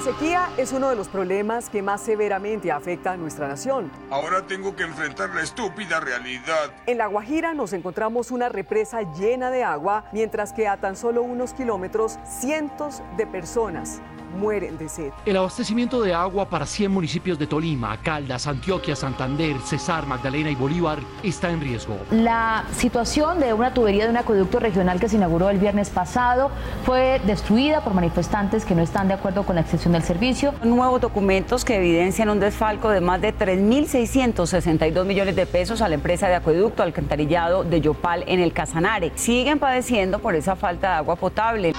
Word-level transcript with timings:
La 0.00 0.06
sequía 0.12 0.48
es 0.56 0.72
uno 0.72 0.88
de 0.88 0.96
los 0.96 1.08
problemas 1.08 1.68
que 1.68 1.82
más 1.82 2.00
severamente 2.00 2.72
afecta 2.72 3.12
a 3.12 3.18
nuestra 3.18 3.48
nación. 3.48 3.92
Ahora 4.08 4.46
tengo 4.46 4.74
que 4.74 4.82
enfrentar 4.82 5.28
la 5.34 5.42
estúpida 5.42 6.00
realidad. 6.00 6.72
En 6.86 6.96
La 6.96 7.06
Guajira 7.06 7.52
nos 7.52 7.74
encontramos 7.74 8.30
una 8.30 8.48
represa 8.48 9.02
llena 9.12 9.50
de 9.50 9.62
agua, 9.62 10.06
mientras 10.12 10.54
que 10.54 10.66
a 10.68 10.78
tan 10.78 10.96
solo 10.96 11.20
unos 11.20 11.52
kilómetros 11.52 12.18
cientos 12.24 13.02
de 13.18 13.26
personas 13.26 14.00
mueren 14.30 14.78
de 14.78 14.88
sed. 14.88 15.12
El 15.26 15.36
abastecimiento 15.36 16.02
de 16.02 16.14
agua 16.14 16.48
para 16.48 16.66
100 16.66 16.90
municipios 16.90 17.38
de 17.38 17.46
Tolima, 17.46 18.00
Caldas, 18.02 18.46
Antioquia, 18.46 18.96
Santander, 18.96 19.56
Cesar, 19.64 20.06
Magdalena 20.06 20.50
y 20.50 20.54
Bolívar 20.54 20.98
está 21.22 21.50
en 21.50 21.60
riesgo. 21.60 21.98
La 22.10 22.64
situación 22.72 23.40
de 23.40 23.52
una 23.52 23.74
tubería 23.74 24.04
de 24.04 24.10
un 24.10 24.16
acueducto 24.16 24.58
regional 24.58 25.00
que 25.00 25.08
se 25.08 25.16
inauguró 25.16 25.50
el 25.50 25.58
viernes 25.58 25.90
pasado 25.90 26.50
fue 26.84 27.20
destruida 27.26 27.82
por 27.82 27.94
manifestantes 27.94 28.64
que 28.64 28.74
no 28.74 28.82
están 28.82 29.08
de 29.08 29.14
acuerdo 29.14 29.44
con 29.44 29.56
la 29.56 29.62
extensión 29.62 29.92
del 29.92 30.02
servicio. 30.02 30.54
Nuevos 30.62 31.00
documentos 31.00 31.64
que 31.64 31.76
evidencian 31.76 32.28
un 32.28 32.40
desfalco 32.40 32.88
de 32.88 33.00
más 33.00 33.20
de 33.20 33.34
3.662 33.36 35.04
millones 35.04 35.36
de 35.36 35.46
pesos 35.46 35.82
a 35.82 35.88
la 35.88 35.94
empresa 35.94 36.28
de 36.28 36.34
acueducto 36.34 36.82
alcantarillado 36.82 37.64
de 37.64 37.80
Yopal 37.80 38.24
en 38.26 38.40
el 38.40 38.52
Casanare. 38.52 39.12
Siguen 39.14 39.58
padeciendo 39.58 40.18
por 40.18 40.34
esa 40.34 40.56
falta 40.56 40.90
de 40.90 40.94
agua 40.96 41.16
potable. 41.16 41.72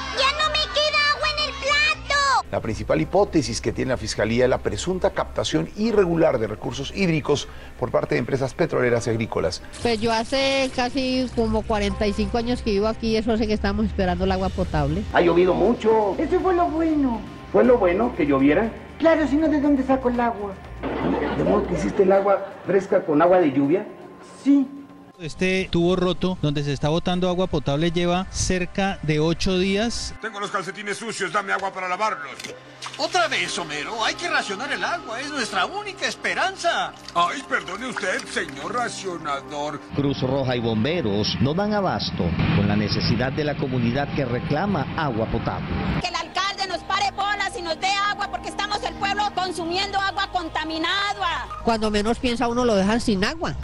La 2.52 2.59
principal 2.59 2.99
hipótesis 2.99 3.61
que 3.61 3.71
tiene 3.71 3.91
la 3.91 3.97
Fiscalía 3.97 4.44
es 4.44 4.49
la 4.49 4.57
presunta 4.57 5.11
captación 5.11 5.69
irregular 5.77 6.38
de 6.38 6.47
recursos 6.47 6.91
hídricos 6.93 7.47
por 7.80 7.91
parte 7.91 8.16
de 8.16 8.19
empresas 8.19 8.53
petroleras 8.53 9.08
y 9.08 9.11
agrícolas. 9.11 9.61
Pues 9.81 10.02
yo 10.02 10.11
hace 10.11 10.69
casi 10.75 11.30
como 11.33 11.61
45 11.61 12.38
años 12.38 12.61
que 12.61 12.71
vivo 12.71 12.88
aquí, 12.88 13.16
eso 13.16 13.31
hace 13.31 13.47
que 13.47 13.53
estamos 13.53 13.85
esperando 13.85 14.25
el 14.25 14.33
agua 14.33 14.49
potable. 14.49 15.02
Ha 15.13 15.21
llovido 15.21 15.53
mucho. 15.53 16.16
Eso 16.17 16.41
fue 16.41 16.53
lo 16.53 16.67
bueno. 16.67 17.21
¿Fue 17.53 17.63
lo 17.63 17.77
bueno 17.77 18.13
que 18.17 18.27
lloviera? 18.27 18.69
Claro, 18.99 19.25
si 19.27 19.38
no, 19.38 19.47
¿de 19.47 19.61
dónde 19.61 19.83
saco 19.83 20.09
el 20.09 20.19
agua? 20.19 20.52
¿De 21.38 21.43
modo 21.45 21.65
que 21.67 21.75
hiciste 21.75 22.03
el 22.03 22.11
agua 22.11 22.47
fresca 22.65 23.05
con 23.05 23.21
agua 23.21 23.39
de 23.39 23.53
lluvia? 23.53 23.86
Sí. 24.43 24.67
Este 25.22 25.69
tubo 25.69 25.95
roto 25.95 26.39
donde 26.41 26.64
se 26.64 26.73
está 26.73 26.89
botando 26.89 27.30
agua 27.30 27.45
potable 27.45 27.91
lleva 27.91 28.25
cerca 28.31 28.97
de 29.03 29.19
ocho 29.19 29.59
días. 29.59 30.16
Tengo 30.19 30.39
los 30.39 30.50
calcetines 30.50 30.97
sucios, 30.97 31.31
dame 31.31 31.53
agua 31.53 31.72
para 31.72 31.88
lavarlos. 31.88 32.31
Otra 32.97 33.27
vez, 33.27 33.55
Homero, 33.59 34.03
hay 34.03 34.16
que 34.16 34.27
racionar 34.27 34.72
el 34.72 34.83
agua, 34.83 35.22
es 35.22 35.30
nuestra 35.30 35.67
única 35.67 36.08
esperanza. 36.08 36.92
Ay, 37.14 37.44
perdone 37.47 37.86
usted, 37.86 38.25
señor 38.30 38.73
racionador. 38.73 39.80
Cruz 39.95 40.19
Roja 40.22 40.55
y 40.55 40.59
bomberos 40.59 41.38
no 41.39 41.53
dan 41.53 41.72
abasto 41.75 42.23
con 42.55 42.67
la 42.67 42.75
necesidad 42.75 43.31
de 43.31 43.44
la 43.44 43.55
comunidad 43.55 44.11
que 44.16 44.25
reclama 44.25 44.88
agua 44.97 45.27
potable. 45.27 45.69
Que 46.02 46.08
el 46.08 46.16
alcalde 46.16 46.66
nos 46.67 46.80
pare 46.86 47.11
bolas 47.11 47.55
y 47.55 47.61
nos 47.61 47.80
dé 47.80 47.92
agua 48.09 48.27
porque 48.31 48.49
estamos 48.49 48.81
el 48.81 48.95
pueblo 48.95 49.21
consumiendo 49.36 49.99
agua 49.99 50.32
contaminada. 50.32 51.48
Cuando 51.64 51.92
menos 51.92 52.17
piensa 52.17 52.48
uno 52.48 52.65
lo 52.65 52.73
dejan 52.73 52.99
sin 52.99 53.23
agua. 53.23 53.55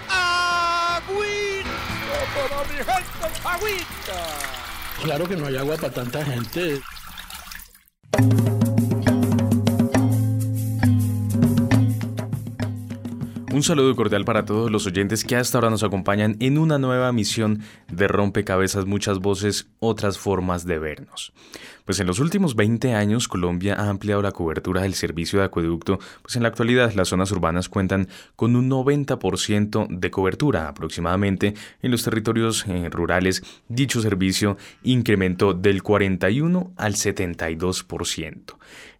Claro 5.04 5.28
que 5.28 5.36
no 5.36 5.46
hay 5.48 5.58
agua 5.58 5.78
para 5.78 5.94
tanta 5.94 6.24
gente. 6.26 6.82
Un 13.58 13.64
saludo 13.64 13.96
cordial 13.96 14.24
para 14.24 14.46
todos 14.46 14.70
los 14.70 14.86
oyentes 14.86 15.24
que 15.24 15.36
hasta 15.36 15.58
ahora 15.58 15.72
nos 15.72 15.82
acompañan 15.82 16.36
en 16.42 16.60
una 16.60 16.78
nueva 16.78 17.12
misión 17.12 17.64
de 17.92 18.08
Rompecabezas, 18.08 18.86
muchas 18.86 19.18
voces, 19.18 19.68
otras 19.80 20.20
formas 20.20 20.68
de 20.68 20.78
vernos. 20.78 21.34
Pues 21.84 22.00
en 22.00 22.06
los 22.06 22.20
últimos 22.20 22.56
20 22.56 22.94
años 22.94 23.28
Colombia 23.28 23.74
ha 23.74 23.90
ampliado 23.90 24.22
la 24.22 24.32
cobertura 24.32 24.84
del 24.84 24.94
servicio 24.94 25.40
de 25.40 25.46
acueducto, 25.46 25.98
pues 26.22 26.36
en 26.36 26.44
la 26.44 26.50
actualidad 26.50 26.94
las 26.94 27.08
zonas 27.08 27.32
urbanas 27.32 27.68
cuentan 27.68 28.10
con 28.36 28.56
un 28.56 28.70
90% 28.70 29.88
de 29.90 30.12
cobertura 30.12 30.68
aproximadamente 30.68 31.56
en 31.82 31.90
los 31.90 32.04
territorios 32.04 32.64
eh, 32.68 32.90
rurales. 32.92 33.42
Dicho 33.70 34.02
servicio 34.02 34.58
incrementó 34.84 35.56
del 35.56 35.82
41 35.82 36.74
al 36.76 36.94
72%. 36.94 38.58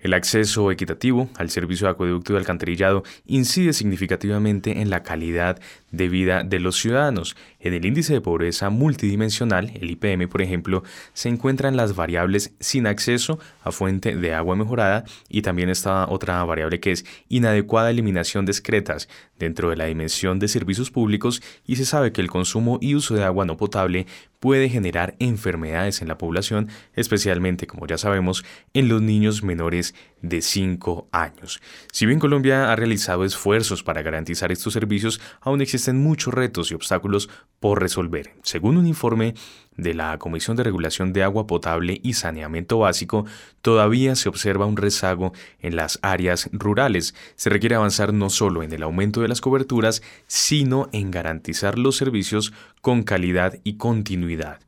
El 0.08 0.14
acceso 0.14 0.72
equitativo 0.72 1.30
al 1.36 1.50
servicio 1.50 1.86
de 1.86 1.92
acueducto 1.92 2.32
y 2.32 2.38
alcantarillado 2.38 3.04
incide 3.26 3.74
significativamente 3.74 4.80
en 4.80 4.90
la 4.90 5.04
calidad 5.04 5.60
de 5.92 6.10
vida 6.10 6.44
de 6.44 6.60
los 6.60 6.78
ciudadanos. 6.78 7.36
En 7.60 7.74
el 7.74 7.86
índice 7.86 8.14
de 8.14 8.22
pobreza 8.22 8.70
multidimensional, 8.70 9.72
el 9.80 9.90
IPM, 9.92 10.28
por 10.28 10.42
ejemplo, 10.42 10.84
se 11.14 11.30
encuentran 11.30 11.76
las 11.76 11.96
variables 11.96 12.54
sin 12.60 12.88
acceso 12.88 13.40
a 13.64 13.72
fuente 13.72 14.16
de 14.16 14.34
agua 14.34 14.56
mejorada 14.56 15.06
y 15.30 15.42
también 15.42 15.70
está 15.70 16.08
otra 16.08 16.44
variable 16.44 16.80
que 16.80 16.92
es 16.92 17.06
inadecuada 17.30 17.90
eliminación 17.90 18.46
de 18.46 18.52
excretas 18.52 19.08
dentro 19.40 19.70
de 19.70 19.78
la 19.78 19.86
dimensión 19.86 20.40
de 20.40 20.48
servicios 20.48 20.92
públicos 20.92 21.42
y 21.66 21.78
se 21.78 21.86
sabe 21.86 22.12
que 22.12 22.22
el 22.22 22.30
consumo 22.30 22.80
y 22.82 22.96
uso 22.96 23.16
de 23.16 23.24
agua 23.24 23.46
no 23.46 23.58
potable 23.58 24.08
puede 24.40 24.70
generar 24.70 25.16
enfermedades 25.20 26.02
en 26.02 26.08
la 26.08 26.18
población, 26.18 26.70
especialmente, 26.94 27.66
como 27.66 27.88
ya 27.88 27.98
sabemos, 27.98 28.46
en 28.74 28.88
los 28.88 29.02
niños 29.02 29.42
menores 29.42 29.96
de 30.22 30.42
5 30.42 31.08
años. 31.12 31.60
Si 31.92 32.06
bien 32.06 32.20
Colombia 32.20 32.72
ha 32.72 32.76
realizado 32.76 33.26
esfuerzos 33.26 33.82
para 33.82 34.04
garantizar 34.04 34.52
estos 34.52 34.74
servicios, 34.74 35.20
aún 35.42 35.62
existen 35.62 35.77
muchos 36.02 36.34
retos 36.34 36.72
y 36.72 36.76
obstáculos 36.76 37.30
por 37.60 37.82
resolver. 37.82 38.34
Según 38.44 38.78
un 38.78 38.88
informe 38.88 39.36
de 39.78 39.94
la 39.94 40.18
Comisión 40.18 40.58
de 40.58 40.64
Regulación 40.64 41.14
de 41.14 41.24
Agua 41.24 41.48
Potable 41.48 42.00
y 42.04 42.14
Saneamiento 42.14 42.80
Básico, 42.80 43.26
todavía 43.62 44.16
se 44.16 44.30
observa 44.30 44.66
un 44.66 44.78
rezago 44.78 45.34
en 45.60 45.76
las 45.76 46.00
áreas 46.02 46.50
rurales. 46.52 47.16
Se 47.36 47.50
requiere 47.50 47.76
avanzar 47.76 48.14
no 48.14 48.30
solo 48.30 48.64
en 48.64 48.74
el 48.74 48.84
aumento 48.84 49.22
de 49.22 49.28
las 49.28 49.42
coberturas, 49.42 50.02
sino 50.28 50.90
en 50.92 51.12
garantizar 51.12 51.78
los 51.78 51.96
servicios 51.96 52.54
con 52.82 53.04
calidad 53.04 53.60
y 53.64 53.74
continuidad. 53.76 54.60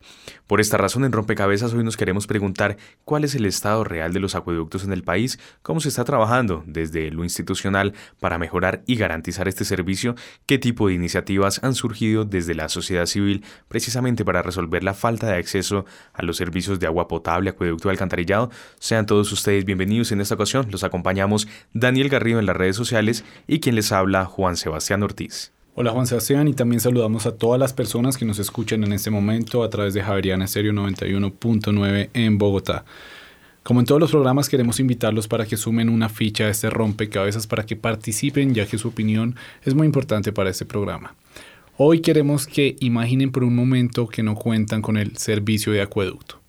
Por 0.50 0.60
esta 0.60 0.78
razón, 0.78 1.06
en 1.06 1.12
Rompecabezas 1.12 1.74
hoy 1.74 1.84
nos 1.84 1.96
queremos 1.96 2.26
preguntar 2.26 2.78
cuál 3.06 3.24
es 3.24 3.36
el 3.36 3.46
estado 3.46 3.84
real 3.84 4.14
de 4.14 4.20
los 4.20 4.34
acueductos 4.34 4.84
en 4.84 4.92
el 4.92 5.04
país, 5.04 5.40
cómo 5.62 5.80
se 5.80 5.90
está 5.90 6.04
trabajando 6.06 6.64
desde 6.66 7.12
lo 7.12 7.24
institucional 7.24 7.94
para 8.20 8.40
mejorar 8.40 8.82
y 8.88 8.96
garantizar 8.96 9.48
este 9.48 9.64
servicio, 9.64 10.16
qué 10.48 10.58
tipo 10.58 10.88
de 10.88 10.96
iniciativas 10.96 11.64
han 11.64 11.76
surgido 11.76 12.26
desde 12.26 12.56
la 12.56 12.68
sociedad 12.68 13.06
civil 13.06 13.46
precisamente 13.68 14.26
para 14.26 14.42
resolver 14.42 14.84
la 14.84 14.96
falta 15.00 15.28
de 15.28 15.38
acceso 15.38 15.86
a 16.14 16.22
los 16.22 16.38
servicios 16.38 16.80
de 16.80 16.86
agua 16.86 17.08
potable, 17.08 17.50
acueducto 17.50 17.88
y 17.88 17.92
alcantarillado. 17.92 18.52
Sean 18.80 19.06
todos 19.06 19.32
ustedes 19.32 19.66
bienvenidos 19.66 20.12
en 20.12 20.22
esta 20.22 20.36
ocasión. 20.36 20.68
Los 20.70 20.84
acompañamos 20.84 21.48
Daniel 21.74 22.10
Garrido 22.10 22.40
en 22.40 22.46
las 22.46 22.56
redes 22.56 22.76
sociales 22.76 23.24
y 23.48 23.60
quien 23.60 23.76
les 23.76 23.92
habla 23.92 24.26
Juan 24.26 24.58
Sebastián 24.58 25.02
Ortiz. 25.02 25.52
Hola 25.76 25.92
Juan 25.92 26.08
Sebastián 26.08 26.48
y 26.50 26.54
también 26.54 26.82
saludamos 26.82 27.26
a 27.26 27.38
todas 27.38 27.60
las 27.60 27.72
personas 27.72 28.18
que 28.18 28.26
nos 28.26 28.38
escuchan 28.38 28.84
en 28.84 28.92
este 28.92 29.12
momento 29.12 29.64
a 29.64 29.70
través 29.70 29.94
de 29.94 30.04
Javeriana 30.04 30.46
Estéreo 30.46 30.74
91.9 30.74 32.10
en 32.14 32.38
Bogotá. 32.38 32.84
Como 33.64 33.80
en 33.80 33.86
todos 33.86 34.02
los 34.02 34.12
programas 34.12 34.50
queremos 34.50 34.80
invitarlos 34.80 35.28
para 35.28 35.46
que 35.46 35.56
sumen 35.56 35.90
una 35.90 36.10
ficha 36.10 36.46
a 36.46 36.50
este 36.50 36.70
rompecabezas 36.70 37.46
para 37.48 37.66
que 37.66 37.76
participen 37.76 38.54
ya 38.54 38.66
que 38.66 38.78
su 38.78 38.88
opinión 38.88 39.36
es 39.64 39.76
muy 39.76 39.86
importante 39.86 40.34
para 40.34 40.50
este 40.50 40.66
programa. 40.66 41.16
Hoy 41.82 42.02
queremos 42.02 42.46
que 42.46 42.76
imaginen 42.82 43.32
por 43.32 43.46
un 43.46 43.56
momento 43.56 44.06
que 44.10 44.22
no 44.22 44.36
cuentan 44.36 44.82
con 44.82 44.98
el 44.98 45.16
servicio 45.16 45.72
de 45.72 45.82
acueducto. 45.82 46.42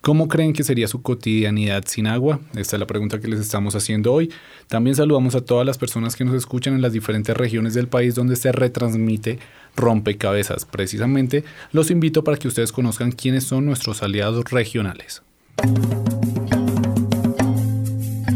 ¿Cómo 0.00 0.26
creen 0.26 0.52
que 0.52 0.64
sería 0.64 0.88
su 0.88 1.00
cotidianidad 1.00 1.84
sin 1.86 2.08
agua? 2.08 2.40
Esta 2.56 2.74
es 2.74 2.80
la 2.80 2.88
pregunta 2.88 3.20
que 3.20 3.28
les 3.28 3.38
estamos 3.38 3.76
haciendo 3.76 4.12
hoy. 4.12 4.32
También 4.66 4.96
saludamos 4.96 5.36
a 5.36 5.44
todas 5.44 5.64
las 5.64 5.78
personas 5.78 6.16
que 6.16 6.24
nos 6.24 6.34
escuchan 6.34 6.74
en 6.74 6.82
las 6.82 6.92
diferentes 6.92 7.36
regiones 7.36 7.74
del 7.74 7.86
país 7.86 8.16
donde 8.16 8.34
se 8.34 8.50
retransmite 8.50 9.38
Rompecabezas. 9.76 10.64
Precisamente 10.64 11.44
los 11.70 11.92
invito 11.92 12.24
para 12.24 12.36
que 12.36 12.48
ustedes 12.48 12.72
conozcan 12.72 13.12
quiénes 13.12 13.44
son 13.44 13.66
nuestros 13.66 14.02
aliados 14.02 14.50
regionales. 14.50 15.22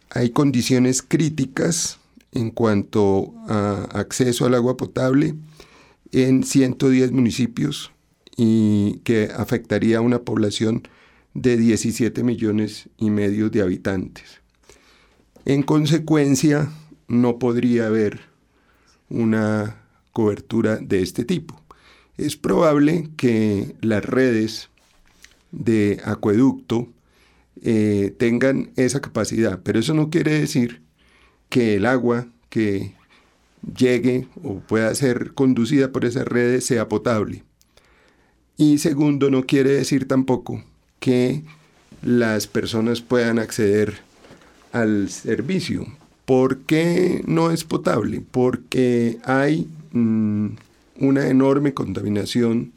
hay 0.10 0.30
condiciones 0.30 1.02
críticas 1.02 2.00
en 2.36 2.52
cuanto 2.52 3.34
a 3.48 3.88
acceso 3.94 4.46
al 4.46 4.54
agua 4.54 4.78
potable 4.78 5.34
en 6.12 6.44
110 6.44 7.12
municipios 7.12 7.92
y 8.38 9.00
que 9.04 9.32
afectaría 9.36 9.98
a 9.98 10.02
una 10.02 10.20
población 10.20 10.84
de 11.34 11.58
17 11.58 12.24
millones 12.24 12.90
y 12.98 13.10
medio 13.10 13.50
de 13.50 13.62
habitantes. 13.62 14.42
En 15.46 15.64
consecuencia, 15.64 16.70
no 17.08 17.40
podría 17.40 17.88
haber 17.88 18.22
una 19.10 19.82
cobertura 20.12 20.78
de 20.78 21.02
este 21.02 21.24
tipo. 21.24 21.62
Es 22.18 22.36
probable 22.36 23.10
que 23.18 23.76
las 23.82 24.04
redes 24.04 24.70
de 25.52 26.02
acueducto 26.04 26.88
eh, 27.62 28.14
tengan 28.18 28.72
esa 28.76 29.02
capacidad, 29.02 29.62
pero 29.64 29.80
eso 29.80 29.94
no 29.94 30.10
quiere 30.10 30.40
decir 30.40 30.85
que 31.50 31.76
el 31.76 31.86
agua 31.86 32.28
que 32.50 32.94
llegue 33.78 34.28
o 34.44 34.60
pueda 34.60 34.94
ser 34.96 35.34
conducida 35.34 35.92
por 35.92 36.06
esas 36.06 36.26
redes 36.26 36.66
sea 36.66 36.88
potable. 36.88 37.44
Y 38.58 38.78
segundo, 38.78 39.30
no 39.30 39.46
quiere 39.46 39.72
decir 39.72 40.08
tampoco 40.08 40.64
que 41.00 41.44
las 42.02 42.48
personas 42.48 43.02
puedan 43.02 43.40
acceder 43.40 43.96
al 44.72 45.10
servicio. 45.10 45.86
¿Por 46.26 46.60
qué 46.60 47.24
no 47.28 47.52
es 47.52 47.64
potable? 47.64 48.24
Porque 48.32 49.18
hay 49.24 49.68
mm, 49.92 50.48
una 51.00 51.28
enorme 51.28 51.74
contaminación 51.74 52.72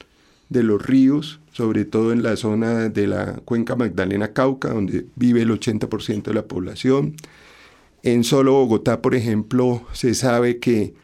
de 0.49 0.63
los 0.63 0.85
ríos, 0.85 1.41
sobre 1.53 1.85
todo 1.85 2.13
en 2.13 2.23
la 2.23 2.37
zona 2.37 2.89
de 2.89 3.07
la 3.07 3.35
cuenca 3.45 3.77
Magdalena 3.77 4.33
Cauca, 4.33 4.71
donde 4.71 5.07
vive 5.17 5.43
el 5.43 5.51
80% 5.51 6.23
de 6.25 6.35
la 6.35 6.43
población. 6.43 7.15
En 8.03 8.25
solo 8.25 8.53
Bogotá, 8.53 9.03
por 9.03 9.15
ejemplo, 9.15 9.83
se 9.93 10.15
sabe 10.15 10.59
que 10.59 10.95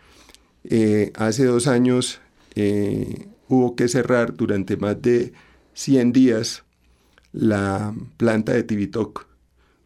eh, 0.64 1.12
hace 1.16 1.44
dos 1.44 1.66
años 1.66 2.20
eh, 2.54 3.26
hubo 3.48 3.74
que 3.74 3.88
cerrar 3.88 4.36
durante 4.36 4.76
más 4.76 5.00
de 5.02 5.32
100 5.74 6.12
días 6.12 6.64
la 7.32 7.94
planta 8.16 8.52
de 8.52 8.62
Tibitoc, 8.62 9.26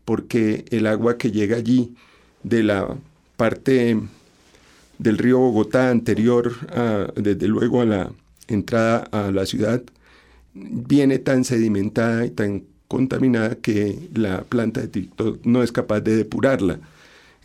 porque 0.04 0.66
el 0.70 0.86
agua 0.86 1.16
que 1.16 1.32
llega 1.32 1.56
allí 1.56 1.94
de 2.42 2.62
la 2.62 2.96
parte 3.36 3.98
del 4.98 5.18
río 5.18 5.38
Bogotá 5.38 5.90
anterior, 5.90 6.52
desde 7.14 7.48
luego 7.48 7.80
a 7.80 7.86
la 7.86 8.12
entrada 8.48 8.98
a 9.12 9.30
la 9.30 9.46
ciudad, 9.46 9.82
viene 10.54 11.18
tan 11.18 11.44
sedimentada 11.44 12.26
y 12.26 12.30
tan 12.30 12.64
contaminada 12.88 13.56
que 13.56 14.08
la 14.14 14.42
planta 14.42 14.80
de 14.80 14.88
Tibitoc 14.88 15.44
no 15.44 15.62
es 15.62 15.72
capaz 15.72 16.00
de 16.00 16.16
depurarla. 16.16 16.80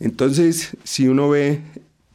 Entonces, 0.00 0.76
si 0.84 1.08
uno 1.08 1.28
ve 1.28 1.60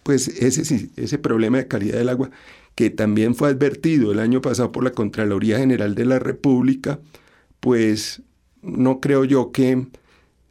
pues 0.04 0.28
ese, 0.28 0.90
ese 0.96 1.18
problema 1.18 1.58
de 1.58 1.68
calidad 1.68 1.98
del 1.98 2.10
agua, 2.10 2.32
que 2.76 2.90
también 2.90 3.36
fue 3.36 3.50
advertido 3.50 4.12
el 4.12 4.20
año 4.20 4.42
pasado 4.42 4.72
por 4.72 4.84
la 4.84 4.92
Contraloría 4.92 5.60
General 5.60 5.96
de 5.96 6.06
la 6.06 6.20
República, 6.20 7.00
pues 7.60 8.22
no 8.62 9.00
creo 9.00 9.26
yo 9.26 9.52
que 9.52 9.88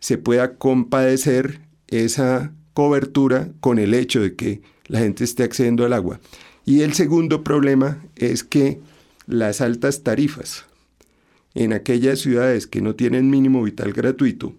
se 0.00 0.18
pueda 0.18 0.56
compadecer 0.56 1.60
esa 1.88 2.52
cobertura 2.74 3.48
con 3.60 3.78
el 3.78 3.94
hecho 3.94 4.20
de 4.20 4.34
que 4.34 4.60
la 4.86 5.00
gente 5.00 5.24
esté 5.24 5.42
accediendo 5.42 5.84
al 5.84 5.92
agua. 5.92 6.20
Y 6.64 6.82
el 6.82 6.92
segundo 6.92 7.42
problema 7.42 8.04
es 8.16 8.44
que 8.44 8.80
las 9.26 9.60
altas 9.60 10.02
tarifas 10.02 10.66
en 11.54 11.72
aquellas 11.72 12.20
ciudades 12.20 12.66
que 12.66 12.80
no 12.80 12.94
tienen 12.94 13.30
mínimo 13.30 13.62
vital 13.62 13.92
gratuito, 13.92 14.54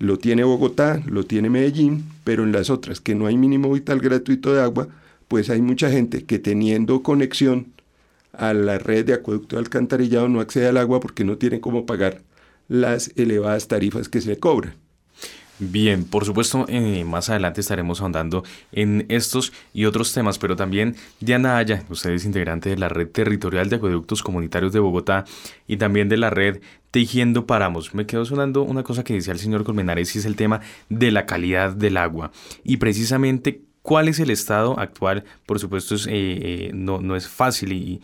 lo 0.00 0.18
tiene 0.18 0.42
Bogotá, 0.44 1.00
lo 1.06 1.24
tiene 1.24 1.50
Medellín, 1.50 2.06
pero 2.24 2.42
en 2.42 2.52
las 2.52 2.70
otras 2.70 3.00
que 3.00 3.14
no 3.14 3.26
hay 3.26 3.36
mínimo 3.36 3.70
vital 3.70 4.00
gratuito 4.00 4.52
de 4.52 4.62
agua, 4.62 4.88
pues 5.28 5.50
hay 5.50 5.60
mucha 5.60 5.90
gente 5.90 6.24
que 6.24 6.38
teniendo 6.38 7.02
conexión 7.02 7.66
a 8.32 8.54
la 8.54 8.78
red 8.78 9.04
de 9.04 9.12
acueducto 9.12 9.56
de 9.56 9.60
alcantarillado 9.60 10.28
no 10.28 10.40
accede 10.40 10.68
al 10.68 10.78
agua 10.78 11.00
porque 11.00 11.22
no 11.22 11.36
tiene 11.36 11.60
cómo 11.60 11.84
pagar 11.84 12.22
las 12.66 13.12
elevadas 13.16 13.68
tarifas 13.68 14.08
que 14.08 14.22
se 14.22 14.30
le 14.30 14.38
cobran. 14.38 14.74
Bien, 15.62 16.04
por 16.04 16.24
supuesto, 16.24 16.64
eh, 16.68 17.04
más 17.04 17.28
adelante 17.28 17.60
estaremos 17.60 18.00
ahondando 18.00 18.42
en 18.72 19.04
estos 19.10 19.52
y 19.74 19.84
otros 19.84 20.14
temas, 20.14 20.38
pero 20.38 20.56
también 20.56 20.96
Diana 21.20 21.58
Aya, 21.58 21.84
usted 21.90 22.12
es 22.12 22.24
integrante 22.24 22.70
de 22.70 22.78
la 22.78 22.88
Red 22.88 23.08
Territorial 23.08 23.68
de 23.68 23.76
Acueductos 23.76 24.22
Comunitarios 24.22 24.72
de 24.72 24.80
Bogotá 24.80 25.26
y 25.66 25.76
también 25.76 26.08
de 26.08 26.16
la 26.16 26.30
Red 26.30 26.62
Tejiendo 26.90 27.44
Paramos. 27.44 27.94
Me 27.94 28.06
quedó 28.06 28.24
sonando 28.24 28.62
una 28.62 28.84
cosa 28.84 29.04
que 29.04 29.12
decía 29.12 29.34
el 29.34 29.38
señor 29.38 29.64
Colmenares 29.64 30.16
y 30.16 30.20
es 30.20 30.24
el 30.24 30.34
tema 30.34 30.62
de 30.88 31.10
la 31.10 31.26
calidad 31.26 31.72
del 31.72 31.98
agua 31.98 32.32
y 32.64 32.78
precisamente 32.78 33.60
cuál 33.82 34.08
es 34.08 34.20
el 34.20 34.30
estado 34.30 34.78
actual. 34.78 35.24
Por 35.46 35.58
supuesto, 35.58 35.94
es, 35.94 36.06
eh, 36.06 36.10
eh, 36.12 36.70
no, 36.74 37.16
es 37.16 37.28
fácil 37.28 37.72
y, 37.72 38.00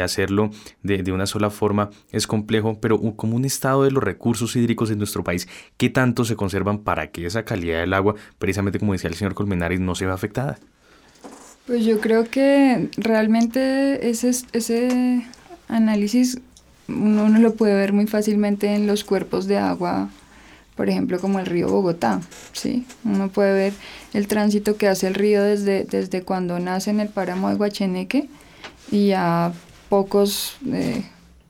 hacerlo 0.00 0.50
de, 0.82 1.10
una 1.10 1.26
sola 1.26 1.50
forma 1.50 1.90
es 2.12 2.26
complejo, 2.26 2.78
pero 2.80 3.00
como 3.16 3.36
un 3.36 3.44
estado 3.44 3.82
de 3.82 3.90
los 3.90 4.02
recursos 4.02 4.54
hídricos 4.54 4.90
en 4.90 4.98
nuestro 4.98 5.24
país, 5.24 5.48
¿qué 5.76 5.90
tanto 5.90 6.24
se 6.24 6.36
conservan 6.36 6.78
para 6.78 7.10
que 7.10 7.26
esa 7.26 7.44
calidad 7.44 7.80
del 7.80 7.92
agua, 7.92 8.14
precisamente 8.38 8.78
como 8.78 8.92
decía 8.92 9.10
el 9.10 9.16
señor 9.16 9.34
Colmenares, 9.34 9.80
no 9.80 9.94
se 9.94 10.06
vea 10.06 10.14
afectada? 10.14 10.58
Pues 11.66 11.84
yo 11.84 12.00
creo 12.00 12.30
que 12.30 12.90
realmente 12.96 14.08
ese, 14.08 15.26
análisis 15.68 16.38
uno 16.86 17.28
no 17.28 17.40
lo 17.40 17.54
puede 17.54 17.74
ver 17.74 17.92
muy 17.92 18.06
fácilmente 18.06 18.72
en 18.74 18.86
los 18.86 19.02
cuerpos 19.02 19.48
de 19.48 19.58
agua 19.58 20.08
por 20.76 20.90
ejemplo, 20.90 21.18
como 21.18 21.38
el 21.38 21.46
río 21.46 21.68
Bogotá, 21.68 22.20
¿sí? 22.52 22.86
Uno 23.04 23.28
puede 23.28 23.52
ver 23.52 23.72
el 24.12 24.28
tránsito 24.28 24.76
que 24.76 24.88
hace 24.88 25.06
el 25.06 25.14
río 25.14 25.42
desde, 25.42 25.84
desde 25.84 26.22
cuando 26.22 26.58
nace 26.60 26.90
en 26.90 27.00
el 27.00 27.08
páramo 27.08 27.48
de 27.48 27.56
Guacheneque 27.56 28.28
y 28.90 29.12
a 29.12 29.52
pocos, 29.88 30.58
eh, 30.70 31.02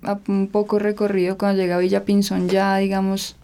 a 0.03 0.19
un 0.29 0.49
poco 0.49 0.79
recorrido, 0.79 1.37
cuando 1.37 1.61
llega 1.61 1.75
a 1.75 1.79
Villa 1.79 2.05
Pinzón 2.05 2.49
ya, 2.49 2.77
digamos, 2.77 3.37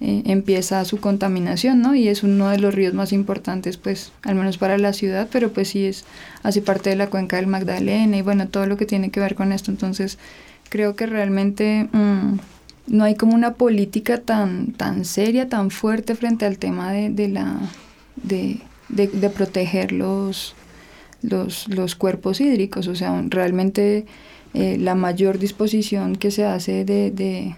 eh, 0.00 0.22
empieza 0.26 0.84
su 0.84 0.98
contaminación, 0.98 1.80
¿no? 1.80 1.94
Y 1.94 2.08
es 2.08 2.24
uno 2.24 2.50
de 2.50 2.58
los 2.58 2.74
ríos 2.74 2.92
más 2.92 3.12
importantes, 3.12 3.76
pues, 3.76 4.12
al 4.24 4.34
menos 4.34 4.58
para 4.58 4.76
la 4.76 4.92
ciudad, 4.92 5.28
pero 5.30 5.52
pues 5.52 5.68
sí 5.68 5.86
es, 5.86 6.04
hace 6.42 6.60
parte 6.60 6.90
de 6.90 6.96
la 6.96 7.08
cuenca 7.08 7.36
del 7.36 7.46
Magdalena 7.46 8.16
y 8.16 8.22
bueno, 8.22 8.48
todo 8.48 8.66
lo 8.66 8.76
que 8.76 8.84
tiene 8.84 9.10
que 9.10 9.20
ver 9.20 9.34
con 9.34 9.52
esto. 9.52 9.70
Entonces, 9.70 10.18
creo 10.68 10.96
que 10.96 11.06
realmente 11.06 11.88
mm, 11.92 12.38
no 12.86 13.04
hay 13.04 13.14
como 13.14 13.34
una 13.34 13.54
política 13.54 14.18
tan, 14.18 14.72
tan 14.72 15.04
seria, 15.04 15.48
tan 15.48 15.70
fuerte 15.70 16.14
frente 16.14 16.44
al 16.44 16.58
tema 16.58 16.92
de, 16.92 17.10
de 17.10 17.28
la... 17.28 17.56
De, 18.16 18.60
de, 18.88 19.30
proteger 19.30 19.90
los, 19.90 20.54
los, 21.22 21.66
los 21.68 21.94
cuerpos 21.94 22.42
hídricos, 22.42 22.88
o 22.88 22.94
sea, 22.94 23.24
realmente 23.26 24.04
eh, 24.52 24.76
la 24.78 24.94
mayor 24.94 25.38
disposición 25.38 26.16
que 26.16 26.30
se 26.30 26.44
hace 26.44 26.84
de 26.84 27.56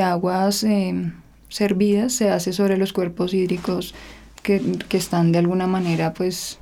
aguas 0.00 0.62
eh, 0.62 1.10
servidas 1.48 2.12
se 2.12 2.30
hace 2.30 2.52
sobre 2.52 2.76
los 2.76 2.92
cuerpos 2.92 3.34
hídricos 3.34 3.94
que, 4.42 4.60
que, 4.88 4.96
están 4.96 5.32
de 5.32 5.38
alguna 5.38 5.66
manera 5.66 6.14
pues 6.14 6.58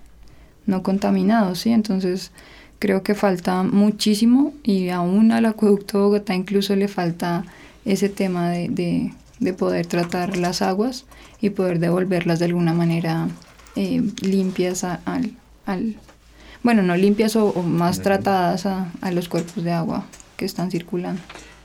no 0.64 0.82
contaminados, 0.82 1.60
¿sí? 1.60 1.70
Entonces 1.70 2.32
creo 2.78 3.02
que 3.02 3.14
falta 3.14 3.62
muchísimo 3.62 4.54
y 4.62 4.88
aún 4.90 5.32
al 5.32 5.46
acueducto 5.46 5.98
de 5.98 6.04
Bogotá 6.04 6.34
incluso 6.34 6.74
le 6.76 6.88
falta 6.88 7.44
ese 7.86 8.08
tema 8.10 8.50
de, 8.50 8.68
de, 8.68 9.12
de 9.38 9.52
poder 9.54 9.86
tratar 9.86 10.36
las 10.36 10.60
aguas 10.60 11.06
y 11.40 11.50
poder 11.50 11.78
devolverlas 11.78 12.38
de 12.38 12.46
alguna 12.46 12.74
manera 12.74 13.28
eh, 13.76 14.02
limpias 14.20 14.84
a, 14.84 15.00
al, 15.06 15.32
al, 15.64 15.96
bueno, 16.62 16.82
no 16.82 16.96
limpias 16.96 17.36
o, 17.36 17.48
o 17.48 17.62
más 17.62 18.02
tratadas 18.02 18.66
a, 18.66 18.92
a, 19.00 19.10
los 19.12 19.28
cuerpos 19.28 19.62
de 19.64 19.72
agua 19.72 20.04
que 20.36 20.44
están 20.44 20.70
circulando. 20.70 21.22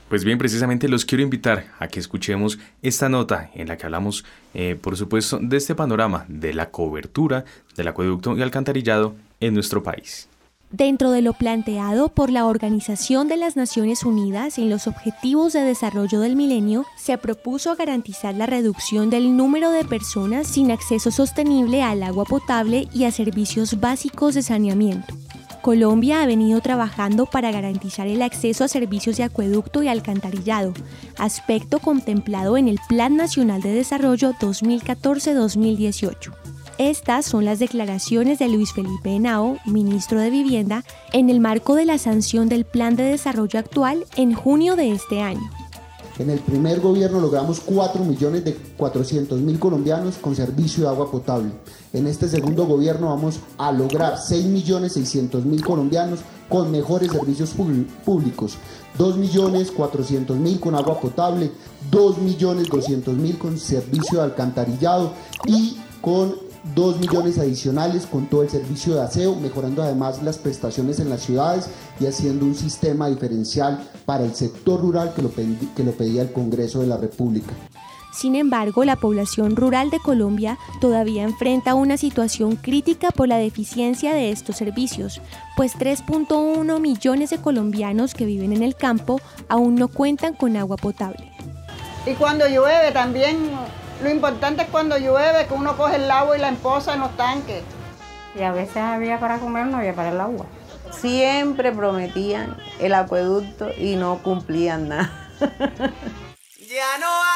Pues 0.08 0.24
bien, 0.24 0.36
precisamente 0.36 0.88
los 0.88 1.06
quiero 1.06 1.22
invitar 1.24 1.68
a 1.78 1.88
que 1.88 1.98
escuchemos 1.98 2.58
esta 2.82 3.08
nota 3.08 3.50
en 3.54 3.68
la 3.68 3.78
que 3.78 3.86
hablamos, 3.86 4.26
eh, 4.52 4.76
por 4.78 4.96
supuesto, 4.96 5.38
de 5.40 5.56
este 5.56 5.74
panorama 5.74 6.26
de 6.28 6.52
la 6.52 6.70
cobertura 6.70 7.46
del 7.76 7.88
acueducto 7.88 8.36
y 8.36 8.42
alcantarillado 8.42 9.16
en 9.40 9.54
nuestro 9.54 9.82
país. 9.82 10.28
Dentro 10.72 11.10
de 11.10 11.20
lo 11.20 11.34
planteado 11.34 12.08
por 12.08 12.30
la 12.30 12.46
Organización 12.46 13.28
de 13.28 13.36
las 13.36 13.56
Naciones 13.56 14.04
Unidas 14.04 14.56
en 14.56 14.70
los 14.70 14.86
Objetivos 14.86 15.52
de 15.52 15.60
Desarrollo 15.60 16.18
del 16.20 16.34
Milenio, 16.34 16.86
se 16.96 17.18
propuso 17.18 17.76
garantizar 17.76 18.34
la 18.34 18.46
reducción 18.46 19.10
del 19.10 19.36
número 19.36 19.70
de 19.70 19.84
personas 19.84 20.46
sin 20.46 20.70
acceso 20.70 21.10
sostenible 21.10 21.82
al 21.82 22.02
agua 22.02 22.24
potable 22.24 22.88
y 22.90 23.04
a 23.04 23.10
servicios 23.10 23.80
básicos 23.80 24.34
de 24.34 24.40
saneamiento. 24.40 25.14
Colombia 25.60 26.22
ha 26.22 26.26
venido 26.26 26.62
trabajando 26.62 27.26
para 27.26 27.52
garantizar 27.52 28.06
el 28.06 28.22
acceso 28.22 28.64
a 28.64 28.68
servicios 28.68 29.18
de 29.18 29.24
acueducto 29.24 29.82
y 29.82 29.88
alcantarillado, 29.88 30.72
aspecto 31.18 31.80
contemplado 31.80 32.56
en 32.56 32.68
el 32.68 32.78
Plan 32.88 33.16
Nacional 33.16 33.60
de 33.60 33.74
Desarrollo 33.74 34.32
2014-2018. 34.40 36.32
Estas 36.82 37.26
son 37.26 37.44
las 37.44 37.60
declaraciones 37.60 38.40
de 38.40 38.48
Luis 38.48 38.72
Felipe 38.72 39.10
Henao, 39.10 39.56
ministro 39.66 40.18
de 40.18 40.30
Vivienda, 40.30 40.82
en 41.12 41.30
el 41.30 41.38
marco 41.38 41.76
de 41.76 41.84
la 41.84 41.96
sanción 41.96 42.48
del 42.48 42.64
Plan 42.64 42.96
de 42.96 43.04
Desarrollo 43.04 43.60
actual 43.60 44.04
en 44.16 44.34
junio 44.34 44.74
de 44.74 44.90
este 44.90 45.20
año. 45.20 45.48
En 46.18 46.28
el 46.28 46.40
primer 46.40 46.80
gobierno 46.80 47.20
logramos 47.20 47.60
4 47.60 48.04
millones 48.04 48.44
de 48.44 48.56
400 48.76 49.40
mil 49.42 49.60
colombianos 49.60 50.16
con 50.16 50.34
servicio 50.34 50.82
de 50.82 50.88
agua 50.88 51.08
potable. 51.08 51.52
En 51.92 52.08
este 52.08 52.28
segundo 52.28 52.66
gobierno 52.66 53.10
vamos 53.10 53.38
a 53.58 53.70
lograr 53.70 54.18
6 54.18 54.46
millones 54.46 54.94
600 54.94 55.44
mil 55.44 55.62
colombianos 55.64 56.18
con 56.48 56.72
mejores 56.72 57.12
servicios 57.12 57.54
públicos. 58.04 58.56
2 58.98 59.18
millones 59.18 59.70
400 59.70 60.36
mil 60.36 60.58
con 60.58 60.74
agua 60.74 61.00
potable, 61.00 61.52
2 61.92 62.18
millones 62.18 62.68
200 62.68 63.14
mil 63.14 63.38
con 63.38 63.56
servicio 63.56 64.18
de 64.18 64.24
alcantarillado 64.24 65.12
y 65.46 65.76
con 66.00 66.41
2 66.74 67.00
millones 67.00 67.38
adicionales 67.38 68.06
con 68.06 68.26
todo 68.26 68.42
el 68.42 68.50
servicio 68.50 68.94
de 68.94 69.02
aseo, 69.02 69.34
mejorando 69.36 69.82
además 69.82 70.22
las 70.22 70.38
prestaciones 70.38 71.00
en 71.00 71.10
las 71.10 71.22
ciudades 71.22 71.68
y 72.00 72.06
haciendo 72.06 72.44
un 72.44 72.54
sistema 72.54 73.08
diferencial 73.08 73.82
para 74.04 74.24
el 74.24 74.34
sector 74.34 74.80
rural 74.80 75.12
que 75.14 75.22
lo, 75.22 75.32
que 75.32 75.84
lo 75.84 75.92
pedía 75.92 76.22
el 76.22 76.32
Congreso 76.32 76.80
de 76.80 76.86
la 76.86 76.96
República. 76.96 77.52
Sin 78.12 78.36
embargo, 78.36 78.84
la 78.84 78.96
población 78.96 79.56
rural 79.56 79.88
de 79.88 79.98
Colombia 79.98 80.58
todavía 80.82 81.22
enfrenta 81.22 81.74
una 81.74 81.96
situación 81.96 82.56
crítica 82.56 83.10
por 83.10 83.26
la 83.26 83.38
deficiencia 83.38 84.12
de 84.12 84.30
estos 84.30 84.56
servicios, 84.56 85.22
pues 85.56 85.76
3.1 85.78 86.78
millones 86.78 87.30
de 87.30 87.38
colombianos 87.38 88.12
que 88.12 88.26
viven 88.26 88.52
en 88.52 88.62
el 88.62 88.76
campo 88.76 89.18
aún 89.48 89.76
no 89.76 89.88
cuentan 89.88 90.34
con 90.34 90.58
agua 90.58 90.76
potable. 90.76 91.32
Y 92.04 92.12
cuando 92.12 92.46
llueve 92.46 92.92
también 92.92 93.38
lo 94.02 94.10
importante 94.10 94.62
es 94.62 94.68
cuando 94.68 94.98
llueve, 94.98 95.46
que 95.46 95.54
uno 95.54 95.76
coge 95.76 95.96
el 95.96 96.10
agua 96.10 96.36
y 96.36 96.40
la 96.40 96.48
emposa 96.48 96.94
en 96.94 97.00
los 97.00 97.16
tanques. 97.16 97.62
Y 98.34 98.42
a 98.42 98.52
veces 98.52 98.78
había 98.78 99.20
para 99.20 99.38
comer, 99.38 99.66
no 99.66 99.78
había 99.78 99.94
para 99.94 100.10
el 100.10 100.20
agua. 100.20 100.46
Siempre 100.90 101.72
prometían 101.72 102.56
el 102.80 102.94
acueducto 102.94 103.70
y 103.76 103.96
no 103.96 104.18
cumplían 104.22 104.88
nada. 104.88 105.10
ya 105.38 106.98
no 106.98 107.06
hay 107.06 107.31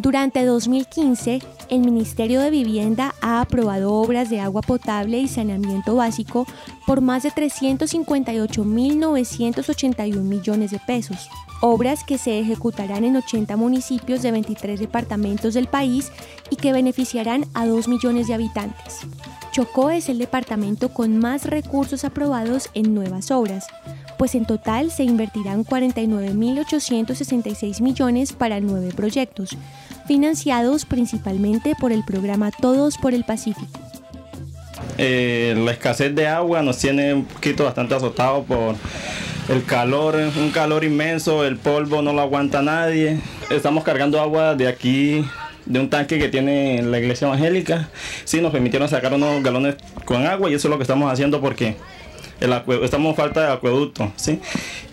Durante 0.00 0.44
2015, 0.44 1.40
el 1.70 1.80
Ministerio 1.80 2.40
de 2.40 2.50
Vivienda 2.50 3.16
ha 3.20 3.40
aprobado 3.40 3.94
obras 3.94 4.30
de 4.30 4.38
agua 4.38 4.62
potable 4.62 5.18
y 5.18 5.26
saneamiento 5.26 5.96
básico 5.96 6.46
por 6.86 7.00
más 7.00 7.24
de 7.24 7.32
358.981 7.32 10.22
millones 10.22 10.70
de 10.70 10.78
pesos, 10.78 11.28
obras 11.60 12.04
que 12.04 12.16
se 12.16 12.38
ejecutarán 12.38 13.02
en 13.02 13.16
80 13.16 13.56
municipios 13.56 14.22
de 14.22 14.30
23 14.30 14.78
departamentos 14.78 15.54
del 15.54 15.66
país 15.66 16.12
y 16.48 16.54
que 16.54 16.72
beneficiarán 16.72 17.46
a 17.52 17.66
2 17.66 17.88
millones 17.88 18.28
de 18.28 18.34
habitantes. 18.34 19.00
Chocó 19.50 19.90
es 19.90 20.08
el 20.08 20.18
departamento 20.18 20.90
con 20.90 21.18
más 21.18 21.44
recursos 21.44 22.04
aprobados 22.04 22.70
en 22.74 22.94
nuevas 22.94 23.32
obras, 23.32 23.66
pues 24.16 24.34
en 24.34 24.44
total 24.44 24.90
se 24.90 25.04
invertirán 25.04 25.64
49.866 25.64 27.80
millones 27.80 28.32
para 28.32 28.58
nueve 28.60 28.90
proyectos, 28.94 29.56
financiados 30.08 30.86
principalmente 30.86 31.74
por 31.78 31.92
el 31.92 32.02
programa 32.02 32.50
Todos 32.50 32.96
por 32.96 33.14
el 33.14 33.24
Pacífico. 33.24 33.78
Eh, 34.96 35.54
la 35.56 35.70
escasez 35.70 36.14
de 36.14 36.26
agua 36.26 36.62
nos 36.62 36.78
tiene 36.78 37.14
un 37.14 37.24
poquito 37.26 37.64
bastante 37.64 37.94
azotado 37.94 38.42
por 38.42 38.74
el 39.48 39.64
calor, 39.64 40.16
un 40.16 40.50
calor 40.50 40.82
inmenso, 40.82 41.44
el 41.44 41.56
polvo 41.56 42.02
no 42.02 42.12
lo 42.12 42.22
aguanta 42.22 42.62
nadie. 42.62 43.20
Estamos 43.50 43.84
cargando 43.84 44.20
agua 44.20 44.54
de 44.54 44.66
aquí 44.66 45.24
de 45.66 45.78
un 45.78 45.90
tanque 45.90 46.18
que 46.18 46.28
tiene 46.28 46.82
la 46.82 46.98
iglesia 46.98 47.28
evangélica. 47.28 47.90
Sí, 48.24 48.40
nos 48.40 48.50
permitieron 48.50 48.88
sacar 48.88 49.12
unos 49.12 49.42
galones 49.42 49.76
con 50.04 50.26
agua 50.26 50.50
y 50.50 50.54
eso 50.54 50.68
es 50.68 50.70
lo 50.70 50.78
que 50.78 50.84
estamos 50.84 51.12
haciendo 51.12 51.40
porque 51.40 51.76
el 52.40 52.52
estamos 52.82 53.16
falta 53.16 53.46
de 53.46 53.52
acueducto, 53.52 54.12
¿sí? 54.16 54.40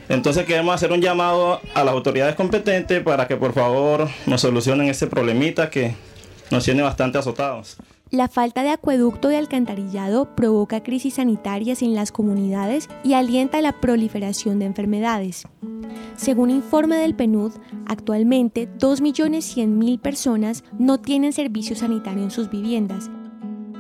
Entonces 0.10 0.46
queremos 0.46 0.76
hacer 0.76 0.92
un 0.92 1.02
llamado 1.02 1.60
a 1.74 1.84
las 1.84 1.94
autoridades 1.94 2.36
competentes 2.36 3.02
para 3.04 3.28
que 3.28 3.36
por 3.36 3.54
favor 3.54 4.08
nos 4.26 4.42
solucionen 4.42 4.88
ese 4.88 5.08
problemita 5.08 5.70
que 5.70 5.96
nos 6.52 6.64
tiene 6.64 6.84
bastante 6.84 7.18
azotados. 7.18 7.78
La 8.12 8.28
falta 8.28 8.62
de 8.62 8.70
acueducto 8.70 9.32
y 9.32 9.36
alcantarillado 9.36 10.36
provoca 10.36 10.84
crisis 10.84 11.16
sanitarias 11.16 11.82
en 11.82 11.96
las 11.96 12.12
comunidades 12.12 12.88
y 13.04 13.14
alienta 13.14 13.62
la 13.62 13.82
proliferación 13.82 14.60
de 14.60 14.66
enfermedades. 14.66 15.48
Según 16.16 16.52
informe 16.52 16.98
del 16.98 17.16
PNUD, 17.16 17.54
actualmente 17.88 18.70
2.100.000 18.80 20.00
personas 20.00 20.64
no 20.78 21.00
tienen 21.00 21.34
servicio 21.34 21.76
sanitario 21.76 22.24
en 22.24 22.32
sus 22.32 22.50
viviendas 22.50 23.10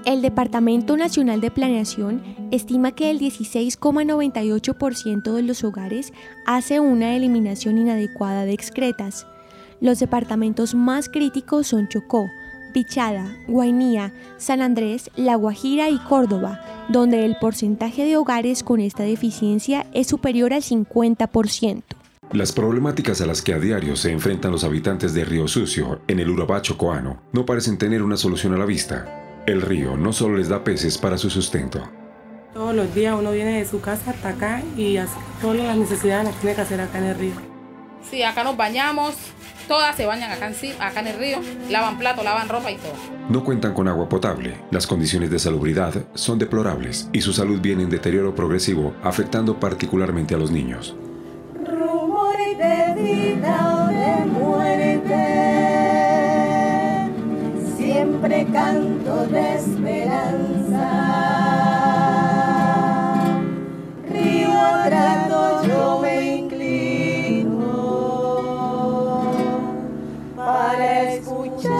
el 0.05 0.21
Departamento 0.21 0.95
Nacional 0.97 1.41
de 1.41 1.51
Planeación 1.51 2.23
estima 2.51 2.93
que 2.93 3.11
el 3.11 3.19
16,98% 3.19 5.33
de 5.33 5.41
los 5.41 5.63
hogares 5.63 6.13
hace 6.45 6.79
una 6.79 7.15
eliminación 7.15 7.79
inadecuada 7.79 8.45
de 8.45 8.53
excretas. 8.53 9.27
Los 9.81 9.99
departamentos 9.99 10.73
más 10.75 11.09
críticos 11.09 11.67
son 11.67 11.89
Chocó, 11.89 12.29
Pichada, 12.73 13.35
Guainía, 13.47 14.13
San 14.37 14.61
Andrés, 14.61 15.09
La 15.15 15.35
Guajira 15.35 15.89
y 15.89 15.97
Córdoba, 15.97 16.61
donde 16.89 17.25
el 17.25 17.37
porcentaje 17.37 18.05
de 18.05 18.17
hogares 18.17 18.63
con 18.63 18.79
esta 18.79 19.01
deficiencia 19.03 19.87
es 19.93 20.07
superior 20.07 20.53
al 20.53 20.61
50%. 20.61 21.81
Las 22.31 22.51
problemáticas 22.51 23.21
a 23.21 23.25
las 23.25 23.41
que 23.41 23.53
a 23.53 23.59
diario 23.59 23.95
se 23.95 24.11
enfrentan 24.11 24.51
los 24.51 24.63
habitantes 24.63 25.13
de 25.13 25.25
Río 25.25 25.47
Sucio 25.47 26.01
en 26.07 26.19
el 26.19 26.29
Urabá 26.29 26.61
chocoano 26.61 27.21
no 27.31 27.45
parecen 27.45 27.77
tener 27.77 28.03
una 28.03 28.17
solución 28.17 28.53
a 28.53 28.57
la 28.57 28.65
vista. 28.65 29.24
El 29.45 29.61
río 29.61 29.95
no 29.95 30.11
solo 30.11 30.37
les 30.37 30.49
da 30.49 30.63
peces 30.63 30.97
para 30.97 31.19
su 31.19 31.29
sustento. 31.29 31.87
Todos 32.51 32.73
los 32.73 32.95
días 32.95 33.15
uno 33.17 33.31
viene 33.31 33.59
de 33.59 33.65
su 33.65 33.79
casa 33.79 34.09
hasta 34.09 34.29
acá 34.29 34.63
y 34.75 34.97
todas 35.39 35.57
las 35.57 35.77
necesidades 35.77 36.25
las 36.25 36.35
tiene 36.37 36.55
que 36.55 36.61
hacer 36.61 36.81
acá 36.81 36.97
en 36.97 37.03
el 37.03 37.15
río. 37.15 37.33
Sí, 38.09 38.23
acá 38.23 38.43
nos 38.43 38.57
bañamos, 38.57 39.13
todas 39.67 39.95
se 39.95 40.07
bañan 40.07 40.31
acá 40.31 40.47
en, 40.47 40.81
acá 40.81 40.99
en 41.01 41.07
el 41.07 41.19
río, 41.19 41.37
lavan 41.69 41.99
plato, 41.99 42.23
lavan 42.23 42.49
ropa 42.49 42.71
y 42.71 42.77
todo. 42.77 42.93
No 43.29 43.43
cuentan 43.43 43.75
con 43.75 43.87
agua 43.87 44.09
potable, 44.09 44.57
las 44.71 44.87
condiciones 44.87 45.29
de 45.29 45.37
salubridad 45.37 45.93
son 46.15 46.39
deplorables 46.39 47.09
y 47.13 47.21
su 47.21 47.31
salud 47.31 47.61
viene 47.61 47.83
en 47.83 47.91
deterioro 47.91 48.33
progresivo, 48.33 48.95
afectando 49.03 49.59
particularmente 49.59 50.33
a 50.33 50.39
los 50.39 50.49
niños. 50.49 50.95
Rumores 51.63 52.57
de 52.57 53.01
vida 53.03 53.74
siempre 58.27 58.51
canto 58.51 59.27
de 59.27 59.55
esperanza. 59.55 60.89
Río 64.09 64.49
trato 64.85 65.67
yo 65.67 65.99
me 66.01 66.37
inclino 66.37 67.61
para 70.35 71.13
escuchar 71.13 71.71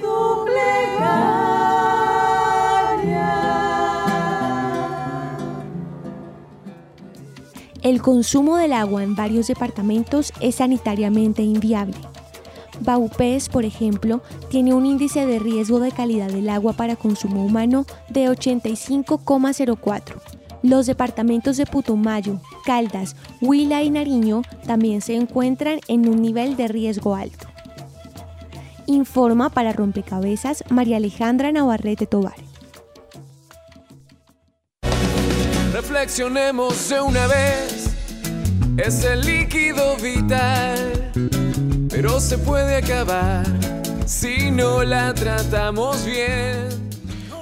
tu 0.00 0.44
plegaria. 0.46 1.28
El 7.82 8.00
consumo 8.00 8.56
del 8.56 8.72
agua 8.72 9.02
en 9.02 9.14
varios 9.14 9.46
departamentos 9.48 10.32
es 10.40 10.54
sanitariamente 10.56 11.42
inviable. 11.42 11.98
Baupés, 12.80 13.48
por 13.48 13.64
ejemplo, 13.64 14.22
tiene 14.50 14.74
un 14.74 14.86
índice 14.86 15.26
de 15.26 15.38
riesgo 15.38 15.80
de 15.80 15.92
calidad 15.92 16.28
del 16.28 16.48
agua 16.48 16.72
para 16.72 16.96
consumo 16.96 17.44
humano 17.44 17.86
de 18.08 18.28
85,04. 18.28 20.20
Los 20.62 20.86
departamentos 20.86 21.56
de 21.56 21.66
Putumayo, 21.66 22.40
Caldas, 22.64 23.14
Huila 23.40 23.82
y 23.82 23.90
Nariño 23.90 24.42
también 24.66 25.00
se 25.00 25.14
encuentran 25.14 25.80
en 25.86 26.08
un 26.08 26.20
nivel 26.20 26.56
de 26.56 26.68
riesgo 26.68 27.14
alto. 27.14 27.46
Informa 28.86 29.50
para 29.50 29.72
Rompecabezas 29.72 30.64
María 30.70 30.96
Alejandra 30.96 31.52
Navarrete 31.52 32.06
Tobar. 32.06 32.48
Reflexionemos 35.72 36.88
de 36.88 37.00
una 37.00 37.26
vez, 37.26 37.94
es 38.78 39.04
el 39.04 39.20
líquido 39.20 39.96
vital, 39.98 41.12
pero 42.00 42.20
se 42.20 42.38
puede 42.38 42.76
acabar 42.76 43.44
si 44.06 44.52
no 44.52 44.84
la 44.84 45.12
tratamos 45.14 46.06
bien. 46.06 46.68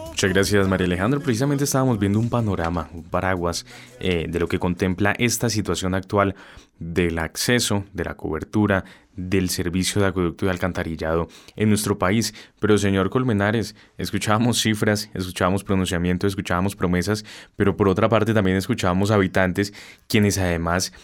Muchas 0.09 0.31
gracias 0.31 0.67
María 0.67 0.87
Alejandra. 0.87 1.21
Precisamente 1.21 1.65
estábamos 1.65 1.99
viendo 1.99 2.19
un 2.19 2.31
panorama, 2.31 2.89
un 2.95 3.03
paraguas 3.03 3.67
eh, 4.01 4.25
de 4.27 4.41
lo 4.41 4.49
que 4.49 4.59
contempla 4.59 5.15
esta 5.19 5.51
situación 5.51 5.95
actual 5.95 6.37
del 6.79 7.19
acceso, 7.19 7.85
de 7.93 8.05
la 8.05 8.15
cobertura, 8.17 8.87
del 9.15 9.51
servicio 9.51 10.01
de 10.01 10.09
acueducto 10.09 10.47
y 10.47 10.49
alcantarillado 10.49 11.29
en 11.55 11.69
nuestro 11.69 11.99
país. 11.99 12.33
Pero 12.59 12.79
señor 12.79 13.11
Colmenares, 13.11 13.77
escuchábamos 13.99 14.63
cifras, 14.63 15.11
escuchábamos 15.13 15.65
pronunciamientos, 15.65 16.29
escuchábamos 16.29 16.77
promesas, 16.77 17.27
pero 17.57 17.77
por 17.77 17.91
otra 17.91 18.09
parte 18.09 18.33
también 18.33 18.57
escuchábamos 18.57 19.11
habitantes 19.11 19.75
quienes 20.09 20.39
además 20.39 20.95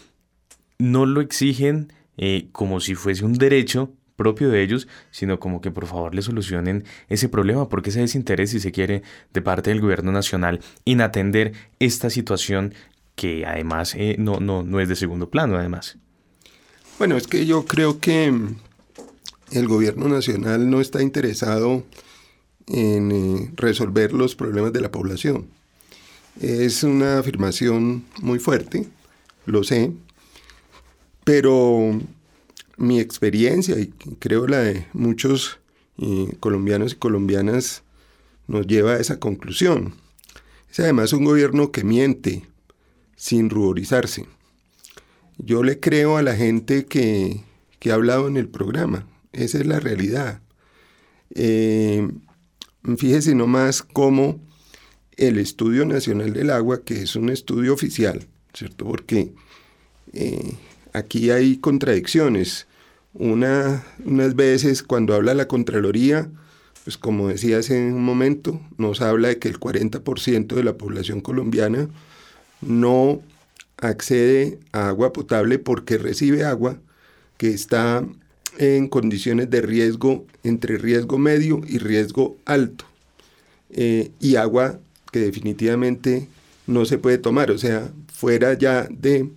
no 0.78 1.04
lo 1.04 1.21
exigen 1.21 1.92
eh, 2.16 2.49
como 2.52 2.81
si 2.81 2.95
fuese 2.95 3.25
un 3.25 3.35
derecho 3.35 3.90
propio 4.16 4.50
de 4.50 4.62
ellos, 4.62 4.88
sino 5.11 5.40
como 5.40 5.61
que 5.61 5.71
por 5.71 5.87
favor 5.87 6.14
le 6.14 6.23
solucionen 6.23 6.85
ese 7.09 7.28
problema, 7.28 7.69
porque 7.69 7.90
ese 7.90 8.00
desinterés, 8.00 8.50
si 8.50 8.61
se 8.61 8.73
quiere, 8.73 9.02
de 9.33 9.42
parte 9.42 9.71
del 9.71 9.81
gobierno 9.81 10.12
nacional 10.12 10.61
en 10.85 11.00
atender 11.00 11.52
esta 11.78 12.11
situación 12.11 12.75
que 13.16 13.45
además 13.47 13.95
eh, 13.97 14.16
no, 14.19 14.40
no, 14.40 14.62
no 14.62 14.81
es 14.81 14.88
de 14.88 14.97
segundo 14.97 15.28
plano, 15.28 15.57
además. 15.57 15.99
Bueno, 16.99 17.16
es 17.16 17.26
que 17.26 17.47
yo 17.47 17.64
creo 17.64 17.99
que 17.99 18.33
el 19.50 19.69
gobierno 19.69 20.09
nacional 20.09 20.71
no 20.71 20.81
está 20.81 21.02
interesado 21.02 21.85
en 22.66 23.12
eh, 23.12 23.50
resolver 23.57 24.12
los 24.12 24.35
problemas 24.35 24.72
de 24.72 24.81
la 24.81 24.90
población. 24.90 25.48
Es 26.40 26.83
una 26.83 27.18
afirmación 27.18 28.05
muy 28.20 28.38
fuerte, 28.38 28.88
lo 29.44 29.64
sé, 29.64 29.92
pero 31.24 32.00
mi 32.76 33.00
experiencia 33.00 33.78
y 33.78 33.88
creo 34.18 34.46
la 34.46 34.58
de 34.58 34.87
muchos 34.92 35.58
eh, 35.98 36.37
colombianos 36.40 36.92
y 36.92 36.96
colombianas 36.96 37.82
nos 38.48 38.66
lleva 38.66 38.92
a 38.92 39.00
esa 39.00 39.18
conclusión. 39.18 39.94
Es 40.70 40.80
además 40.80 41.12
un 41.12 41.24
gobierno 41.24 41.70
que 41.70 41.85
miente 41.85 42.42
sin 43.16 43.50
ruborizarse. 43.50 44.26
Yo 45.38 45.62
le 45.62 45.80
creo 45.80 46.16
a 46.16 46.22
la 46.22 46.35
gente 46.35 46.87
que, 46.87 47.42
que 47.78 47.90
ha 47.90 47.94
hablado 47.94 48.28
en 48.28 48.37
el 48.37 48.48
programa. 48.48 49.06
Esa 49.32 49.58
es 49.58 49.66
la 49.66 49.80
realidad. 49.80 50.40
Eh, 51.35 52.08
fíjese 52.96 53.35
nomás 53.35 53.82
cómo 53.82 54.40
el 55.16 55.38
Estudio 55.38 55.85
Nacional 55.85 56.32
del 56.32 56.50
Agua, 56.50 56.82
que 56.85 57.02
es 57.02 57.16
un 57.16 57.30
estudio 57.30 57.72
oficial, 57.74 58.26
¿cierto? 58.52 58.85
Porque 58.85 59.32
eh, 60.12 60.54
aquí 60.92 61.31
hay 61.31 61.57
contradicciones. 61.57 62.66
Una, 63.14 63.85
unas 64.05 64.35
veces 64.35 64.83
cuando 64.83 65.14
habla 65.14 65.35
la 65.35 65.48
Contraloría, 65.48 66.31
pues 66.85 66.96
como 66.96 67.28
decía 67.28 67.59
hace 67.59 67.78
un 67.78 68.02
momento, 68.02 68.61
nos 68.78 69.00
habla 69.00 69.28
de 69.28 69.38
que 69.38 69.48
el 69.48 69.61
40% 69.61 70.55
de 70.55 70.64
la 70.64 70.76
población 70.76 71.20
colombiana 71.20 71.88
no 72.61 73.20
accede 73.76 74.59
a 74.72 74.88
agua 74.88 75.12
potable 75.12 75.59
porque 75.59 75.98
recibe 75.98 76.44
agua 76.44 76.78
que 77.37 77.50
está 77.50 78.05
en 78.59 78.88
condiciones 78.88 79.50
de 79.50 79.61
riesgo 79.61 80.24
entre 80.44 80.78
riesgo 80.78 81.18
medio 81.18 81.61
y 81.66 81.78
riesgo 81.78 82.37
alto. 82.44 82.85
Eh, 83.70 84.11
y 84.20 84.37
agua 84.37 84.78
que 85.11 85.20
definitivamente 85.20 86.28
no 86.66 86.85
se 86.85 86.98
puede 86.98 87.18
tomar, 87.18 87.50
o 87.50 87.59
sea, 87.59 87.90
fuera 88.12 88.55
ya 88.55 88.87
de 88.90 89.28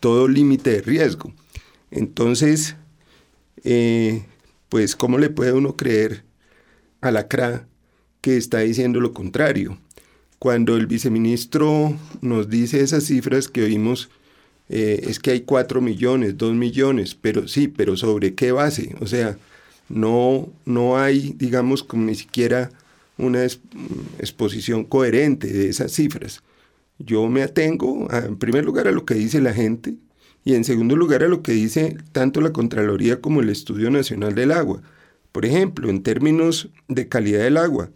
todo 0.00 0.28
límite 0.28 0.70
de 0.70 0.80
riesgo. 0.82 1.32
Entonces, 1.90 2.76
eh, 3.64 4.24
pues, 4.68 4.96
¿cómo 4.96 5.18
le 5.18 5.30
puede 5.30 5.52
uno 5.52 5.76
creer 5.76 6.24
a 7.00 7.10
la 7.10 7.28
CRA 7.28 7.66
que 8.20 8.36
está 8.36 8.60
diciendo 8.60 9.00
lo 9.00 9.12
contrario? 9.12 9.78
Cuando 10.38 10.76
el 10.76 10.86
viceministro 10.86 11.96
nos 12.20 12.48
dice 12.48 12.80
esas 12.80 13.04
cifras 13.04 13.48
que 13.48 13.62
oímos, 13.62 14.08
eh, 14.68 15.00
es 15.08 15.18
que 15.18 15.30
hay 15.32 15.40
4 15.40 15.80
millones, 15.80 16.36
2 16.36 16.54
millones, 16.54 17.14
pero 17.14 17.48
sí, 17.48 17.68
pero 17.68 17.96
¿sobre 17.96 18.34
qué 18.34 18.52
base? 18.52 18.94
O 19.00 19.06
sea, 19.06 19.38
no, 19.88 20.48
no 20.64 20.98
hay, 20.98 21.34
digamos, 21.36 21.82
como 21.82 22.04
ni 22.04 22.14
siquiera 22.14 22.70
una 23.16 23.44
exposición 23.44 24.84
coherente 24.84 25.48
de 25.48 25.68
esas 25.68 25.92
cifras. 25.92 26.42
Yo 26.98 27.28
me 27.28 27.42
atengo, 27.42 28.08
en 28.12 28.36
primer 28.38 28.64
lugar, 28.64 28.88
a 28.88 28.92
lo 28.92 29.04
que 29.04 29.14
dice 29.14 29.40
la 29.40 29.52
gente 29.52 29.94
y 30.44 30.54
en 30.54 30.64
segundo 30.64 30.96
lugar 30.96 31.22
a 31.22 31.28
lo 31.28 31.42
que 31.42 31.52
dice 31.52 31.96
tanto 32.12 32.40
la 32.40 32.52
Contraloría 32.52 33.20
como 33.20 33.40
el 33.40 33.50
Estudio 33.50 33.90
Nacional 33.90 34.34
del 34.34 34.52
Agua. 34.52 34.82
Por 35.32 35.44
ejemplo, 35.44 35.90
en 35.90 36.02
términos 36.02 36.70
de 36.88 37.08
calidad 37.08 37.40
del 37.40 37.58
agua, 37.58 37.90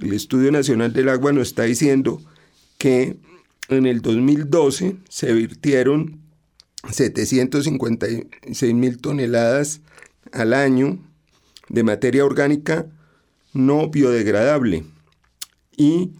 el 0.00 0.12
Estudio 0.12 0.50
Nacional 0.50 0.92
del 0.92 1.08
Agua 1.08 1.32
nos 1.32 1.48
está 1.48 1.62
diciendo 1.62 2.20
que 2.76 3.16
en 3.68 3.86
el 3.86 4.02
2012 4.02 4.96
se 5.08 5.32
virtieron 5.32 6.18
756 6.90 8.74
mil 8.74 8.98
toneladas 8.98 9.80
al 10.32 10.52
año 10.52 10.98
de 11.68 11.84
materia 11.84 12.24
orgánica 12.24 12.86
no 13.52 13.88
biodegradable 13.88 14.84
y 15.76 16.10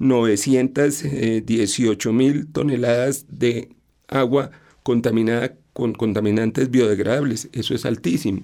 918 0.00 2.12
mil 2.12 2.48
toneladas 2.48 3.26
de 3.28 3.68
agua 4.08 4.50
contaminada 4.82 5.54
con 5.72 5.92
contaminantes 5.92 6.70
biodegradables. 6.70 7.48
Eso 7.52 7.74
es 7.74 7.84
altísimo. 7.84 8.42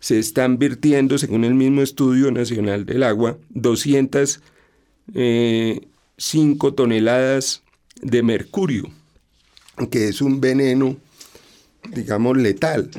Se 0.00 0.18
están 0.18 0.58
virtiendo, 0.58 1.18
según 1.18 1.44
el 1.44 1.54
mismo 1.54 1.82
Estudio 1.82 2.30
Nacional 2.30 2.84
del 2.84 3.04
Agua, 3.04 3.38
205 3.50 4.40
eh, 5.14 5.80
toneladas 6.76 7.62
de 8.02 8.22
mercurio, 8.22 8.90
que 9.90 10.08
es 10.08 10.20
un 10.20 10.40
veneno, 10.40 10.96
digamos, 11.90 12.36
letal. 12.36 12.90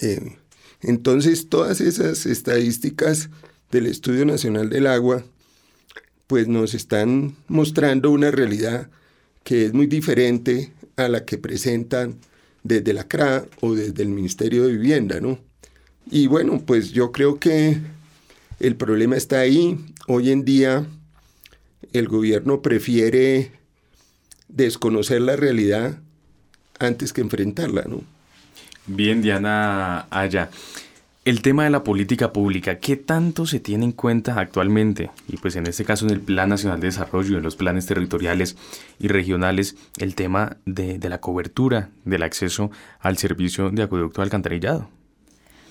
Eh, 0.00 0.36
entonces, 0.80 1.48
todas 1.48 1.80
esas 1.80 2.26
estadísticas 2.26 3.30
del 3.70 3.86
Estudio 3.86 4.24
Nacional 4.24 4.70
del 4.70 4.86
Agua, 4.86 5.24
pues 6.26 6.48
nos 6.48 6.74
están 6.74 7.36
mostrando 7.48 8.10
una 8.10 8.30
realidad 8.30 8.88
que 9.42 9.66
es 9.66 9.74
muy 9.74 9.86
diferente 9.86 10.72
a 10.96 11.08
la 11.08 11.24
que 11.24 11.38
presentan 11.38 12.16
desde 12.62 12.94
la 12.94 13.04
CRA 13.04 13.44
o 13.60 13.74
desde 13.74 14.02
el 14.02 14.08
Ministerio 14.08 14.64
de 14.64 14.72
Vivienda, 14.72 15.20
¿no? 15.20 15.38
Y 16.10 16.26
bueno, 16.26 16.62
pues 16.64 16.92
yo 16.92 17.12
creo 17.12 17.38
que 17.38 17.78
el 18.60 18.76
problema 18.76 19.16
está 19.16 19.40
ahí. 19.40 19.78
Hoy 20.06 20.30
en 20.30 20.44
día 20.44 20.86
el 21.92 22.08
gobierno 22.08 22.62
prefiere 22.62 23.52
desconocer 24.48 25.20
la 25.20 25.36
realidad 25.36 25.98
antes 26.78 27.12
que 27.12 27.20
enfrentarla, 27.20 27.84
¿no? 27.88 28.02
Bien, 28.86 29.22
Diana 29.22 30.06
Aya. 30.10 30.50
El 31.24 31.40
tema 31.40 31.64
de 31.64 31.70
la 31.70 31.84
política 31.84 32.34
pública, 32.34 32.78
¿qué 32.78 32.96
tanto 32.96 33.46
se 33.46 33.58
tiene 33.58 33.86
en 33.86 33.92
cuenta 33.92 34.38
actualmente? 34.38 35.10
Y 35.26 35.38
pues 35.38 35.56
en 35.56 35.66
este 35.66 35.82
caso 35.82 36.04
en 36.04 36.12
el 36.12 36.20
Plan 36.20 36.50
Nacional 36.50 36.80
de 36.80 36.88
Desarrollo, 36.88 37.38
en 37.38 37.42
los 37.42 37.56
planes 37.56 37.86
territoriales 37.86 38.56
y 38.98 39.08
regionales, 39.08 39.74
el 39.96 40.16
tema 40.16 40.58
de, 40.66 40.98
la 40.98 41.22
cobertura 41.22 41.88
del 42.04 42.24
acceso 42.24 42.70
al 43.00 43.16
servicio 43.16 43.70
de 43.70 43.84
acueducto 43.84 44.20
alcantarillado. 44.20 44.90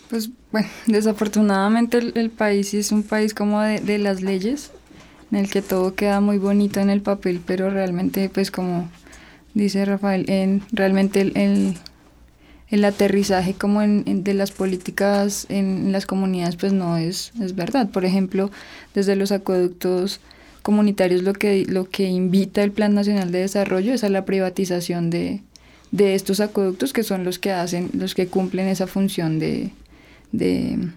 Pues 0.09 0.31
bueno, 0.51 0.69
desafortunadamente 0.87 1.99
el, 1.99 2.31
país 2.31 2.73
es 2.73 2.91
un 2.91 3.03
país 3.03 3.35
como 3.35 3.61
de, 3.61 3.99
las 3.99 4.23
leyes, 4.23 4.71
en 5.31 5.37
el 5.37 5.51
que 5.51 5.61
todo 5.61 5.93
queda 5.93 6.19
muy 6.19 6.39
bonito 6.39 6.79
en 6.79 6.89
el 6.89 7.03
papel, 7.03 7.39
pero 7.45 7.69
realmente 7.69 8.27
pues 8.27 8.49
como 8.49 8.89
dice 9.53 9.85
Rafael, 9.85 10.25
en, 10.29 10.63
realmente 10.71 11.21
el 11.21 11.31
el 11.35 11.77
aterrizaje 12.85 13.53
como 13.53 13.81
de 13.81 14.33
las 14.33 14.51
políticas 14.51 15.45
en, 15.49 15.91
las 15.91 16.05
comunidades 16.05 16.55
pues 16.55 16.73
no 16.73 16.97
es, 16.97 17.31
es 17.41 17.55
verdad. 17.55 17.89
Por 17.89 18.05
ejemplo, 18.05 18.51
desde 18.95 19.15
los 19.15 19.31
acueductos 19.31 20.19
comunitarios 20.63 21.23
lo 21.23 21.33
que, 21.33 21.65
lo 21.67 21.89
que 21.89 22.05
invita 22.05 22.63
el 22.63 22.71
Plan 22.71 22.95
Nacional 22.95 23.31
de 23.31 23.39
Desarrollo 23.39 23.93
es 23.93 24.03
a 24.03 24.09
la 24.09 24.25
privatización 24.25 25.09
de, 25.09 25.41
de 25.91 26.15
estos 26.15 26.39
acueductos 26.39 26.93
que 26.93 27.03
son 27.03 27.23
los 27.23 27.37
que 27.37 27.51
hacen, 27.51 27.91
los 27.93 28.15
que 28.15 28.27
cumplen 28.27 28.67
esa 28.67 28.87
función 28.87 29.37
de, 29.39 29.69
de, 30.31 30.89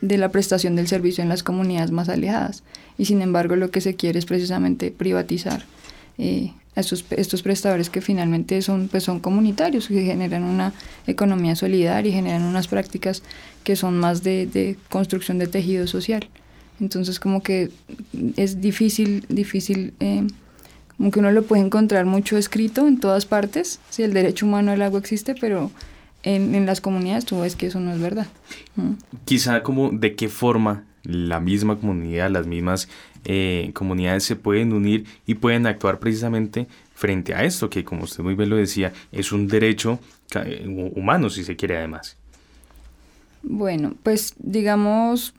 de 0.00 0.18
la 0.18 0.30
prestación 0.30 0.74
del 0.74 0.88
servicio 0.88 1.22
en 1.22 1.28
las 1.28 1.42
comunidades 1.42 1.92
más 1.92 2.08
alejadas. 2.08 2.64
Y 2.98 3.04
sin 3.04 3.22
embargo 3.22 3.56
lo 3.56 3.70
que 3.70 3.80
se 3.80 3.94
quiere 3.94 4.18
es 4.18 4.26
precisamente 4.26 4.90
privatizar 4.90 5.64
eh, 6.18 6.52
estos, 6.76 7.04
estos 7.10 7.42
prestadores 7.42 7.90
que 7.90 8.00
finalmente 8.00 8.62
son, 8.62 8.88
pues 8.88 9.04
son 9.04 9.20
comunitarios, 9.20 9.88
que 9.88 10.04
generan 10.04 10.44
una 10.44 10.72
economía 11.06 11.56
solidaria 11.56 12.10
y 12.10 12.14
generan 12.14 12.42
unas 12.42 12.68
prácticas 12.68 13.22
que 13.64 13.76
son 13.76 13.98
más 13.98 14.22
de, 14.22 14.76
construcción 14.88 15.38
de 15.38 15.46
tejido 15.46 15.86
social. 15.86 16.28
Entonces 16.80 17.20
como 17.20 17.42
que 17.42 17.70
es 18.36 18.60
difícil, 18.60 19.26
difícil, 19.28 19.92
eh, 20.00 20.26
como 20.96 21.10
que 21.10 21.18
uno 21.18 21.30
lo 21.30 21.42
puede 21.42 21.62
encontrar 21.62 22.06
mucho 22.06 22.36
escrito 22.36 22.86
en 22.86 23.00
todas 23.00 23.26
partes, 23.26 23.80
si 23.90 24.02
el 24.02 24.12
derecho 24.12 24.46
humano 24.46 24.72
al 24.72 24.82
agua 24.82 25.00
existe, 25.00 25.34
pero 25.34 25.70
en, 26.22 26.54
en 26.54 26.66
las 26.66 26.80
comunidades 26.80 27.24
tú 27.24 27.40
ves 27.40 27.56
que 27.56 27.66
eso 27.66 27.80
no 27.80 27.92
es 27.92 28.00
verdad. 28.00 28.26
Quizá 29.24 29.62
como 29.62 29.90
de 29.90 30.14
qué 30.14 30.28
forma 30.28 30.84
la 31.02 31.40
misma 31.40 31.78
comunidad, 31.78 32.30
las 32.30 32.46
mismas 32.46 32.88
eh, 33.24 33.70
comunidades 33.74 34.24
se 34.24 34.36
pueden 34.36 34.72
unir 34.72 35.04
y 35.26 35.34
pueden 35.34 35.66
actuar 35.66 35.98
precisamente 35.98 36.66
frente 36.94 37.34
a 37.34 37.44
esto, 37.44 37.70
que 37.70 37.84
como 37.84 38.04
usted 38.04 38.22
muy 38.22 38.34
bien 38.34 38.50
lo 38.50 38.56
decía, 38.56 38.92
es 39.12 39.32
un 39.32 39.48
derecho 39.48 39.98
eh, 40.34 40.66
humano, 40.94 41.30
si 41.30 41.44
se 41.44 41.56
quiere 41.56 41.78
además. 41.78 42.16
Bueno, 43.42 43.94
pues 44.02 44.34
digamos, 44.38 45.34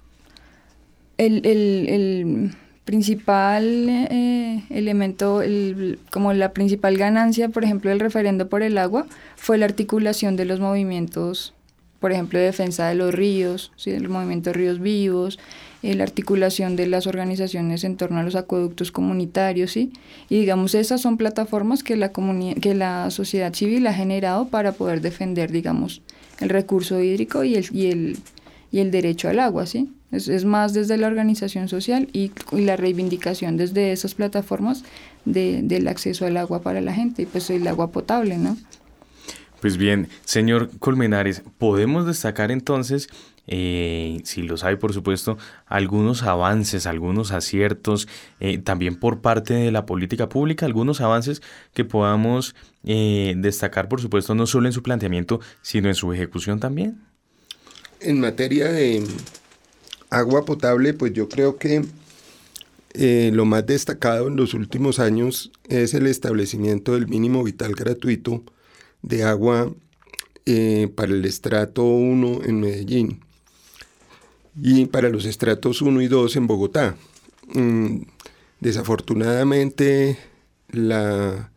el, 1.18 2.52
principal 2.84 3.88
eh, 3.90 4.64
elemento, 4.70 5.42
como 6.10 6.34
la 6.34 6.52
principal 6.52 6.98
ganancia, 6.98 7.50
por 7.50 7.64
ejemplo, 7.64 7.90
del 7.92 8.00
referendo 8.00 8.50
por 8.50 8.64
el 8.64 8.78
agua, 8.78 9.06
fue 9.36 9.58
la 9.58 9.66
articulación 9.66 10.36
de 10.36 10.46
los 10.46 10.60
movimientos 10.60 11.54
por 12.02 12.12
ejemplo, 12.12 12.40
defensa 12.40 12.90
de 12.90 12.96
los 12.96 13.14
ríos, 13.14 13.72
¿sí? 13.78 13.92
el 13.92 14.10
movimiento 14.10 14.52
Ríos 14.52 14.80
Vivos, 14.80 15.38
eh, 15.84 15.94
la 15.94 16.04
articulación 16.04 16.76
de 16.76 16.88
las 16.88 17.06
organizaciones 17.06 17.84
en 17.84 17.96
torno 17.96 18.20
a 18.20 18.24
los 18.24 18.36
acueductos 18.36 18.92
comunitarios, 18.92 19.72
¿sí? 19.72 19.94
Y 20.28 20.40
digamos, 20.40 20.74
esas 20.74 21.00
son 21.00 21.16
plataformas 21.16 21.84
que 21.84 21.96
la, 21.96 22.12
que 22.12 22.74
la 22.74 23.12
sociedad 23.12 23.54
civil 23.54 23.86
ha 23.86 23.94
generado 23.94 24.48
para 24.48 24.72
poder 24.72 25.02
defender, 25.02 25.52
digamos, 25.52 26.02
el 26.40 26.50
recurso 26.50 27.00
hídrico 27.00 27.44
y 27.44 27.54
el, 27.54 27.68
y 27.72 27.92
el, 27.92 28.18
y 28.72 28.80
el 28.80 28.90
derecho 28.90 29.30
al 29.30 29.40
agua, 29.40 29.68
¿sí? 29.68 29.94
Es, 30.12 30.28
es 30.28 30.44
más 30.44 30.74
desde 30.74 30.98
la 30.98 31.06
organización 31.06 31.68
social 31.68 32.10
y, 32.14 32.32
y, 32.52 32.62
la 32.62 32.78
reivindicación 32.78 33.58
desde 33.58 33.92
esas 33.92 34.16
plataformas 34.16 34.84
de, 35.26 35.62
del 35.62 35.88
acceso 35.88 36.26
al 36.26 36.38
agua 36.38 36.64
para 36.64 36.82
la 36.82 36.96
gente, 36.96 37.22
y 37.22 37.26
pues 37.28 37.52
el 37.52 37.68
agua 37.68 37.92
potable, 37.92 38.40
¿no? 38.40 38.58
Pues 39.62 39.78
bien, 39.78 40.10
señor 40.26 40.72
Colmenares, 40.80 41.44
podemos 41.60 42.08
destacar 42.08 42.50
entonces, 42.50 43.10
eh, 43.46 44.20
si 44.24 44.42
lo 44.42 44.58
sabe 44.58 44.76
por 44.76 44.92
supuesto, 44.92 45.38
algunos 45.68 46.24
avances, 46.24 46.88
algunos 46.88 47.32
aciertos, 47.32 48.08
eh, 48.40 48.58
también 48.58 48.96
por 48.96 49.22
parte 49.22 49.54
de 49.54 49.72
la 49.72 49.86
política 49.86 50.28
pública, 50.30 50.66
algunos 50.66 51.00
avances 51.00 51.44
que 51.76 51.86
podamos 51.86 52.56
eh, 52.86 53.36
destacar 53.38 53.88
por 53.88 54.02
supuesto 54.02 54.34
no 54.34 54.48
solo 54.48 54.66
en 54.66 54.74
su 54.74 54.82
planteamiento, 54.82 55.40
sino 55.62 55.90
en 55.90 55.96
su 55.96 56.12
ejecución 56.12 56.60
también. 56.60 57.00
En 58.00 58.20
materia 58.20 58.68
de 58.72 59.06
agua 60.10 60.44
potable, 60.44 60.96
pues 60.96 61.14
yo 61.14 61.30
creo 61.30 61.58
que 61.58 61.86
lo 62.96 63.46
más 63.46 63.68
destacado 63.68 64.28
en 64.28 64.38
los 64.38 64.56
últimos 64.56 64.98
años 64.98 65.52
es 65.70 65.94
el 65.94 66.08
establecimiento 66.08 66.96
del 66.96 67.08
mínimo 67.08 67.44
vital 67.44 67.76
gratuito 67.76 68.44
de 69.02 69.24
agua 69.24 69.74
eh, 70.46 70.90
para 70.96 71.12
el 71.12 71.26
estrato 71.26 71.84
1 71.84 72.42
en 72.46 72.60
Medellín 72.60 73.20
y 74.60 74.86
para 74.86 75.10
los 75.10 75.26
estratos 75.26 75.82
1 75.82 76.02
y 76.02 76.08
2 76.08 76.36
en 76.36 76.48
Bogotá. 76.48 76.96
Mm, 77.54 78.04
desafortunadamente, 78.60 80.18
la, 80.70 81.52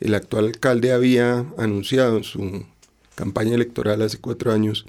el 0.00 0.14
actual 0.14 0.46
alcalde 0.46 0.92
había 0.92 1.46
anunciado 1.56 2.18
en 2.18 2.24
su 2.24 2.64
campaña 3.14 3.54
electoral 3.54 4.02
hace 4.02 4.18
cuatro 4.18 4.52
años 4.52 4.86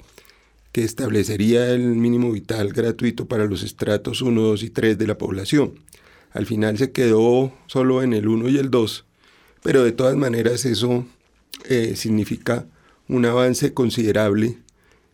que 0.72 0.84
establecería 0.84 1.70
el 1.70 1.82
mínimo 1.96 2.30
vital 2.30 2.72
gratuito 2.72 3.26
para 3.26 3.46
los 3.46 3.62
estratos 3.62 4.22
1, 4.22 4.40
2 4.40 4.62
y 4.62 4.70
3 4.70 4.98
de 4.98 5.06
la 5.06 5.18
población. 5.18 5.74
Al 6.32 6.46
final 6.46 6.78
se 6.78 6.92
quedó 6.92 7.52
solo 7.66 8.02
en 8.04 8.12
el 8.12 8.28
1 8.28 8.48
y 8.50 8.58
el 8.58 8.70
2, 8.70 9.04
pero 9.64 9.82
de 9.82 9.90
todas 9.90 10.16
maneras 10.16 10.64
eso 10.64 11.04
eh, 11.68 11.94
significa 11.96 12.66
un 13.08 13.26
avance 13.26 13.74
considerable 13.74 14.58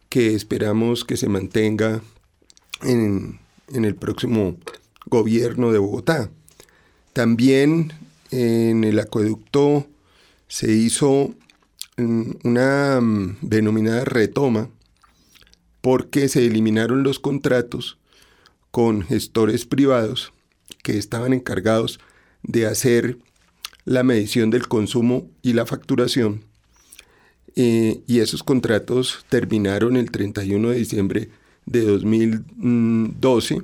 que 0.08 0.34
esperamos 0.34 1.04
que 1.04 1.16
se 1.16 1.28
mantenga 1.28 2.02
en, 2.82 3.40
el 3.72 3.94
próximo 3.94 4.56
gobierno 5.06 5.72
de 5.72 5.78
Bogotá. 5.78 6.30
También 7.12 7.92
en 8.30 8.84
el 8.84 8.98
acueducto 8.98 9.86
se 10.48 10.72
hizo 10.72 11.34
una 11.96 13.00
mm, 13.00 13.38
denominada 13.40 14.04
retoma 14.04 14.68
porque 15.80 16.28
se 16.28 16.46
eliminaron 16.46 17.02
los 17.02 17.18
contratos 17.18 17.98
con 18.70 19.02
gestores 19.02 19.64
privados 19.64 20.32
que 20.82 20.98
estaban 20.98 21.32
encargados 21.32 21.98
de 22.42 22.66
hacer 22.66 23.18
la 23.86 24.02
medición 24.02 24.50
del 24.50 24.68
consumo 24.68 25.30
y 25.40 25.54
la 25.54 25.64
facturación. 25.64 26.42
Eh, 27.54 28.02
y 28.06 28.18
esos 28.18 28.42
contratos 28.42 29.24
terminaron 29.30 29.96
el 29.96 30.10
31 30.10 30.70
de 30.70 30.76
diciembre 30.76 31.30
de 31.64 31.80
2012 31.80 33.62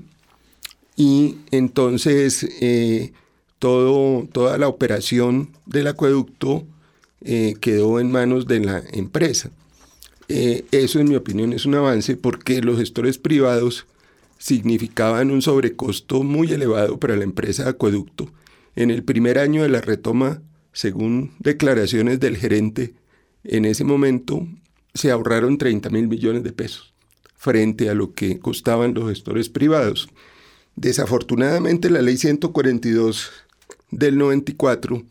y 0.96 1.36
entonces 1.50 2.48
eh, 2.62 3.12
todo, 3.58 4.26
toda 4.32 4.56
la 4.56 4.68
operación 4.68 5.50
del 5.66 5.88
acueducto 5.88 6.64
eh, 7.20 7.54
quedó 7.60 8.00
en 8.00 8.10
manos 8.10 8.46
de 8.46 8.60
la 8.60 8.82
empresa. 8.92 9.50
eso 10.28 11.00
en 11.00 11.08
mi 11.08 11.16
opinión 11.16 11.52
es 11.52 11.66
un 11.66 11.74
avance 11.74 12.16
porque 12.16 12.62
los 12.62 12.78
gestores 12.78 13.18
privados 13.18 13.86
significaban 14.38 15.30
un 15.30 15.42
sobrecosto 15.42 16.22
muy 16.22 16.50
elevado 16.50 16.98
para 16.98 17.16
la 17.16 17.24
empresa 17.24 17.64
de 17.64 17.70
acueducto 17.70 18.30
en 18.76 18.90
el 18.90 19.04
primer 19.04 19.38
año 19.38 19.62
de 19.62 19.68
la 19.68 19.80
retoma, 19.80 20.42
según 20.72 21.32
declaraciones 21.38 22.20
del 22.20 22.36
gerente, 22.36 22.94
en 23.44 23.64
ese 23.64 23.84
momento 23.84 24.46
se 24.94 25.10
ahorraron 25.10 25.58
30 25.58 25.90
mil 25.90 26.08
millones 26.08 26.42
de 26.42 26.52
pesos 26.52 26.92
frente 27.42 27.90
a 27.90 27.94
lo 27.94 28.12
que 28.12 28.38
costaban 28.38 28.94
los 28.94 29.08
gestores 29.08 29.48
privados. 29.48 30.08
Desafortunadamente 30.76 31.90
la 31.90 32.00
ley 32.00 32.16
142 32.16 33.30
del 33.90 34.16
94, 34.16 35.02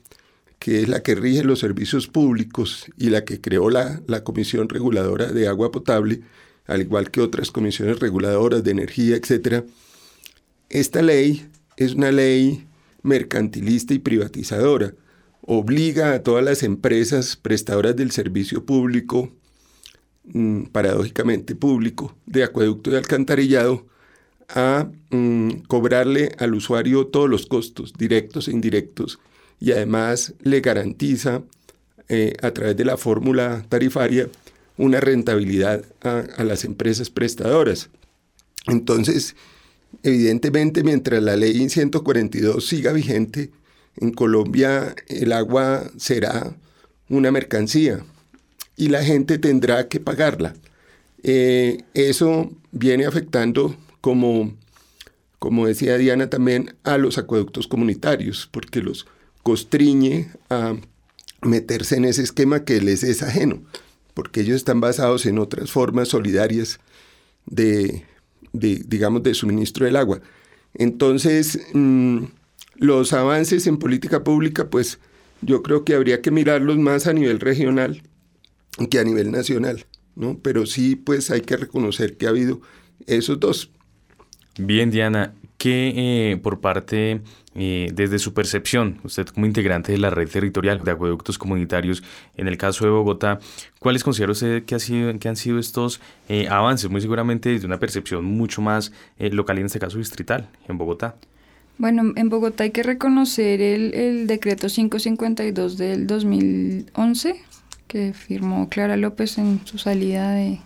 que 0.57 0.81
es 0.81 0.87
la 0.87 1.03
que 1.03 1.15
rige 1.15 1.43
los 1.43 1.59
servicios 1.59 2.07
públicos 2.07 2.85
y 2.97 3.09
la 3.09 3.25
que 3.25 3.41
creó 3.41 3.69
la, 3.69 4.01
Comisión 4.23 4.69
Reguladora 4.69 5.25
de 5.25 5.47
Agua 5.47 5.71
Potable, 5.71 6.21
al 6.67 6.81
igual 6.81 7.11
que 7.11 7.19
otras 7.19 7.51
comisiones 7.51 7.99
reguladoras 7.99 8.63
de 8.63 8.71
energía, 8.71 9.17
etc., 9.17 9.65
esta 10.69 11.01
ley 11.01 11.49
es 11.75 11.95
una 11.95 12.13
ley 12.13 12.65
mercantilista 13.03 13.93
y 13.93 13.99
privatizadora. 13.99 14.93
Obliga 15.41 16.13
a 16.13 16.23
todas 16.23 16.43
las 16.43 16.63
empresas 16.63 17.35
prestadoras 17.35 17.95
del 17.95 18.11
servicio 18.11 18.65
público, 18.65 19.31
mm, 20.25 20.65
paradójicamente 20.65 21.55
público, 21.55 22.15
de 22.25 22.43
acueducto 22.43 22.91
y 22.91 22.95
alcantarillado, 22.95 23.87
a 24.49 24.89
mm, 25.09 25.63
cobrarle 25.67 26.31
al 26.37 26.53
usuario 26.53 27.07
todos 27.07 27.29
los 27.29 27.45
costos, 27.45 27.93
directos 27.97 28.47
e 28.47 28.51
indirectos, 28.51 29.19
y 29.59 29.71
además 29.71 30.33
le 30.41 30.59
garantiza 30.61 31.43
eh, 32.09 32.33
a 32.41 32.51
través 32.51 32.75
de 32.75 32.85
la 32.85 32.97
fórmula 32.97 33.65
tarifaria 33.69 34.29
una 34.77 34.99
rentabilidad 34.99 35.85
a, 36.01 36.23
a 36.37 36.43
las 36.43 36.65
empresas 36.65 37.09
prestadoras. 37.09 37.89
Entonces, 38.67 39.35
evidentemente, 40.03 40.83
mientras 40.83 41.21
la 41.21 41.35
ley 41.35 41.69
142 41.69 42.65
siga 42.65 42.91
vigente, 42.93 43.51
en 43.97 44.11
Colombia 44.11 44.95
el 45.07 45.33
agua 45.33 45.83
será 45.97 46.55
una 47.09 47.31
mercancía 47.31 48.05
y 48.77 48.87
la 48.87 49.03
gente 49.03 49.37
tendrá 49.37 49.87
que 49.87 49.99
pagarla. 49.99 50.53
Eh, 51.23 51.83
eso 51.93 52.51
viene 52.71 53.05
afectando, 53.05 53.75
como, 53.99 54.55
como 55.39 55.67
decía 55.67 55.97
Diana 55.97 56.29
también, 56.29 56.73
a 56.83 56.97
los 56.97 57.17
acueductos 57.17 57.67
comunitarios, 57.67 58.49
porque 58.51 58.81
los 58.81 59.05
constriñe 59.43 60.31
a 60.49 60.75
meterse 61.41 61.97
en 61.97 62.05
ese 62.05 62.23
esquema 62.23 62.63
que 62.63 62.81
les 62.81 63.03
es 63.03 63.23
ajeno, 63.23 63.61
porque 64.13 64.41
ellos 64.41 64.55
están 64.55 64.79
basados 64.81 65.25
en 65.25 65.37
otras 65.37 65.71
formas 65.71 66.07
solidarias 66.07 66.79
de, 67.45 68.05
digamos, 68.53 69.23
de 69.23 69.33
suministro 69.33 69.85
del 69.85 69.95
agua. 69.95 70.21
Entonces, 70.73 71.59
mm, 71.73 72.23
los 72.75 73.13
avances 73.13 73.67
en 73.67 73.77
política 73.77 74.23
pública, 74.23 74.69
pues 74.69 74.99
yo 75.41 75.63
creo 75.63 75.83
que 75.85 75.95
habría 75.95 76.21
que 76.21 76.31
mirarlos 76.31 76.77
más 76.77 77.07
a 77.07 77.13
nivel 77.13 77.39
regional 77.39 78.01
que 78.89 78.99
a 78.99 79.03
nivel 79.03 79.31
nacional, 79.31 79.85
¿no? 80.15 80.39
Pero 80.41 80.65
sí, 80.65 80.95
pues 80.95 81.29
hay 81.31 81.41
que 81.41 81.57
reconocer 81.57 82.17
que 82.17 82.25
ha 82.25 82.29
habido 82.29 82.61
esos 83.05 83.39
dos. 83.39 83.69
Bien, 84.57 84.91
Diana, 84.91 85.33
¿qué 85.57 86.31
eh, 86.31 86.37
por 86.37 86.61
parte, 86.61 87.21
eh, 87.55 87.89
desde 87.93 88.19
su 88.19 88.33
percepción, 88.33 88.99
usted 89.03 89.27
como 89.27 89.45
integrante 89.45 89.91
de 89.91 89.97
la 89.97 90.09
red 90.09 90.29
territorial 90.29 90.83
de 90.83 90.91
acueductos 90.91 91.37
comunitarios, 91.37 92.03
en 92.37 92.47
el 92.47 92.57
caso 92.57 92.85
de 92.85 92.91
Bogotá, 92.91 93.39
¿cuáles 93.79 94.03
considera 94.03 94.31
usted 94.31 94.63
que, 94.63 94.75
ha 94.75 94.79
sido, 94.79 95.17
que 95.19 95.27
han 95.29 95.35
sido 95.35 95.59
estos 95.59 95.99
eh, 96.29 96.47
avances? 96.49 96.89
Muy 96.89 97.01
seguramente 97.01 97.49
desde 97.49 97.65
una 97.65 97.79
percepción 97.79 98.25
mucho 98.25 98.61
más 98.61 98.91
local 99.19 99.57
y 99.57 99.59
en 99.61 99.65
este 99.67 99.79
caso 99.79 99.97
distrital, 99.97 100.49
en 100.67 100.77
Bogotá. 100.77 101.15
Bueno, 101.77 102.13
en 102.15 102.29
Bogotá 102.29 102.63
hay 102.63 102.71
que 102.71 102.83
reconocer 102.83 103.61
el, 103.61 103.93
el 103.93 104.27
decreto 104.27 104.67
552 104.67 105.77
del 105.77 106.07
2011 106.07 107.51
que 107.91 108.13
firmó 108.13 108.69
Clara 108.69 108.95
López 108.95 109.37
en 109.37 109.59
su 109.65 109.77
salida 109.77 110.31
de, 110.31 110.59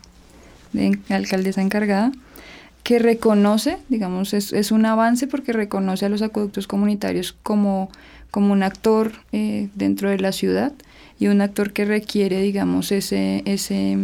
alcaldesa 1.10 1.63
encargada, 1.63 2.12
que 2.86 3.00
reconoce, 3.00 3.80
digamos, 3.89 4.36
es, 4.36 4.54
es, 4.54 4.71
un 4.71 4.86
avance 4.86 5.26
porque 5.26 5.54
reconoce 5.54 6.06
a 6.06 6.10
los 6.10 6.21
acueductos 6.21 6.67
comunitarios 6.67 7.36
como, 7.41 7.89
como 8.30 8.54
un 8.54 8.62
actor 8.62 9.12
eh, 9.32 9.69
dentro 9.74 10.12
de 10.12 10.19
la 10.19 10.32
ciudad 10.32 10.71
y 11.19 11.26
un 11.26 11.41
actor 11.41 11.74
que 11.74 11.84
requiere, 11.84 12.39
digamos, 12.43 12.91
ese, 12.91 13.41
ese 13.45 13.98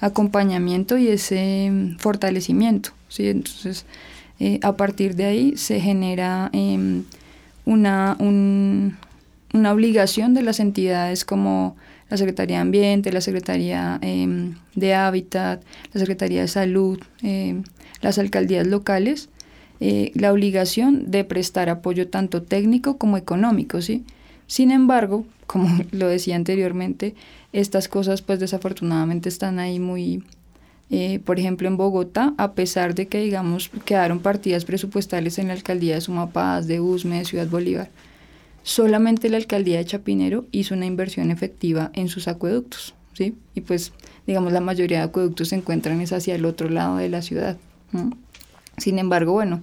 acompañamiento 0.00 0.96
y 0.96 1.08
ese 1.08 1.70
fortalecimiento. 1.98 2.92
¿sí? 3.10 3.28
Entonces, 3.28 3.84
eh, 4.40 4.60
a 4.62 4.78
partir 4.78 5.14
de 5.14 5.26
ahí 5.26 5.56
se 5.58 5.78
genera 5.78 6.48
em, 6.54 7.04
una, 7.66 8.16
una 8.18 9.72
obligación 9.72 10.32
de 10.32 10.40
las 10.40 10.58
entidades 10.58 11.26
como 11.26 11.76
la 12.12 12.18
Secretaría 12.18 12.56
de 12.56 12.62
Ambiente, 12.62 13.10
la 13.10 13.22
Secretaría 13.22 13.98
em, 14.02 14.54
de 14.74 14.94
Hábitat, 14.94 15.62
la 15.94 15.98
Secretaría 15.98 16.42
de 16.42 16.48
Salud, 16.48 17.00
em, 17.22 17.62
las 18.02 18.18
alcaldías 18.18 18.66
locales, 18.66 19.30
eh, 19.80 20.12
la 20.14 20.32
obligación 20.32 21.10
de 21.10 21.24
prestar 21.24 21.68
apoyo 21.68 22.08
tanto 22.08 22.42
técnico 22.42 22.98
como 22.98 23.16
económico, 23.16 23.80
¿sí? 23.80 24.04
Sin 24.46 24.70
embargo, 24.70 25.24
como 25.46 25.68
lo 25.92 26.08
decía 26.08 26.36
anteriormente, 26.36 27.14
estas 27.52 27.88
cosas 27.88 28.22
pues 28.22 28.40
desafortunadamente 28.40 29.28
están 29.28 29.58
ahí 29.58 29.78
muy, 29.78 30.24
eh, 30.90 31.20
por 31.24 31.38
ejemplo 31.38 31.68
en 31.68 31.76
Bogotá, 31.76 32.34
a 32.36 32.52
pesar 32.52 32.94
de 32.94 33.06
que 33.06 33.20
digamos 33.20 33.70
quedaron 33.84 34.20
partidas 34.20 34.64
presupuestales 34.64 35.38
en 35.38 35.48
la 35.48 35.54
alcaldía 35.54 35.94
de 35.94 36.00
Sumapaz, 36.00 36.66
de 36.66 36.80
Usme, 36.80 37.18
de 37.18 37.24
Ciudad 37.24 37.48
Bolívar, 37.48 37.90
solamente 38.62 39.28
la 39.28 39.36
alcaldía 39.36 39.78
de 39.78 39.84
Chapinero 39.84 40.46
hizo 40.52 40.74
una 40.74 40.86
inversión 40.86 41.30
efectiva 41.30 41.90
en 41.94 42.08
sus 42.08 42.28
acueductos, 42.28 42.94
¿sí? 43.12 43.36
Y 43.54 43.62
pues, 43.62 43.92
digamos, 44.26 44.52
la 44.52 44.60
mayoría 44.60 44.98
de 44.98 45.04
acueductos 45.04 45.48
se 45.48 45.56
encuentran 45.56 46.00
es 46.00 46.12
hacia 46.12 46.34
el 46.34 46.44
otro 46.44 46.68
lado 46.68 46.96
de 46.96 47.08
la 47.08 47.22
ciudad. 47.22 47.56
Sin 48.78 48.98
embargo, 48.98 49.32
bueno, 49.32 49.60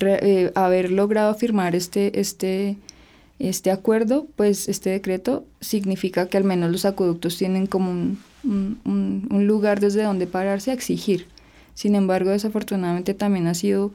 eh, 0.00 0.52
haber 0.54 0.90
logrado 0.90 1.34
firmar 1.34 1.74
este, 1.74 2.20
este, 2.20 2.76
este 3.38 3.70
acuerdo, 3.70 4.26
pues 4.36 4.68
este 4.68 4.90
decreto 4.90 5.44
significa 5.60 6.28
que 6.28 6.36
al 6.36 6.44
menos 6.44 6.70
los 6.70 6.84
acueductos 6.84 7.36
tienen 7.36 7.66
como 7.66 7.90
un, 7.90 8.18
un, 8.44 9.28
un 9.30 9.46
lugar 9.46 9.80
desde 9.80 10.02
donde 10.04 10.26
pararse 10.26 10.70
a 10.70 10.74
exigir. 10.74 11.26
Sin 11.74 11.94
embargo, 11.94 12.30
desafortunadamente 12.30 13.14
también 13.14 13.46
ha 13.46 13.54
sido 13.54 13.92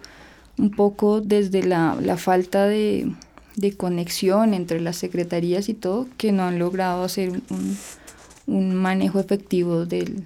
un 0.58 0.72
poco 0.72 1.22
desde 1.22 1.64
la, 1.64 1.98
la 2.02 2.18
falta 2.18 2.66
de, 2.66 3.12
de 3.56 3.78
conexión 3.78 4.54
entre 4.54 4.82
las 4.82 4.98
secretarías 4.98 5.70
y 5.70 5.74
todo 5.74 6.08
que 6.18 6.32
no 6.32 6.44
han 6.44 6.60
logrado 6.60 7.04
hacer 7.04 7.30
un, 7.50 7.78
un 8.48 8.76
manejo 8.76 9.20
efectivo 9.20 9.86
de 9.86 10.24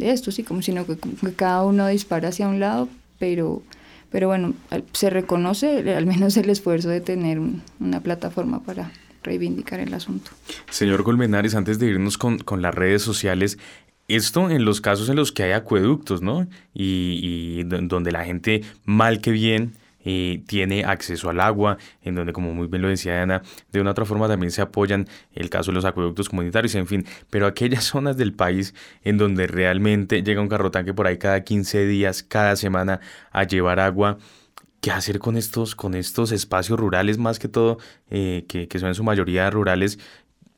esto, 0.00 0.30
sí, 0.32 0.44
como 0.44 0.62
sino 0.62 0.86
que, 0.86 0.96
cada 1.36 1.64
uno 1.64 1.86
dispara 1.88 2.28
hacia 2.28 2.48
un 2.48 2.60
lado, 2.60 2.88
pero, 3.18 3.62
pero 4.10 4.28
bueno, 4.28 4.54
se 4.92 5.10
reconoce 5.10 5.94
al 5.94 6.06
menos 6.06 6.36
el 6.36 6.50
esfuerzo 6.50 6.88
de 6.88 7.00
tener 7.00 7.40
una 7.80 8.00
plataforma 8.00 8.62
para 8.62 8.92
reivindicar 9.22 9.80
el 9.80 9.94
asunto. 9.94 10.30
Señor 10.70 11.02
Colmenares, 11.02 11.54
antes 11.54 11.78
de 11.78 11.86
irnos 11.86 12.18
con, 12.18 12.38
con 12.38 12.62
las 12.62 12.74
redes 12.74 13.02
sociales, 13.02 13.58
esto 14.08 14.50
en 14.50 14.64
los 14.64 14.80
casos 14.80 15.08
en 15.08 15.16
los 15.16 15.32
que 15.32 15.44
hay 15.44 15.52
acueductos, 15.52 16.20
¿no? 16.20 16.46
Y, 16.74 17.20
y 17.22 17.62
donde 17.64 18.12
la 18.12 18.24
gente, 18.24 18.62
mal 18.84 19.20
que 19.20 19.30
bien, 19.30 19.72
eh, 20.04 20.42
tiene 20.46 20.84
acceso 20.84 21.30
al 21.30 21.40
agua, 21.40 21.78
en 22.02 22.14
donde, 22.14 22.32
como 22.32 22.52
muy 22.54 22.66
bien 22.66 22.82
lo 22.82 22.88
decía 22.88 23.22
Ana, 23.22 23.42
de 23.72 23.80
una 23.80 23.92
otra 23.92 24.04
forma 24.04 24.28
también 24.28 24.50
se 24.50 24.62
apoyan 24.62 25.06
el 25.32 25.50
caso 25.50 25.70
de 25.70 25.76
los 25.76 25.84
acueductos 25.84 26.28
comunitarios, 26.28 26.74
en 26.74 26.86
fin, 26.86 27.06
pero 27.30 27.46
aquellas 27.46 27.84
zonas 27.94 28.16
del 28.16 28.34
país 28.34 28.74
en 29.02 29.16
donde 29.18 29.46
realmente 29.46 30.22
llega 30.22 30.40
un 30.40 30.48
carrotanque 30.48 30.94
por 30.94 31.06
ahí 31.06 31.18
cada 31.18 31.42
15 31.42 31.86
días, 31.86 32.22
cada 32.22 32.56
semana 32.56 33.00
a 33.32 33.44
llevar 33.44 33.80
agua. 33.80 34.18
¿Qué 34.80 34.90
hacer 34.90 35.18
con 35.18 35.38
estos, 35.38 35.74
con 35.74 35.94
estos 35.94 36.30
espacios 36.30 36.78
rurales, 36.78 37.16
más 37.16 37.38
que 37.38 37.48
todo, 37.48 37.78
eh, 38.10 38.44
que, 38.48 38.68
que 38.68 38.78
son 38.78 38.88
en 38.88 38.94
su 38.94 39.02
mayoría 39.02 39.48
rurales, 39.48 39.98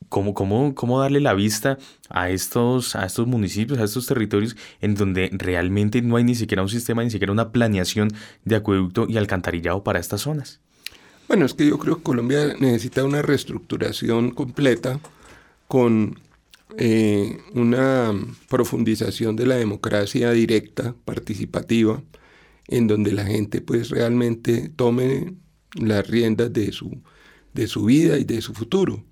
cómo, 0.09 0.33
cómo, 0.33 0.75
cómo 0.75 0.99
darle 0.99 1.19
la 1.19 1.33
vista 1.33 1.77
a 2.09 2.29
estos, 2.29 2.95
a 2.95 3.05
estos 3.05 3.27
municipios, 3.27 3.79
a 3.79 3.83
estos 3.83 4.05
territorios 4.05 4.55
en 4.81 4.95
donde 4.95 5.29
realmente 5.33 6.01
no 6.01 6.17
hay 6.17 6.23
ni 6.23 6.35
siquiera 6.35 6.61
un 6.61 6.69
sistema, 6.69 7.03
ni 7.03 7.11
siquiera 7.11 7.31
una 7.33 7.51
planeación 7.51 8.09
de 8.45 8.55
acueducto 8.55 9.05
y 9.09 9.17
alcantarillado 9.17 9.83
para 9.83 9.99
estas 9.99 10.21
zonas. 10.21 10.59
Bueno, 11.27 11.45
es 11.45 11.53
que 11.53 11.67
yo 11.67 11.77
creo 11.77 11.97
que 11.97 12.03
Colombia 12.03 12.55
necesita 12.59 13.03
una 13.03 13.21
reestructuración 13.21 14.31
completa 14.31 14.99
con 15.67 16.17
eh, 16.77 17.37
una 17.53 18.13
profundización 18.49 19.35
de 19.35 19.45
la 19.45 19.55
democracia 19.55 20.31
directa, 20.31 20.95
participativa, 21.05 22.01
en 22.67 22.87
donde 22.87 23.11
la 23.11 23.25
gente 23.25 23.61
pues 23.61 23.89
realmente 23.89 24.69
tome 24.75 25.33
las 25.73 26.07
riendas 26.07 26.51
de 26.53 26.71
su, 26.71 27.01
de 27.53 27.67
su 27.67 27.85
vida 27.85 28.17
y 28.17 28.23
de 28.23 28.41
su 28.41 28.53
futuro. 28.53 29.03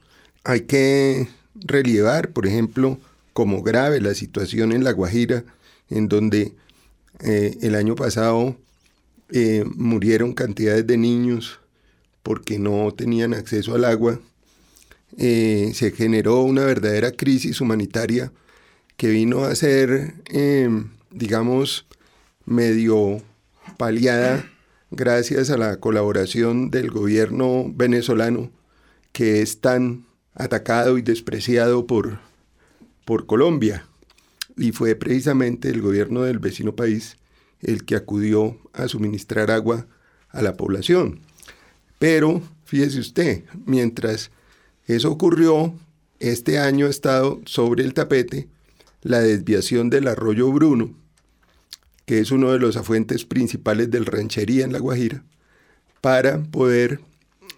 Hay 0.45 0.61
que 0.61 1.27
relevar, 1.55 2.29
por 2.29 2.45
ejemplo, 2.45 2.99
como 3.33 3.63
grave 3.63 3.99
la 3.99 4.13
situación 4.13 4.71
en 4.71 4.83
La 4.83 4.91
Guajira, 4.91 5.43
en 5.89 6.07
donde 6.07 6.53
eh, 7.19 7.57
el 7.61 7.73
año 7.73 7.95
pasado 7.95 8.55
eh, 9.31 9.65
murieron 9.75 10.33
cantidades 10.33 10.85
de 10.85 10.97
niños 10.97 11.59
porque 12.21 12.59
no 12.59 12.93
tenían 12.93 13.33
acceso 13.33 13.73
al 13.73 13.85
agua. 13.85 14.19
Eh, 15.17 15.71
se 15.73 15.89
generó 15.89 16.43
una 16.43 16.63
verdadera 16.63 17.11
crisis 17.11 17.59
humanitaria 17.59 18.31
que 18.97 19.09
vino 19.09 19.45
a 19.45 19.55
ser, 19.55 20.13
digamos, 21.09 21.87
medio 22.45 23.19
paliada 23.77 24.45
gracias 24.91 25.49
a 25.49 25.57
la 25.57 25.77
colaboración 25.79 26.69
del 26.69 26.91
gobierno 26.91 27.65
venezolano 27.73 28.51
que 29.11 29.41
es 29.41 29.59
tan 29.59 30.05
atacado 30.35 30.97
y 30.97 31.01
despreciado 31.01 31.87
por, 31.87 32.19
por 33.05 33.25
Colombia. 33.25 33.87
Y 34.57 34.71
fue 34.71 34.95
precisamente 34.95 35.69
el 35.69 35.81
gobierno 35.81 36.21
del 36.21 36.39
vecino 36.39 36.75
país 36.75 37.17
el 37.61 37.85
que 37.85 37.95
acudió 37.95 38.57
a 38.73 38.87
suministrar 38.87 39.49
agua 39.49 39.87
a 40.29 40.41
la 40.41 40.55
población. 40.55 41.19
Pero, 41.97 42.41
fíjese 42.65 42.99
usted, 42.99 43.43
mientras 43.65 44.31
eso 44.85 45.11
ocurrió, 45.11 45.73
este 46.19 46.59
año 46.59 46.85
ha 46.85 46.89
estado 46.89 47.41
sobre 47.45 47.83
el 47.83 47.93
tapete 47.93 48.47
la 49.01 49.19
desviación 49.19 49.89
del 49.89 50.07
arroyo 50.07 50.51
Bruno, 50.51 50.93
que 52.05 52.19
es 52.19 52.31
uno 52.31 52.51
de 52.51 52.59
los 52.59 52.77
afuentes 52.77 53.25
principales 53.25 53.89
del 53.91 54.05
ranchería 54.05 54.65
en 54.65 54.73
La 54.73 54.79
Guajira, 54.79 55.23
para 56.01 56.43
poder 56.43 56.99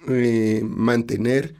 eh, 0.07 0.61
mantener 0.63 1.55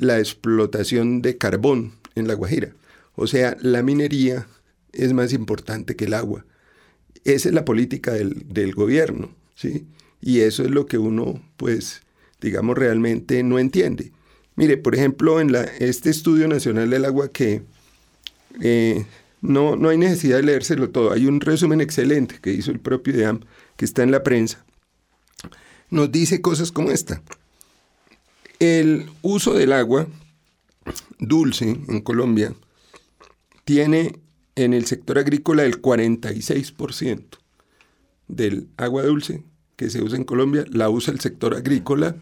la 0.00 0.18
explotación 0.18 1.22
de 1.22 1.36
carbón 1.36 1.92
en 2.14 2.26
La 2.26 2.34
Guajira. 2.34 2.72
O 3.14 3.26
sea, 3.26 3.56
la 3.60 3.82
minería 3.82 4.46
es 4.92 5.12
más 5.12 5.32
importante 5.32 5.94
que 5.94 6.06
el 6.06 6.14
agua. 6.14 6.46
Esa 7.24 7.48
es 7.50 7.54
la 7.54 7.66
política 7.66 8.12
del, 8.12 8.46
del 8.48 8.74
gobierno, 8.74 9.30
¿sí? 9.54 9.86
Y 10.22 10.40
eso 10.40 10.64
es 10.64 10.70
lo 10.70 10.86
que 10.86 10.98
uno, 10.98 11.42
pues, 11.56 12.00
digamos, 12.40 12.76
realmente 12.78 13.42
no 13.42 13.58
entiende. 13.58 14.12
Mire, 14.56 14.78
por 14.78 14.94
ejemplo, 14.94 15.40
en 15.40 15.52
la, 15.52 15.62
este 15.62 16.10
Estudio 16.10 16.48
Nacional 16.48 16.88
del 16.88 17.04
Agua 17.04 17.28
que 17.28 17.62
eh, 18.62 19.04
no, 19.42 19.76
no 19.76 19.90
hay 19.90 19.98
necesidad 19.98 20.38
de 20.38 20.42
leérselo 20.44 20.90
todo, 20.90 21.12
hay 21.12 21.26
un 21.26 21.40
resumen 21.40 21.80
excelente 21.80 22.38
que 22.40 22.52
hizo 22.52 22.70
el 22.70 22.80
propio 22.80 23.14
IDEAM, 23.14 23.40
que 23.76 23.84
está 23.84 24.02
en 24.02 24.10
la 24.10 24.22
prensa, 24.22 24.64
nos 25.90 26.10
dice 26.10 26.40
cosas 26.40 26.72
como 26.72 26.90
esta. 26.90 27.22
El 28.60 29.10
uso 29.22 29.54
del 29.54 29.72
agua 29.72 30.06
dulce 31.18 31.64
en 31.64 32.00
Colombia 32.02 32.54
tiene 33.64 34.20
en 34.54 34.74
el 34.74 34.84
sector 34.84 35.18
agrícola 35.18 35.64
el 35.64 35.80
46% 35.80 37.24
del 38.28 38.68
agua 38.76 39.02
dulce 39.02 39.42
que 39.76 39.88
se 39.88 40.02
usa 40.02 40.18
en 40.18 40.24
Colombia 40.24 40.66
la 40.70 40.90
usa 40.90 41.14
el 41.14 41.20
sector 41.20 41.54
agrícola 41.54 42.16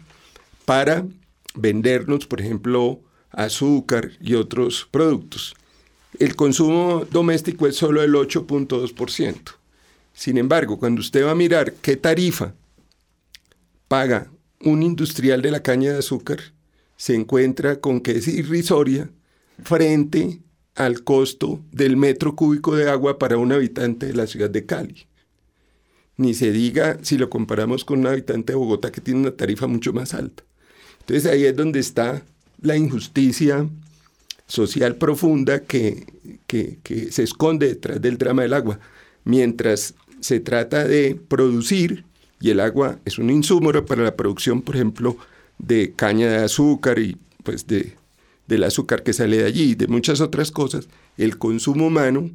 para 0.64 1.04
vendernos, 1.56 2.26
por 2.26 2.40
ejemplo, 2.40 3.00
azúcar 3.32 4.12
y 4.20 4.34
otros 4.34 4.86
productos. 4.92 5.56
El 6.20 6.36
consumo 6.36 7.04
doméstico 7.10 7.66
es 7.66 7.74
solo 7.74 8.00
el 8.00 8.14
8.2%. 8.14 9.54
Sin 10.14 10.38
embargo, 10.38 10.78
cuando 10.78 11.00
usted 11.00 11.24
va 11.24 11.32
a 11.32 11.34
mirar 11.34 11.72
qué 11.82 11.96
tarifa 11.96 12.54
paga 13.88 14.30
un 14.64 14.82
industrial 14.82 15.42
de 15.42 15.50
la 15.50 15.62
caña 15.62 15.92
de 15.92 15.98
azúcar, 15.98 16.38
se 16.96 17.14
encuentra 17.14 17.80
con 17.80 18.00
que 18.00 18.12
es 18.12 18.28
irrisoria 18.28 19.10
frente 19.62 20.40
al 20.74 21.02
costo 21.04 21.60
del 21.72 21.96
metro 21.96 22.36
cúbico 22.36 22.76
de 22.76 22.88
agua 22.88 23.18
para 23.18 23.36
un 23.36 23.52
habitante 23.52 24.06
de 24.06 24.14
la 24.14 24.26
ciudad 24.26 24.50
de 24.50 24.66
Cali. 24.66 25.06
Ni 26.16 26.34
se 26.34 26.50
diga 26.50 26.98
si 27.02 27.18
lo 27.18 27.30
comparamos 27.30 27.84
con 27.84 28.00
un 28.00 28.08
habitante 28.08 28.52
de 28.52 28.56
Bogotá 28.56 28.90
que 28.90 29.00
tiene 29.00 29.20
una 29.20 29.30
tarifa 29.32 29.66
mucho 29.66 29.92
más 29.92 30.14
alta. 30.14 30.42
Entonces 31.00 31.30
ahí 31.30 31.44
es 31.44 31.56
donde 31.56 31.80
está 31.80 32.24
la 32.60 32.76
injusticia 32.76 33.68
social 34.46 34.96
profunda 34.96 35.60
que, 35.60 36.06
que, 36.46 37.12
se 37.12 37.22
esconde 37.22 37.68
detrás 37.68 38.00
del 38.00 38.18
drama 38.18 38.42
del 38.42 38.54
agua. 38.54 38.80
Mientras 39.24 39.94
se 40.20 40.40
trata 40.40 40.84
de 40.84 41.20
producir, 41.28 42.04
y 42.40 42.50
el 42.50 42.60
agua 42.60 42.98
es 43.04 43.18
un 43.18 43.30
insumo 43.30 43.72
para 43.84 44.02
la 44.02 44.16
producción, 44.16 44.62
por 44.62 44.76
ejemplo, 44.76 45.16
de 45.58 45.92
caña 45.94 46.30
de 46.30 46.44
azúcar 46.44 46.98
y 46.98 47.16
pues 47.42 47.66
de, 47.66 47.94
del 48.46 48.64
azúcar 48.64 49.02
que 49.02 49.12
sale 49.12 49.38
de 49.38 49.44
allí, 49.44 49.74
de 49.74 49.88
muchas 49.88 50.20
otras 50.20 50.50
cosas, 50.50 50.88
el 51.16 51.38
consumo 51.38 51.86
humano 51.86 52.30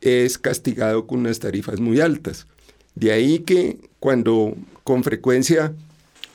es 0.00 0.38
castigado 0.38 1.06
con 1.06 1.20
unas 1.20 1.38
tarifas 1.38 1.80
muy 1.80 2.00
altas. 2.00 2.46
De 2.94 3.12
ahí 3.12 3.40
que 3.40 3.78
cuando 4.00 4.56
con 4.84 5.04
frecuencia 5.04 5.74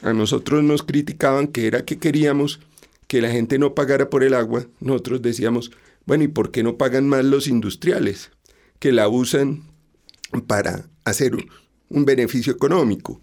a 0.03 0.13
nosotros 0.13 0.63
nos 0.63 0.83
criticaban 0.83 1.47
que 1.47 1.67
era 1.67 1.85
que 1.85 1.97
queríamos 1.97 2.59
que 3.07 3.21
la 3.21 3.29
gente 3.29 3.59
no 3.59 3.75
pagara 3.75 4.09
por 4.09 4.23
el 4.23 4.33
agua, 4.33 4.65
nosotros 4.79 5.21
decíamos, 5.21 5.71
bueno, 6.05 6.23
¿y 6.23 6.27
por 6.27 6.51
qué 6.51 6.63
no 6.63 6.77
pagan 6.77 7.09
más 7.09 7.25
los 7.25 7.47
industriales 7.47 8.31
que 8.79 8.91
la 8.91 9.09
usan 9.09 9.63
para 10.47 10.85
hacer 11.03 11.35
un, 11.91 12.05
beneficio 12.05 12.53
económico? 12.53 13.21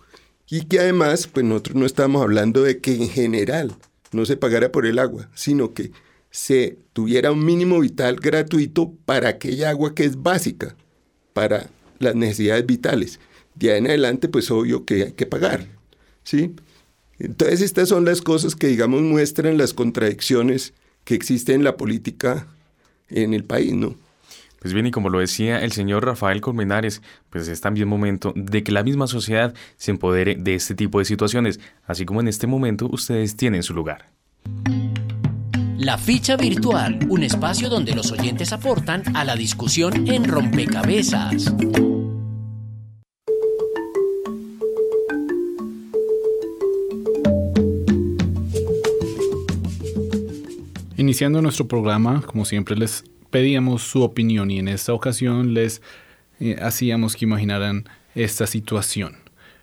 Y 0.48 0.66
que 0.66 0.80
además, 0.80 1.26
pues 1.26 1.44
nosotros 1.44 1.76
no 1.76 1.86
estamos 1.86 2.22
hablando 2.22 2.62
de 2.62 2.80
que 2.80 2.94
en 2.94 3.08
general 3.08 3.76
no 4.12 4.24
se 4.24 4.36
pagara 4.36 4.72
por 4.72 4.86
el 4.86 4.98
agua, 4.98 5.28
sino 5.34 5.74
que 5.74 5.92
se 6.30 6.78
tuviera 6.92 7.32
un 7.32 7.44
mínimo 7.44 7.80
vital 7.80 8.16
gratuito 8.16 8.92
para 9.04 9.28
aquella 9.28 9.70
agua 9.70 9.94
que 9.94 10.04
es 10.04 10.22
básica 10.22 10.76
para 11.32 11.70
las 11.98 12.14
necesidades 12.14 12.64
vitales. 12.66 13.20
De 13.54 13.72
ahí 13.72 13.78
en 13.78 13.88
adelante, 13.88 14.28
pues 14.28 14.50
obvio 14.50 14.84
que 14.84 15.04
hay 15.04 15.12
que 15.12 15.26
pagar, 15.26 15.66
¿sí? 16.22 16.54
Entonces 17.18 17.60
estas 17.60 17.88
son 17.88 18.04
las 18.04 18.22
cosas 18.22 18.54
que, 18.54 18.68
digamos, 18.68 19.02
muestran 19.02 19.58
las 19.58 19.74
contradicciones 19.74 20.72
que 21.04 21.14
existen 21.14 21.56
en 21.56 21.64
la 21.64 21.76
política 21.76 22.46
en 23.08 23.34
el 23.34 23.44
país, 23.44 23.72
¿no? 23.72 23.96
Pues 24.60 24.74
bien, 24.74 24.86
y 24.86 24.90
como 24.90 25.08
lo 25.08 25.20
decía 25.20 25.62
el 25.62 25.72
señor 25.72 26.04
Rafael 26.04 26.40
Colmenares, 26.40 27.00
pues 27.30 27.46
es 27.46 27.60
también 27.60 27.86
momento 27.86 28.32
de 28.34 28.64
que 28.64 28.72
la 28.72 28.82
misma 28.82 29.06
sociedad 29.06 29.54
se 29.76 29.92
empodere 29.92 30.34
de 30.34 30.54
este 30.54 30.74
tipo 30.74 30.98
de 30.98 31.04
situaciones, 31.04 31.60
así 31.86 32.04
como 32.04 32.20
en 32.20 32.28
este 32.28 32.46
momento 32.46 32.88
ustedes 32.90 33.36
tienen 33.36 33.62
su 33.62 33.74
lugar. 33.74 34.10
La 35.78 35.96
ficha 35.96 36.36
virtual, 36.36 36.98
un 37.08 37.22
espacio 37.22 37.68
donde 37.68 37.94
los 37.94 38.10
oyentes 38.10 38.52
aportan 38.52 39.04
a 39.14 39.24
la 39.24 39.36
discusión 39.36 40.08
en 40.08 40.24
rompecabezas. 40.24 41.54
Iniciando 50.96 51.40
nuestro 51.40 51.68
programa, 51.68 52.22
como 52.22 52.44
siempre 52.44 52.74
les 52.74 53.04
pedíamos 53.30 53.82
su 53.82 54.02
opinión 54.02 54.50
y 54.50 54.58
en 54.58 54.68
esta 54.68 54.92
ocasión 54.92 55.54
les 55.54 55.82
eh, 56.40 56.56
hacíamos 56.60 57.16
que 57.16 57.24
imaginaran 57.24 57.88
esta 58.14 58.46
situación. 58.46 59.16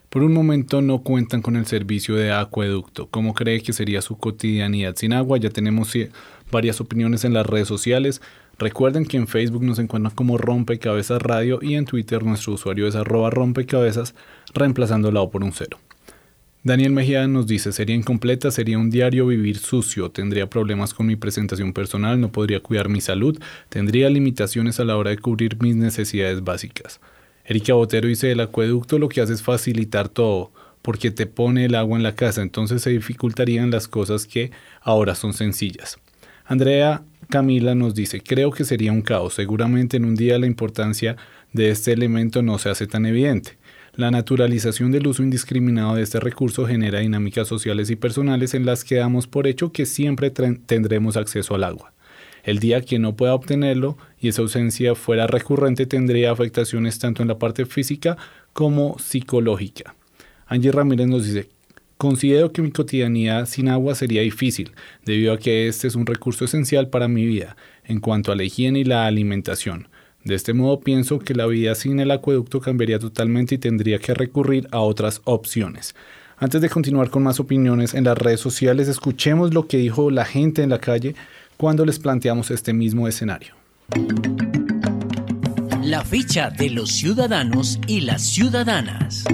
Por 0.09 0.23
un 0.23 0.33
momento 0.33 0.81
no 0.81 0.99
cuentan 0.99 1.41
con 1.41 1.57
el 1.57 1.65
servicio 1.65 2.15
de 2.15 2.31
acueducto. 2.31 3.07
¿Cómo 3.07 3.33
cree 3.33 3.61
que 3.61 3.73
sería 3.73 4.01
su 4.01 4.17
cotidianidad 4.17 4.95
sin 4.95 5.11
agua? 5.11 5.37
Ya 5.37 5.49
tenemos 5.49 5.93
eh, 5.95 6.09
varias 6.51 6.79
opiniones 6.79 7.25
en 7.25 7.33
las 7.33 7.45
redes 7.45 7.67
sociales. 7.67 8.21
Recuerden 8.57 9.05
que 9.05 9.17
en 9.17 9.27
Facebook 9.27 9.63
nos 9.63 9.79
encuentran 9.79 10.15
como 10.15 10.37
Rompecabezas 10.37 11.21
Radio 11.21 11.59
y 11.61 11.75
en 11.75 11.85
Twitter 11.85 12.23
nuestro 12.23 12.53
usuario 12.53 12.87
es 12.87 12.95
arroba 12.95 13.29
rompecabezas, 13.29 14.15
reemplazando 14.53 15.11
la 15.11 15.21
O 15.21 15.29
por 15.29 15.43
un 15.43 15.51
cero. 15.51 15.77
Daniel 16.65 16.93
Mejía 16.93 17.27
nos 17.27 17.45
dice, 17.45 17.71
sería 17.71 17.95
incompleta, 17.95 18.49
sería 18.49 18.79
un 18.79 18.89
diario 18.89 19.27
vivir 19.27 19.59
sucio, 19.59 20.09
tendría 20.09 20.49
problemas 20.49 20.95
con 20.95 21.05
mi 21.05 21.15
presentación 21.15 21.73
personal, 21.73 22.19
no 22.19 22.31
podría 22.31 22.59
cuidar 22.59 22.89
mi 22.89 23.01
salud, 23.01 23.39
tendría 23.69 24.09
limitaciones 24.09 24.79
a 24.79 24.83
la 24.83 24.97
hora 24.97 25.11
de 25.11 25.19
cubrir 25.19 25.61
mis 25.61 25.75
necesidades 25.75 26.43
básicas. 26.43 26.99
Erika 27.45 27.75
Botero 27.75 28.07
dice, 28.07 28.31
el 28.31 28.39
acueducto 28.39 28.97
lo 28.97 29.09
que 29.09 29.21
hace 29.21 29.33
es 29.33 29.43
facilitar 29.43 30.09
todo, 30.09 30.51
porque 30.81 31.11
te 31.11 31.27
pone 31.27 31.65
el 31.65 31.75
agua 31.75 31.97
en 31.97 32.03
la 32.03 32.15
casa, 32.15 32.41
entonces 32.41 32.81
se 32.81 32.89
dificultarían 32.89 33.69
las 33.69 33.87
cosas 33.87 34.25
que 34.25 34.49
ahora 34.81 35.13
son 35.13 35.33
sencillas. 35.33 35.99
Andrea 36.45 37.03
Camila 37.29 37.75
nos 37.75 37.93
dice, 37.93 38.21
creo 38.21 38.49
que 38.49 38.63
sería 38.63 38.91
un 38.91 39.03
caos, 39.03 39.35
seguramente 39.35 39.97
en 39.97 40.05
un 40.05 40.15
día 40.15 40.39
la 40.39 40.47
importancia 40.47 41.15
de 41.53 41.69
este 41.69 41.93
elemento 41.93 42.41
no 42.41 42.57
se 42.57 42.69
hace 42.69 42.87
tan 42.87 43.05
evidente. 43.05 43.55
La 43.97 44.11
naturalización 44.11 44.91
del 44.91 45.07
uso 45.07 45.23
indiscriminado 45.23 45.95
de 45.95 46.03
este 46.03 46.19
recurso 46.19 46.67
genera 46.67 46.99
dinámicas 46.99 47.47
sociales 47.47 47.89
y 47.89 47.95
personales 47.95 48.53
en 48.53 48.65
las 48.65 48.83
que 48.83 48.95
damos 48.95 49.25
por 49.25 49.47
hecho 49.47 49.71
que 49.71 49.85
siempre 49.85 50.31
tendremos 50.31 51.15
acceso 51.15 51.55
al 51.55 51.63
agua. 51.63 51.93
El 52.43 52.59
día 52.59 52.81
que 52.81 52.99
no 52.99 53.15
pueda 53.15 53.33
obtenerlo 53.33 53.97
y 54.19 54.27
esa 54.27 54.41
ausencia 54.41 54.95
fuera 54.95 55.27
recurrente 55.27 55.85
tendría 55.85 56.31
afectaciones 56.31 56.99
tanto 56.99 57.21
en 57.21 57.29
la 57.29 57.39
parte 57.39 57.65
física 57.65 58.17
como 58.51 58.99
psicológica. 58.99 59.95
Angie 60.45 60.73
Ramírez 60.73 61.07
nos 61.07 61.25
dice, 61.25 61.47
considero 61.97 62.51
que 62.51 62.61
mi 62.61 62.71
cotidianidad 62.71 63.45
sin 63.45 63.69
agua 63.69 63.95
sería 63.95 64.23
difícil, 64.23 64.73
debido 65.05 65.31
a 65.31 65.39
que 65.39 65.69
este 65.69 65.87
es 65.87 65.95
un 65.95 66.05
recurso 66.05 66.43
esencial 66.43 66.89
para 66.89 67.07
mi 67.07 67.25
vida 67.25 67.55
en 67.85 68.01
cuanto 68.01 68.33
a 68.33 68.35
la 68.35 68.43
higiene 68.43 68.79
y 68.79 68.83
la 68.83 69.05
alimentación. 69.05 69.87
De 70.25 70.33
este 70.33 70.53
modo 70.53 70.79
pienso 70.79 71.19
que 71.19 71.35
la 71.35 71.45
vida 71.45 71.75
sin 71.75 71.99
el 71.99 72.09
acueducto 72.09 72.59
cambiaría 72.59 72.97
totalmente 72.97 73.55
y 73.55 73.57
tendría 73.59 73.99
que 73.99 74.15
recurrir 74.15 74.67
a 74.71 74.79
otras 74.79 75.21
opciones. 75.23 75.93
Antes 76.39 76.61
de 76.61 76.69
continuar 76.69 77.11
con 77.11 77.21
más 77.21 77.39
opiniones 77.39 77.93
en 77.93 78.05
las 78.05 78.17
redes 78.17 78.39
sociales, 78.39 78.87
escuchemos 78.87 79.53
lo 79.53 79.67
que 79.67 79.77
dijo 79.77 80.09
la 80.09 80.25
gente 80.25 80.63
en 80.63 80.71
la 80.71 80.79
calle 80.79 81.13
cuando 81.57 81.85
les 81.85 81.99
planteamos 81.99 82.49
este 82.49 82.73
mismo 82.73 83.07
escenario. 83.07 83.53
La 85.83 86.03
ficha 86.03 86.49
de 86.49 86.71
los 86.71 86.89
ciudadanos 86.89 87.79
y 87.85 88.01
las 88.01 88.23
ciudadanas. 88.23 89.25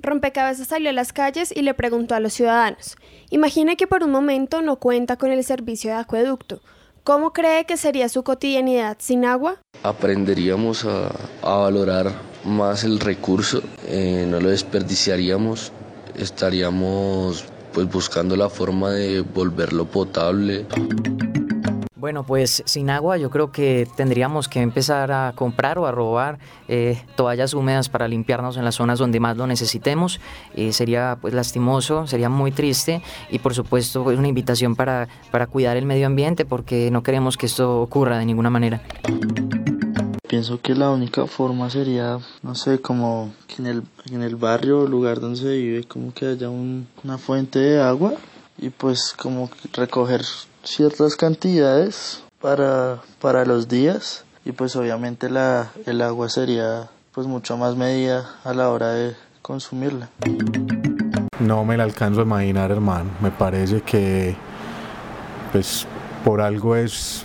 Rompecabezas 0.00 0.68
salió 0.68 0.90
a 0.90 0.92
las 0.92 1.14
calles 1.14 1.50
y 1.50 1.62
le 1.62 1.72
preguntó 1.72 2.14
a 2.14 2.20
los 2.20 2.34
ciudadanos, 2.34 2.98
imagine 3.30 3.78
que 3.78 3.86
por 3.86 4.02
un 4.02 4.10
momento 4.10 4.60
no 4.60 4.76
cuenta 4.76 5.16
con 5.16 5.32
el 5.32 5.42
servicio 5.44 5.92
de 5.92 5.96
acueducto, 5.96 6.60
¿Cómo 7.04 7.34
cree 7.34 7.66
que 7.66 7.76
sería 7.76 8.08
su 8.08 8.22
cotidianidad 8.22 8.96
sin 8.98 9.26
agua? 9.26 9.58
Aprenderíamos 9.82 10.86
a, 10.86 11.12
valorar 11.42 12.10
más 12.46 12.82
el 12.82 12.98
recurso, 12.98 13.60
eh, 13.86 14.26
no 14.26 14.40
lo 14.40 14.48
desperdiciaríamos, 14.48 15.70
estaríamos 16.16 17.44
pues 17.74 17.90
buscando 17.90 18.36
la 18.36 18.48
forma 18.48 18.92
de 18.92 19.20
volverlo 19.20 19.84
potable. 19.84 20.64
Bueno, 22.04 22.22
pues 22.22 22.62
sin 22.66 22.90
agua 22.90 23.16
yo 23.16 23.30
creo 23.30 23.50
que 23.50 23.88
tendríamos 23.96 24.46
que 24.46 24.60
empezar 24.60 25.10
a 25.10 25.32
comprar 25.34 25.78
o 25.78 25.86
a 25.86 25.90
robar 25.90 26.38
eh, 26.68 27.02
toallas 27.16 27.54
húmedas 27.54 27.88
para 27.88 28.08
limpiarnos 28.08 28.58
en 28.58 28.64
las 28.66 28.74
zonas 28.74 28.98
donde 28.98 29.20
más 29.20 29.38
lo 29.38 29.46
necesitemos. 29.46 30.20
Eh, 30.54 30.74
sería 30.74 31.16
pues 31.18 31.32
lastimoso, 31.32 32.06
sería 32.06 32.28
muy 32.28 32.52
triste 32.52 33.00
y 33.30 33.38
por 33.38 33.54
supuesto 33.54 34.00
es 34.00 34.04
pues, 34.04 34.18
una 34.18 34.28
invitación 34.28 34.76
para, 34.76 35.08
para 35.30 35.46
cuidar 35.46 35.78
el 35.78 35.86
medio 35.86 36.06
ambiente 36.06 36.44
porque 36.44 36.90
no 36.90 37.02
queremos 37.02 37.38
que 37.38 37.46
esto 37.46 37.80
ocurra 37.80 38.18
de 38.18 38.26
ninguna 38.26 38.50
manera. 38.50 38.82
Pienso 40.28 40.60
que 40.60 40.74
la 40.74 40.90
única 40.90 41.26
forma 41.26 41.70
sería, 41.70 42.18
no 42.42 42.54
sé, 42.54 42.82
como 42.82 43.32
que 43.46 43.62
en 43.62 43.66
el, 43.66 43.82
en 44.12 44.22
el 44.22 44.36
barrio 44.36 44.80
o 44.80 44.86
lugar 44.86 45.20
donde 45.20 45.40
se 45.40 45.56
vive, 45.56 45.84
como 45.84 46.12
que 46.12 46.26
haya 46.26 46.50
una 46.50 47.16
fuente 47.16 47.60
de 47.60 47.80
agua 47.80 48.12
y 48.58 48.68
pues 48.68 49.14
como 49.16 49.48
recoger 49.72 50.20
ciertas 50.64 51.16
cantidades 51.16 52.22
para, 52.40 53.00
para 53.20 53.44
los 53.44 53.68
días 53.68 54.24
y 54.44 54.52
pues 54.52 54.76
obviamente 54.76 55.30
la, 55.30 55.70
el 55.86 56.02
agua 56.02 56.28
sería 56.28 56.88
pues 57.12 57.26
mucho 57.26 57.56
más 57.56 57.76
medida 57.76 58.30
a 58.44 58.52
la 58.52 58.70
hora 58.70 58.88
de 58.88 59.14
consumirla. 59.40 60.08
No 61.38 61.64
me 61.64 61.76
la 61.76 61.84
alcanzo 61.84 62.20
a 62.20 62.24
imaginar, 62.24 62.70
hermano. 62.70 63.10
Me 63.20 63.30
parece 63.30 63.82
que 63.82 64.36
pues 65.52 65.86
por 66.24 66.40
algo 66.40 66.74
es 66.74 67.24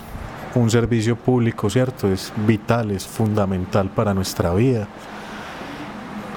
un 0.54 0.70
servicio 0.70 1.16
público, 1.16 1.70
¿cierto? 1.70 2.08
Es 2.12 2.32
vital, 2.46 2.90
es 2.90 3.06
fundamental 3.06 3.88
para 3.88 4.14
nuestra 4.14 4.54
vida. 4.54 4.86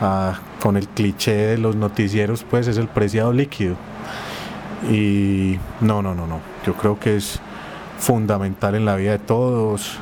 Ah, 0.02 0.40
con 0.62 0.78
el 0.78 0.88
cliché 0.88 1.34
de 1.34 1.58
los 1.58 1.76
noticieros, 1.76 2.44
pues 2.44 2.68
es 2.68 2.78
el 2.78 2.88
preciado 2.88 3.32
líquido. 3.34 3.76
Y 4.90 5.60
no, 5.82 6.02
no, 6.02 6.16
no, 6.16 6.28
no. 6.28 6.53
Yo 6.66 6.74
creo 6.76 6.98
que 6.98 7.18
es 7.18 7.40
fundamental 7.98 8.76
en 8.76 8.86
la 8.86 8.96
vida 8.96 9.12
de 9.12 9.20
todos. 9.20 9.98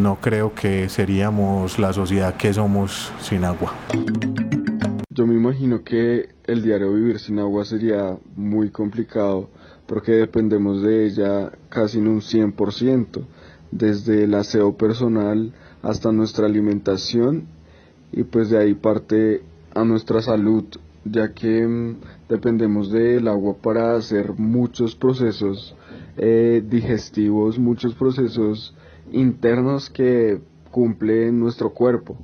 No 0.00 0.16
creo 0.20 0.54
que 0.54 0.88
seríamos 0.88 1.78
la 1.78 1.92
sociedad 1.92 2.34
que 2.36 2.52
somos 2.54 3.12
sin 3.20 3.44
agua. 3.44 3.72
Yo 5.10 5.26
me 5.26 5.34
imagino 5.34 5.84
que 5.84 6.30
el 6.44 6.62
diario 6.62 6.92
vivir 6.92 7.18
sin 7.18 7.38
agua 7.38 7.64
sería 7.64 8.16
muy 8.36 8.70
complicado 8.70 9.50
porque 9.86 10.12
dependemos 10.12 10.82
de 10.82 11.06
ella 11.06 11.52
casi 11.68 11.98
en 11.98 12.08
un 12.08 12.20
100%, 12.20 13.24
desde 13.70 14.24
el 14.24 14.34
aseo 14.34 14.76
personal 14.76 15.52
hasta 15.82 16.10
nuestra 16.10 16.46
alimentación 16.46 17.46
y 18.12 18.24
pues 18.24 18.50
de 18.50 18.58
ahí 18.58 18.74
parte 18.74 19.42
a 19.74 19.84
nuestra 19.84 20.22
salud, 20.22 20.64
ya 21.10 21.32
que 21.32 21.66
mm, 21.66 21.96
dependemos 22.28 22.90
del 22.90 23.28
agua 23.28 23.54
para 23.54 23.96
hacer 23.96 24.32
muchos 24.36 24.94
procesos 24.94 25.74
eh, 26.16 26.62
digestivos, 26.66 27.58
muchos 27.58 27.94
procesos 27.94 28.74
internos 29.12 29.90
que 29.90 30.40
cumple 30.70 31.32
nuestro 31.32 31.70
cuerpo. 31.70 32.16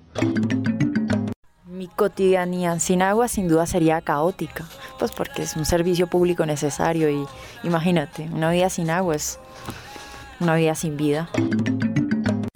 Mi 1.66 1.88
cotidianidad 1.88 2.78
sin 2.78 3.02
agua 3.02 3.28
sin 3.28 3.48
duda 3.48 3.66
sería 3.66 4.00
caótica, 4.00 4.64
pues 4.98 5.10
porque 5.12 5.42
es 5.42 5.56
un 5.56 5.64
servicio 5.64 6.06
público 6.06 6.46
necesario 6.46 7.10
y 7.10 7.24
imagínate, 7.64 8.28
una 8.32 8.50
vida 8.50 8.68
sin 8.70 8.90
agua 8.90 9.16
es 9.16 9.38
una 10.40 10.56
vida 10.56 10.74
sin 10.74 10.96
vida 10.96 11.28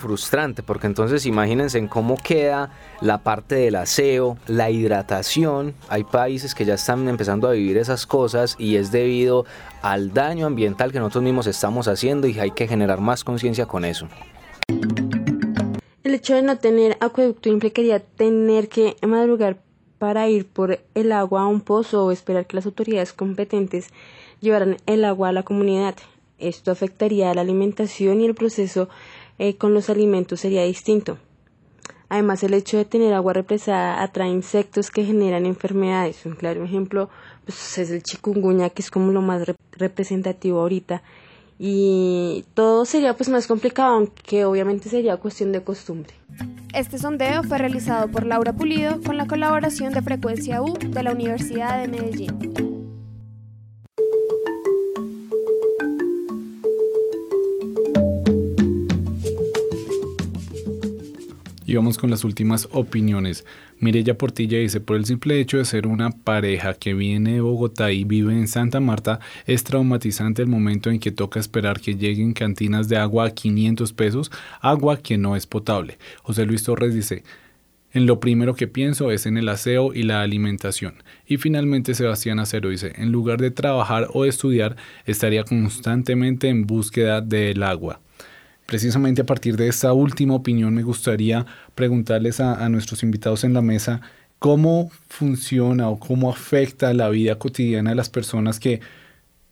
frustrante, 0.06 0.62
porque 0.62 0.86
entonces 0.86 1.26
imagínense 1.26 1.78
en 1.78 1.88
cómo 1.88 2.16
queda 2.16 2.70
la 3.00 3.18
parte 3.18 3.56
del 3.56 3.74
aseo, 3.74 4.38
la 4.46 4.70
hidratación. 4.70 5.74
Hay 5.88 6.04
países 6.04 6.54
que 6.54 6.64
ya 6.64 6.74
están 6.74 7.08
empezando 7.08 7.48
a 7.48 7.52
vivir 7.52 7.76
esas 7.76 8.06
cosas 8.06 8.54
y 8.56 8.76
es 8.76 8.92
debido 8.92 9.46
al 9.82 10.14
daño 10.14 10.46
ambiental 10.46 10.92
que 10.92 11.00
nosotros 11.00 11.24
mismos 11.24 11.48
estamos 11.48 11.88
haciendo 11.88 12.28
y 12.28 12.38
hay 12.38 12.52
que 12.52 12.68
generar 12.68 13.00
más 13.00 13.24
conciencia 13.24 13.66
con 13.66 13.84
eso. 13.84 14.06
El 16.04 16.14
hecho 16.14 16.36
de 16.36 16.42
no 16.42 16.56
tener 16.56 16.96
acueducto 17.00 17.48
implicaría 17.48 17.98
tener 17.98 18.68
que 18.68 18.96
madrugar 19.04 19.58
para 19.98 20.28
ir 20.28 20.46
por 20.46 20.78
el 20.94 21.10
agua 21.10 21.42
a 21.42 21.46
un 21.46 21.60
pozo 21.60 22.04
o 22.04 22.12
esperar 22.12 22.46
que 22.46 22.54
las 22.54 22.66
autoridades 22.66 23.12
competentes 23.12 23.88
llevaran 24.40 24.76
el 24.86 25.04
agua 25.04 25.30
a 25.30 25.32
la 25.32 25.42
comunidad. 25.42 25.96
Esto 26.38 26.70
afectaría 26.70 27.34
la 27.34 27.40
alimentación 27.40 28.20
y 28.20 28.26
el 28.26 28.34
proceso 28.36 28.88
eh, 29.38 29.56
con 29.56 29.74
los 29.74 29.90
alimentos 29.90 30.40
sería 30.40 30.64
distinto. 30.64 31.18
Además, 32.08 32.42
el 32.44 32.54
hecho 32.54 32.76
de 32.76 32.84
tener 32.84 33.12
agua 33.14 33.32
represada 33.32 34.02
atrae 34.02 34.28
insectos 34.28 34.90
que 34.90 35.04
generan 35.04 35.44
enfermedades. 35.44 36.24
Un 36.24 36.34
claro 36.36 36.64
ejemplo 36.64 37.08
pues, 37.44 37.78
es 37.78 37.90
el 37.90 38.02
chikungunya, 38.02 38.70
que 38.70 38.82
es 38.82 38.90
como 38.90 39.10
lo 39.10 39.22
más 39.22 39.42
representativo 39.72 40.60
ahorita. 40.60 41.02
Y 41.58 42.44
todo 42.54 42.84
sería 42.84 43.16
pues 43.16 43.28
más 43.30 43.46
complicado, 43.46 43.94
aunque 43.94 44.44
obviamente 44.44 44.88
sería 44.88 45.16
cuestión 45.16 45.52
de 45.52 45.64
costumbre. 45.64 46.14
Este 46.74 46.98
sondeo 46.98 47.42
fue 47.42 47.58
realizado 47.58 48.08
por 48.08 48.26
Laura 48.26 48.52
Pulido 48.52 49.00
con 49.02 49.16
la 49.16 49.26
colaboración 49.26 49.94
de 49.94 50.02
Frecuencia 50.02 50.62
U 50.62 50.74
de 50.74 51.02
la 51.02 51.12
Universidad 51.12 51.80
de 51.80 51.88
Medellín. 51.88 52.75
Y 61.68 61.74
vamos 61.74 61.98
con 61.98 62.10
las 62.10 62.22
últimas 62.22 62.68
opiniones. 62.70 63.44
Mirella 63.80 64.16
Portilla 64.16 64.58
dice, 64.58 64.80
por 64.80 64.96
el 64.96 65.04
simple 65.04 65.40
hecho 65.40 65.58
de 65.58 65.64
ser 65.64 65.88
una 65.88 66.10
pareja 66.10 66.74
que 66.74 66.94
viene 66.94 67.34
de 67.34 67.40
Bogotá 67.40 67.90
y 67.90 68.04
vive 68.04 68.32
en 68.34 68.46
Santa 68.46 68.78
Marta, 68.78 69.18
es 69.46 69.64
traumatizante 69.64 70.42
el 70.42 70.48
momento 70.48 70.90
en 70.90 71.00
que 71.00 71.10
toca 71.10 71.40
esperar 71.40 71.80
que 71.80 71.96
lleguen 71.96 72.34
cantinas 72.34 72.88
de 72.88 72.98
agua 72.98 73.26
a 73.26 73.30
500 73.30 73.92
pesos, 73.94 74.30
agua 74.60 74.98
que 74.98 75.18
no 75.18 75.34
es 75.34 75.46
potable. 75.46 75.98
José 76.22 76.46
Luis 76.46 76.62
Torres 76.62 76.94
dice, 76.94 77.24
en 77.92 78.06
lo 78.06 78.20
primero 78.20 78.54
que 78.54 78.68
pienso 78.68 79.10
es 79.10 79.26
en 79.26 79.36
el 79.36 79.48
aseo 79.48 79.92
y 79.92 80.04
la 80.04 80.22
alimentación. 80.22 81.02
Y 81.26 81.38
finalmente 81.38 81.94
Sebastián 81.94 82.38
Acero 82.38 82.68
dice, 82.68 82.92
en 82.94 83.10
lugar 83.10 83.40
de 83.40 83.50
trabajar 83.50 84.06
o 84.12 84.24
estudiar, 84.24 84.76
estaría 85.04 85.42
constantemente 85.42 86.48
en 86.48 86.64
búsqueda 86.64 87.22
del 87.22 87.64
agua. 87.64 88.00
Precisamente 88.66 89.22
a 89.22 89.26
partir 89.26 89.56
de 89.56 89.68
esta 89.68 89.92
última 89.92 90.34
opinión 90.34 90.74
me 90.74 90.82
gustaría 90.82 91.46
preguntarles 91.76 92.40
a, 92.40 92.68
nuestros 92.68 93.04
invitados 93.04 93.44
en 93.44 93.54
la 93.54 93.62
mesa 93.62 94.00
cómo 94.40 94.90
funciona 95.08 95.88
o 95.88 96.00
cómo 96.00 96.30
afecta 96.30 96.92
la 96.92 97.08
vida 97.08 97.38
cotidiana 97.38 97.90
de 97.90 97.96
las 97.96 98.10
personas 98.10 98.58
que 98.58 98.80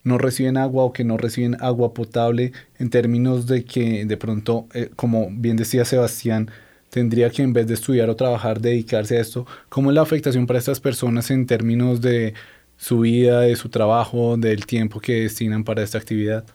no 0.03 0.17
reciben 0.17 0.57
agua 0.57 0.83
o 0.83 0.93
que 0.93 1.05
no 1.05 1.17
reciben 1.17 1.57
agua 1.61 1.93
potable 1.93 2.51
en 2.77 2.89
términos 2.89 3.47
de 3.47 3.63
que 3.63 4.05
de 4.05 4.17
pronto, 4.17 4.67
eh, 4.73 4.89
como 4.95 5.29
bien 5.31 5.55
decía 5.55 5.85
Sebastián, 5.85 6.51
tendría 6.89 7.29
que 7.29 7.41
en 7.41 7.53
vez 7.53 7.67
de 7.67 7.73
estudiar 7.75 8.09
o 8.09 8.15
trabajar 8.17 8.59
dedicarse 8.61 9.17
a 9.17 9.21
esto. 9.21 9.47
¿Cómo 9.69 9.91
es 9.91 9.95
la 9.95 10.01
afectación 10.01 10.45
para 10.45 10.59
estas 10.59 10.79
personas 10.81 11.31
en 11.31 11.47
términos 11.47 12.01
de 12.01 12.33
su 12.77 12.99
vida, 12.99 13.41
de 13.41 13.55
su 13.55 13.69
trabajo, 13.69 14.37
del 14.37 14.65
tiempo 14.65 14.99
que 14.99 15.21
destinan 15.21 15.63
para 15.63 15.83
esta 15.83 15.97
actividad? 15.97 16.45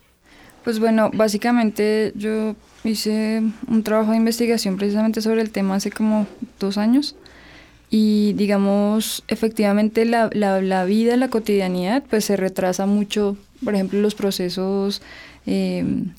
Pues 0.63 0.79
bueno, 0.79 1.09
básicamente 1.13 2.13
yo 2.15 2.55
hice 2.83 3.41
un 3.67 3.83
trabajo 3.83 4.11
de 4.11 4.17
investigación 4.17 4.77
precisamente 4.77 5.21
sobre 5.21 5.41
el 5.41 5.49
tema 5.49 5.75
hace 5.75 5.91
como 5.91 6.27
dos 6.59 6.77
años 6.77 7.15
y 7.93 8.33
digamos, 8.33 9.23
efectivamente 9.27 10.05
la, 10.05 10.29
la, 10.31 10.85
vida, 10.85 11.17
la 11.17 11.29
cotidianidad, 11.29 12.03
pues 12.09 12.23
se 12.23 12.37
retrasa 12.37 12.85
mucho, 12.85 13.35
por 13.65 13.75
ejemplo, 13.75 13.99
los 13.99 14.15
procesos 14.15 15.01
em, 15.45 16.13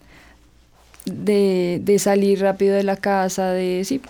de, 1.07 1.81
de, 1.83 1.99
salir 1.99 2.41
rápido 2.41 2.77
de 2.77 2.83
la 2.83 2.97
casa, 2.97 3.53
de, 3.53 3.85
sí, 3.85 4.03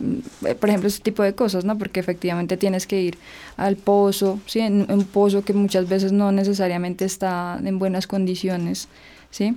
por 0.59 0.69
ejemplo, 0.69 0.89
ese 0.89 1.03
tipo 1.03 1.23
de 1.23 1.35
cosas, 1.37 1.65
¿no? 1.65 1.79
Porque 1.79 2.01
efectivamente 2.01 2.57
tienes 2.57 2.89
que 2.89 3.01
ir 3.01 3.19
al 3.57 3.77
pozo, 3.77 4.41
¿sí? 4.47 4.59
Un 4.61 5.05
pozo 5.05 5.45
que 5.45 5.53
muchas 5.53 5.89
veces 5.89 6.11
no 6.11 6.33
necesariamente 6.33 7.05
está 7.05 7.61
en 7.65 7.79
buenas 7.79 8.09
condiciones, 8.09 8.89
¿sí? 9.31 9.55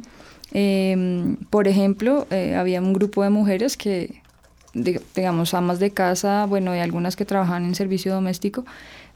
Eh, 0.58 1.36
por 1.50 1.68
ejemplo, 1.68 2.28
eh, 2.32 2.56
había 2.56 2.80
un 2.80 2.94
grupo 2.94 3.24
de 3.24 3.30
mujeres 3.30 3.76
que, 3.76 4.22
digamos, 4.74 5.54
amas 5.54 5.80
de 5.80 5.92
casa, 5.92 6.46
bueno, 6.46 6.74
y 6.74 6.80
algunas 6.80 7.18
que 7.18 7.26
trabajaban 7.26 7.66
en 7.66 7.76
servicio 7.76 8.14
doméstico, 8.14 8.64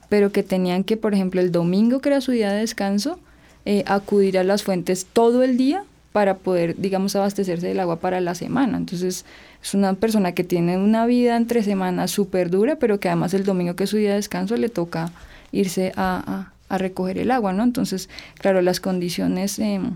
pero 0.10 0.34
que 0.34 0.44
tenían 0.44 0.84
que, 0.84 0.98
por 0.98 1.14
ejemplo, 1.14 1.40
el 1.40 1.54
domingo, 1.54 2.02
que 2.02 2.10
era 2.10 2.20
su 2.20 2.34
día 2.34 2.52
de 2.52 2.60
descanso, 2.60 3.22
eh, 3.64 3.86
acudir 3.88 4.38
a 4.38 4.44
las 4.44 4.64
fuentes 4.64 5.06
todo 5.06 5.42
el 5.42 5.56
día 5.56 5.86
para 6.12 6.36
poder, 6.36 6.76
digamos, 6.76 7.16
abastecerse 7.16 7.68
del 7.68 7.80
agua 7.80 8.02
para 8.02 8.20
la 8.20 8.36
semana. 8.36 8.78
Entonces, 8.78 9.24
es 9.64 9.74
una 9.74 9.94
persona 9.94 10.34
que 10.34 10.44
tiene 10.44 10.78
una 10.78 11.06
vida 11.06 11.38
entre 11.38 11.64
semanas 11.64 12.12
súper 12.12 12.50
dura, 12.50 12.76
pero 12.76 13.00
que 13.00 13.08
además 13.08 13.34
el 13.34 13.46
domingo, 13.46 13.78
que 13.78 13.86
es 13.86 13.92
su 13.92 13.96
día 13.98 14.10
de 14.10 14.16
descanso, 14.16 14.58
le 14.58 14.68
toca 14.68 15.14
irse 15.54 15.94
a, 15.96 16.52
recoger 16.70 17.18
el 17.18 17.32
agua, 17.32 17.54
¿no? 17.54 17.64
Entonces, 17.64 18.10
claro, 18.36 18.62
las 18.62 18.80
condiciones 18.80 19.58
em, 19.58 19.94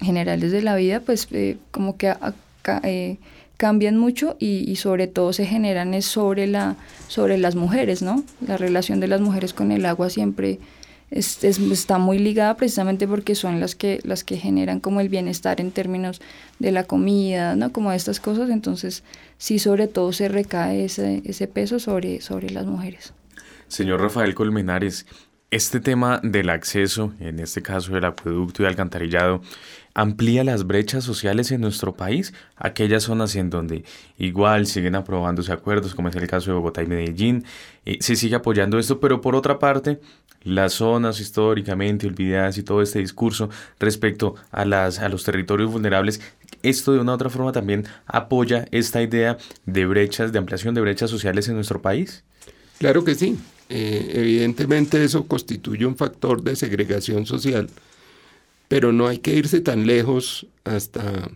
generales 0.00 0.52
de 0.52 0.62
la 0.62 0.76
vida, 0.76 1.00
pues 1.00 1.28
eh, 1.30 1.56
como 1.70 1.96
que 1.96 2.14
eh, 2.82 3.18
cambian 3.56 3.98
mucho 3.98 4.36
y, 4.38 4.74
sobre 4.76 5.06
todo 5.06 5.32
se 5.32 5.44
generan 5.44 5.94
es 5.94 6.06
sobre, 6.06 6.46
la, 6.46 6.76
sobre 7.08 7.38
las 7.38 7.56
mujeres, 7.56 8.02
¿no? 8.02 8.24
La 8.46 8.56
relación 8.56 9.00
de 9.00 9.08
las 9.08 9.20
mujeres 9.20 9.52
con 9.52 9.70
el 9.70 9.84
agua 9.84 10.08
siempre 10.10 10.58
está 11.10 11.98
muy 11.98 12.18
ligada 12.18 12.56
precisamente 12.56 13.08
porque 13.08 13.34
son 13.34 13.60
las 13.60 13.74
que, 13.74 14.00
las 14.04 14.22
que 14.22 14.36
generan 14.36 14.78
como 14.78 15.00
el 15.00 15.08
bienestar 15.08 15.60
en 15.60 15.72
términos 15.72 16.20
de 16.60 16.70
la 16.70 16.84
comida, 16.84 17.56
¿no? 17.56 17.72
Como 17.72 17.92
estas 17.92 18.20
cosas, 18.20 18.48
entonces 18.48 19.02
sí 19.36 19.58
sobre 19.58 19.88
todo 19.88 20.12
se 20.12 20.28
recae 20.28 20.84
ese, 20.84 21.22
ese 21.24 21.48
peso 21.48 21.80
sobre, 21.80 22.20
sobre 22.20 22.50
las 22.50 22.64
mujeres. 22.64 23.12
Señor 23.68 24.00
Rafael 24.00 24.34
Colmenares, 24.34 25.06
este 25.50 25.80
tema 25.80 26.20
del 26.22 26.48
acceso, 26.48 27.12
en 27.18 27.40
este 27.40 27.62
caso 27.62 27.92
del 27.92 28.04
acueducto 28.04 28.62
y 28.62 28.66
alcantarillado, 28.66 29.42
amplía 29.94 30.44
las 30.44 30.66
brechas 30.66 31.02
sociales 31.02 31.50
en 31.50 31.60
nuestro 31.60 31.94
país, 31.94 32.32
aquellas 32.56 33.04
zonas 33.04 33.34
en 33.34 33.50
donde 33.50 33.84
igual 34.18 34.66
siguen 34.66 34.94
aprobándose 34.94 35.52
acuerdos, 35.52 35.94
como 35.94 36.08
es 36.08 36.16
el 36.16 36.28
caso 36.28 36.50
de 36.50 36.56
Bogotá 36.56 36.82
y 36.82 36.86
Medellín, 36.86 37.44
eh, 37.84 37.98
se 38.00 38.14
sigue 38.14 38.36
apoyando 38.36 38.78
esto, 38.78 39.00
pero 39.00 39.20
por 39.20 39.34
otra 39.34 39.58
parte, 39.58 40.00
las 40.42 40.74
zonas 40.74 41.20
históricamente 41.20 42.06
olvidadas 42.06 42.56
y 42.56 42.62
todo 42.62 42.80
este 42.80 43.00
discurso 43.00 43.50
respecto 43.78 44.36
a, 44.52 44.64
las, 44.64 45.00
a 45.00 45.08
los 45.08 45.24
territorios 45.24 45.70
vulnerables, 45.70 46.20
esto 46.62 46.92
de 46.92 47.00
una 47.00 47.12
u 47.12 47.14
otra 47.16 47.28
forma 47.28 47.52
también 47.52 47.86
apoya 48.06 48.66
esta 48.70 49.02
idea 49.02 49.36
de 49.66 49.86
brechas, 49.86 50.32
de 50.32 50.38
ampliación 50.38 50.74
de 50.74 50.80
brechas 50.80 51.10
sociales 51.10 51.48
en 51.48 51.56
nuestro 51.56 51.82
país. 51.82 52.22
Claro 52.78 53.04
que 53.04 53.14
sí. 53.14 53.38
Eh, 53.72 54.10
evidentemente 54.14 55.02
eso 55.04 55.28
constituye 55.28 55.86
un 55.86 55.96
factor 55.96 56.42
de 56.42 56.56
segregación 56.56 57.24
social, 57.24 57.70
pero 58.66 58.92
no 58.92 59.06
hay 59.06 59.18
que 59.18 59.32
irse 59.32 59.60
tan 59.60 59.86
lejos 59.86 60.48
hasta 60.64 61.30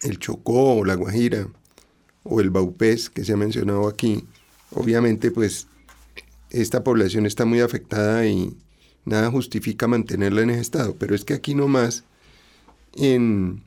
el 0.00 0.18
Chocó 0.18 0.76
o 0.76 0.84
la 0.86 0.94
Guajira 0.94 1.46
o 2.22 2.40
el 2.40 2.48
Baupés 2.48 3.10
que 3.10 3.22
se 3.22 3.34
ha 3.34 3.36
mencionado 3.36 3.86
aquí. 3.86 4.24
Obviamente 4.70 5.30
pues 5.30 5.66
esta 6.48 6.82
población 6.82 7.26
está 7.26 7.44
muy 7.44 7.60
afectada 7.60 8.26
y 8.26 8.56
nada 9.04 9.30
justifica 9.30 9.86
mantenerla 9.86 10.40
en 10.40 10.50
ese 10.50 10.62
estado, 10.62 10.96
pero 10.98 11.14
es 11.14 11.26
que 11.26 11.34
aquí 11.34 11.54
nomás 11.54 12.04
en, 12.94 13.62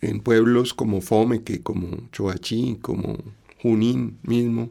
en 0.00 0.20
pueblos 0.20 0.74
como 0.74 1.00
Fomeque, 1.00 1.60
como 1.60 2.08
Choachí, 2.12 2.78
como 2.80 3.18
Junín 3.60 4.18
mismo, 4.22 4.70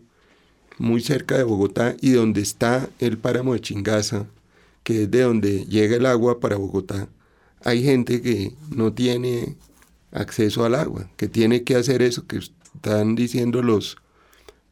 muy 0.80 1.02
cerca 1.02 1.38
de 1.38 1.44
Bogotá 1.44 1.96
y 2.02 2.12
donde 2.12 2.42
está 2.42 2.90
el 3.00 3.18
páramo 3.18 3.54
de 3.54 3.62
Chingaza, 3.62 4.26
que 4.84 5.04
es 5.04 5.12
de 5.12 5.22
donde 5.22 5.66
llega 5.66 5.98
el 5.98 6.06
agua 6.06 6.40
para 6.40 6.56
Bogotá, 6.56 7.08
hay 7.64 7.84
gente 7.84 8.22
que 8.22 8.54
no 8.76 8.94
tiene 8.94 9.58
acceso 10.12 10.66
al 10.66 10.76
agua, 10.76 11.10
que 11.18 11.28
tiene 11.28 11.64
que 11.64 11.76
hacer 11.76 12.02
eso 12.02 12.26
que 12.26 12.38
están 12.38 13.16
diciendo 13.16 13.62
los, 13.62 13.98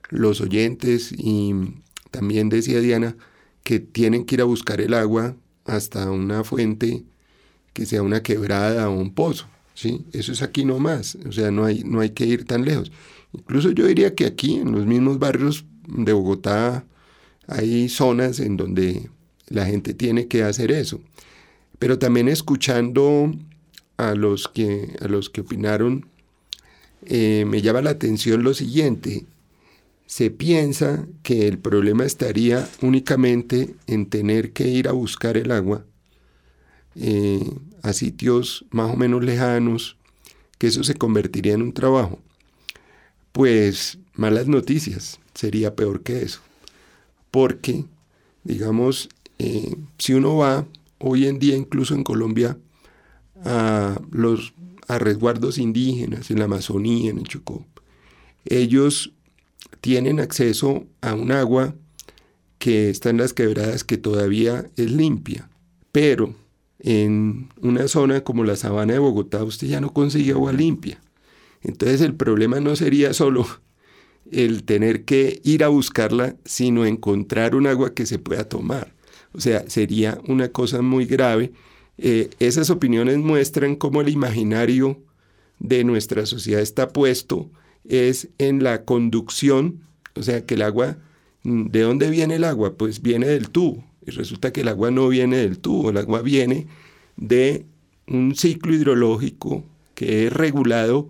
los 0.09 0.41
oyentes 0.41 1.11
y 1.11 1.53
también 2.09 2.49
decía 2.49 2.79
Diana 2.79 3.15
que 3.63 3.79
tienen 3.79 4.25
que 4.25 4.35
ir 4.35 4.41
a 4.41 4.45
buscar 4.45 4.79
el 4.79 4.93
agua 4.93 5.35
hasta 5.65 6.09
una 6.09 6.43
fuente 6.45 7.03
que 7.73 7.85
sea 7.85 8.01
una 8.01 8.23
quebrada 8.23 8.89
o 8.89 8.97
un 8.97 9.13
pozo. 9.13 9.45
¿sí? 9.73 10.05
Eso 10.13 10.31
es 10.31 10.41
aquí 10.41 10.63
nomás, 10.63 11.17
o 11.27 11.31
sea, 11.33 11.51
no 11.51 11.65
hay, 11.65 11.83
no 11.83 11.99
hay 11.99 12.11
que 12.11 12.25
ir 12.25 12.45
tan 12.45 12.63
lejos. 12.63 12.91
Incluso 13.33 13.71
yo 13.71 13.85
diría 13.85 14.15
que 14.15 14.25
aquí, 14.25 14.55
en 14.55 14.71
los 14.71 14.85
mismos 14.85 15.19
barrios 15.19 15.65
de 15.87 16.13
Bogotá 16.13 16.85
hay 17.47 17.89
zonas 17.89 18.39
en 18.39 18.57
donde 18.57 19.09
la 19.47 19.65
gente 19.65 19.93
tiene 19.93 20.27
que 20.27 20.43
hacer 20.43 20.71
eso. 20.71 20.99
Pero 21.79 21.97
también 21.97 22.27
escuchando 22.27 23.33
a 23.97 24.13
los 24.15 24.47
que, 24.47 24.95
a 25.01 25.07
los 25.07 25.29
que 25.29 25.41
opinaron, 25.41 26.07
eh, 27.05 27.45
me 27.47 27.61
llama 27.61 27.81
la 27.81 27.91
atención 27.91 28.43
lo 28.43 28.53
siguiente. 28.53 29.25
Se 30.05 30.29
piensa 30.29 31.07
que 31.23 31.47
el 31.47 31.57
problema 31.57 32.05
estaría 32.05 32.67
únicamente 32.81 33.75
en 33.87 34.07
tener 34.07 34.53
que 34.53 34.67
ir 34.67 34.87
a 34.87 34.93
buscar 34.93 35.37
el 35.37 35.51
agua 35.51 35.85
eh, 36.95 37.49
a 37.83 37.93
sitios 37.93 38.65
más 38.71 38.91
o 38.91 38.97
menos 38.97 39.23
lejanos, 39.23 39.97
que 40.57 40.67
eso 40.67 40.83
se 40.83 40.95
convertiría 40.95 41.53
en 41.53 41.61
un 41.61 41.73
trabajo. 41.73 42.19
Pues 43.37 43.99
malas 44.15 44.47
noticias 44.47 45.19
sería 45.35 45.75
peor 45.75 46.01
que 46.01 46.23
eso. 46.23 46.39
Porque, 47.29 47.85
digamos, 48.43 49.09
eh, 49.37 49.75
si 49.99 50.15
uno 50.15 50.37
va 50.37 50.65
hoy 50.97 51.27
en 51.27 51.37
día, 51.37 51.55
incluso 51.55 51.93
en 51.93 52.03
Colombia, 52.03 52.57
a 53.45 54.01
los 54.09 54.55
a 54.87 54.97
resguardos 54.97 55.59
indígenas 55.59 56.31
en 56.31 56.39
la 56.39 56.45
Amazonía, 56.45 57.11
en 57.11 57.19
el 57.19 57.25
Chocó, 57.25 57.63
ellos 58.43 59.13
tienen 59.81 60.19
acceso 60.19 60.87
a 61.01 61.13
un 61.13 61.31
agua 61.31 61.75
que 62.57 62.89
está 62.89 63.11
en 63.11 63.17
las 63.17 63.33
quebradas 63.33 63.83
que 63.83 63.99
todavía 63.99 64.65
es 64.77 64.89
limpia, 64.89 65.47
pero 65.91 66.33
en 66.79 67.49
una 67.61 67.87
zona 67.87 68.23
como 68.23 68.43
la 68.43 68.55
sabana 68.55 68.93
de 68.93 68.99
Bogotá 68.99 69.43
usted 69.43 69.67
ya 69.67 69.79
no 69.79 69.93
consigue 69.93 70.31
agua 70.31 70.53
limpia. 70.53 70.99
Entonces 71.67 71.99
el 72.01 72.15
problema 72.15 72.61
no 72.61 72.75
sería 72.75 73.13
solo 73.13 73.45
el 74.31 74.63
tener 74.63 75.03
que 75.03 75.41
ir 75.43 75.63
a 75.63 75.67
buscarla, 75.67 76.37
sino 76.45 76.85
encontrar 76.85 77.55
un 77.55 77.67
agua 77.67 77.93
que 77.93 78.05
se 78.05 78.19
pueda 78.19 78.45
tomar. 78.45 78.93
O 79.33 79.41
sea, 79.41 79.69
sería 79.69 80.19
una 80.27 80.49
cosa 80.49 80.81
muy 80.81 81.05
grave. 81.05 81.51
Eh, 81.97 82.29
esas 82.39 82.69
opiniones 82.69 83.17
muestran 83.17 83.75
cómo 83.75 84.01
el 84.01 84.09
imaginario 84.09 84.99
de 85.59 85.83
nuestra 85.83 86.25
sociedad 86.25 86.61
está 86.61 86.89
puesto 86.89 87.49
es 87.83 88.29
en 88.37 88.63
la 88.63 88.83
conducción, 88.85 89.81
o 90.15 90.23
sea, 90.23 90.45
que 90.45 90.55
el 90.55 90.61
agua, 90.61 90.97
¿de 91.43 91.81
dónde 91.81 92.09
viene 92.09 92.35
el 92.35 92.43
agua? 92.45 92.75
Pues 92.75 93.01
viene 93.01 93.27
del 93.27 93.49
tubo. 93.49 93.83
Y 94.05 94.11
resulta 94.11 94.53
que 94.53 94.61
el 94.61 94.69
agua 94.69 94.89
no 94.89 95.09
viene 95.09 95.37
del 95.37 95.59
tubo, 95.59 95.89
el 95.89 95.97
agua 95.97 96.21
viene 96.21 96.67
de 97.17 97.65
un 98.07 98.35
ciclo 98.35 98.73
hidrológico 98.73 99.65
que 99.95 100.27
es 100.27 100.33
regulado 100.33 101.09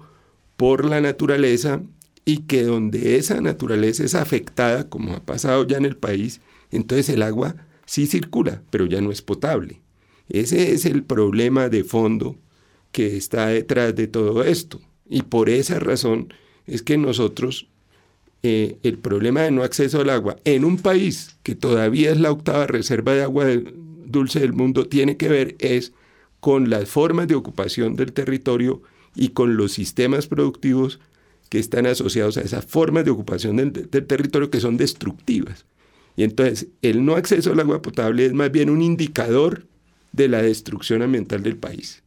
por 0.58 0.86
la 0.86 0.99
naturaleza 0.99 1.82
y 2.26 2.39
que 2.39 2.64
donde 2.64 3.16
esa 3.16 3.39
naturaleza 3.39 4.03
es 4.03 4.16
afectada, 4.16 4.89
como 4.89 5.14
ha 5.14 5.24
pasado 5.24 5.66
ya 5.66 5.78
en 5.78 5.86
el 5.86 5.95
país, 5.95 6.41
entonces 6.72 7.08
el 7.10 7.22
agua 7.22 7.55
sí 7.86 8.05
circula, 8.05 8.62
pero 8.70 8.86
ya 8.86 8.99
no 8.99 9.12
es 9.12 9.22
potable. 9.22 9.80
Ese 10.28 10.74
es 10.74 10.86
el 10.86 11.03
problema 11.03 11.70
de 11.70 11.86
fondo 11.86 12.36
que 12.91 13.16
está 13.16 13.47
detrás 13.47 13.95
de 13.95 14.08
todo 14.08 14.43
esto. 14.43 14.82
Y 15.10 15.22
por 15.22 15.49
esa 15.49 15.80
razón 15.80 16.34
es 16.66 16.82
que 16.82 16.97
nosotros, 16.97 17.68
eh, 18.43 18.78
el 18.84 18.97
problema 18.97 19.43
de 19.43 19.51
no 19.51 19.64
acceso 19.64 20.01
al 20.01 20.10
agua 20.10 20.36
en 20.43 20.66
un 20.66 20.78
país 20.78 21.38
que 21.43 21.55
todavía 21.55 22.12
es 22.12 22.20
la 22.20 22.32
octava 22.32 22.68
reserva 22.68 23.14
de 23.14 23.24
agua 23.24 23.45
dulce 24.05 24.39
del 24.39 24.53
mundo, 24.53 24.88
tiene 24.88 25.16
que 25.16 25.30
ver 25.30 25.55
es 25.60 25.93
con 26.39 26.70
las 26.70 26.89
formas 26.89 27.28
de 27.28 27.36
ocupación 27.36 27.95
del 27.95 28.14
territorio 28.14 28.82
y 29.18 29.30
con 29.30 29.57
los 29.57 29.74
sistemas 29.74 30.28
productivos 30.28 30.99
que 31.49 31.59
están 31.59 31.88
asociados 31.88 32.38
a 32.38 32.41
esas 32.41 32.65
formas 32.65 33.03
de 33.03 33.11
ocupación 33.11 33.57
del, 33.57 33.89
territorio 33.89 34.51
que 34.51 34.59
son 34.59 34.78
destructivas. 34.78 35.65
Y 36.15 36.24
entonces 36.24 36.68
el 36.82 37.03
no 37.03 37.15
acceso 37.15 37.51
al 37.51 37.59
agua 37.59 37.82
potable 37.82 38.26
es 38.26 38.34
más 38.34 38.51
bien 38.51 38.70
un 38.70 38.82
indicador 38.82 39.65
de 40.11 40.28
la 40.28 40.41
destrucción 40.41 41.01
ambiental 41.01 41.43
del 41.43 41.57
país. 41.57 42.03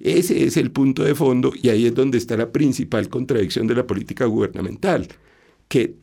Ese 0.00 0.44
es 0.44 0.56
el 0.56 0.70
punto 0.70 1.04
de 1.04 1.14
fondo 1.14 1.52
y 1.54 1.68
ahí 1.68 1.86
es 1.86 1.94
donde 1.94 2.18
está 2.18 2.36
la 2.36 2.52
principal 2.52 3.08
contradicción 3.08 3.66
de 3.66 3.74
la 3.74 3.86
política 3.86 4.26
gubernamental, 4.26 5.08
que 5.68 5.94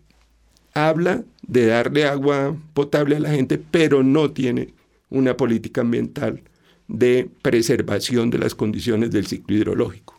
habla 0.73 1.23
de 1.47 1.67
darle 1.67 2.05
agua 2.05 2.55
potable 2.73 3.15
a 3.15 3.19
la 3.19 3.29
gente, 3.29 3.59
pero 3.59 4.03
no 4.03 4.31
tiene 4.31 4.73
una 5.09 5.37
política 5.37 5.81
ambiental 5.81 6.41
de 6.87 7.29
preservación 7.41 8.29
de 8.29 8.39
las 8.39 8.55
condiciones 8.55 9.11
del 9.11 9.27
ciclo 9.27 9.55
hidrológico. 9.55 10.12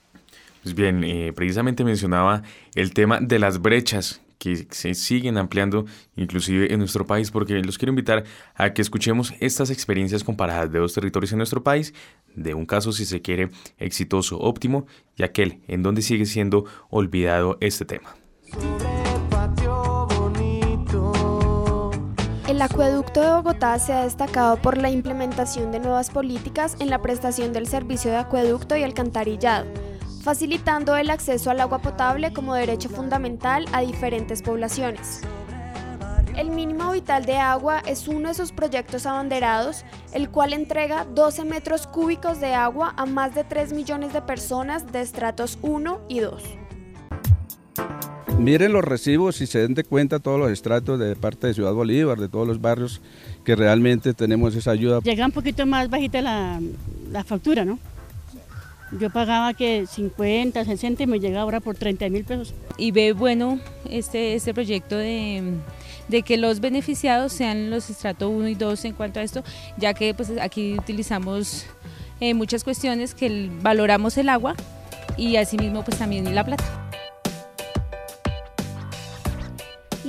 Pues 0.65 0.75
bien, 0.75 1.05
eh, 1.05 1.31
precisamente 1.37 1.85
mencionaba 1.85 2.43
el 2.75 2.95
tema 2.95 3.21
de 3.21 3.39
las 3.39 3.61
brechas 3.61 4.23
que 4.39 4.67
se 4.71 4.95
siguen 4.95 5.37
ampliando 5.37 5.85
inclusive 6.17 6.73
en 6.73 6.79
nuestro 6.79 7.07
país, 7.07 7.31
porque 7.31 7.59
los 7.61 7.77
quiero 7.77 7.93
invitar 7.93 8.25
a 8.55 8.73
que 8.73 8.81
escuchemos 8.81 9.35
estas 9.41 9.69
experiencias 9.69 10.25
comparadas 10.25 10.73
de 10.73 10.79
dos 10.79 10.95
territorios 10.95 11.33
en 11.33 11.39
nuestro 11.39 11.63
país, 11.63 11.93
de 12.35 12.55
un 12.55 12.65
caso 12.65 12.93
si 12.93 13.05
se 13.05 13.21
quiere 13.21 13.51
exitoso, 13.77 14.39
óptimo, 14.39 14.87
y 15.17 15.23
aquel 15.23 15.61
en 15.69 15.83
donde 15.83 16.01
sigue 16.01 16.25
siendo 16.25 16.65
olvidado 16.89 17.59
este 17.61 17.85
tema. 17.85 18.17
El 22.49 22.63
acueducto 22.63 23.21
de 23.21 23.31
Bogotá 23.35 23.79
se 23.79 23.93
ha 23.93 24.05
destacado 24.05 24.57
por 24.57 24.79
la 24.79 24.89
implementación 24.89 25.73
de 25.73 25.81
nuevas 25.81 26.09
políticas 26.09 26.77
en 26.81 26.89
la 26.89 27.03
prestación 27.03 27.53
del 27.53 27.67
servicio 27.67 28.11
de 28.11 28.17
acueducto 28.17 28.77
y 28.79 28.83
alcantarillado 28.83 29.67
facilitando 30.25 30.97
el 30.97 31.11
acceso 31.11 31.51
al 31.51 31.61
agua 31.61 31.81
potable 31.81 32.33
como 32.33 32.55
derecho 32.55 32.89
fundamental 32.89 33.67
a 33.73 33.83
diferentes 33.83 34.41
poblaciones. 34.41 35.21
El 36.35 36.49
mínimo 36.49 36.91
vital 36.93 37.27
de 37.27 37.37
agua 37.37 37.81
es 37.87 38.09
uno 38.09 38.29
de 38.29 38.33
esos 38.33 38.51
proyectos 38.51 39.05
abanderados, 39.05 39.85
el 40.15 40.31
cual 40.31 40.55
entrega 40.55 41.05
12 41.05 41.45
metros 41.45 41.87
cúbicos 41.87 42.41
de 42.41 42.55
agua 42.55 42.95
a 42.97 43.05
más 43.05 43.35
de 43.35 43.45
3 43.45 43.75
millones 43.75 44.15
de 44.15 44.23
personas 44.23 44.91
de 44.91 45.03
estratos 45.03 45.59
1 45.61 46.01
y 46.09 46.21
2. 46.21 46.43
miren 48.39 48.73
los 48.73 48.83
recibos 48.83 49.41
y 49.43 49.47
se 49.47 49.61
den 49.61 49.75
de 49.75 49.85
cuenta 49.85 50.19
todos 50.21 50.41
los 50.41 50.51
estratos 50.51 50.99
de 50.99 51.15
parte 51.17 51.47
de 51.47 51.55
Ciudad 51.55 51.73
Bolívar, 51.73 52.19
de 52.19 52.29
todos 52.29 52.49
los 52.49 52.61
barrios 52.61 53.01
que 53.45 53.55
realmente 53.55 54.15
tenemos 54.15 54.57
esa 54.57 54.71
ayuda. 54.71 55.01
Llega 55.01 55.27
un 55.27 55.33
poquito 55.33 55.67
más 55.67 55.89
bajita 55.91 56.23
la, 56.23 56.61
la 57.13 57.25
factura, 57.25 57.65
¿no? 57.65 57.79
Yo 58.99 59.11
pagaba 59.11 59.55
que 59.55 59.87
50, 59.87 60.65
60 60.65 61.03
y 61.03 61.07
me 61.07 61.19
llega 61.19 61.41
ahora 61.41 61.61
por 61.61 61.77
30 61.77 62.09
mil 62.11 62.25
pesos. 62.25 62.55
Y 62.79 62.93
ve 62.93 63.13
bueno 63.13 63.59
este, 63.91 64.35
este 64.35 64.55
proyecto 64.55 64.97
de, 64.97 65.43
de 66.09 66.23
que 66.23 66.37
los 66.37 66.61
beneficiados 66.61 67.33
sean 67.33 67.71
los 67.71 67.91
estrato 67.91 68.29
1 68.29 68.49
y 68.49 68.55
2 68.55 68.85
en 68.85 68.93
cuanto 68.93 69.21
a 69.21 69.23
esto, 69.23 69.43
ya 69.77 69.95
que 69.95 70.15
pues 70.15 70.33
aquí 70.41 70.75
utilizamos 70.79 71.67
eh, 72.21 72.35
muchas 72.35 72.63
cuestiones 72.63 73.15
que 73.15 73.51
valoramos 73.63 74.17
el 74.17 74.29
agua 74.29 74.55
y 75.17 75.37
asimismo 75.37 75.85
pues 75.85 75.99
también 75.99 76.33
la 76.35 76.45
plata. 76.45 76.84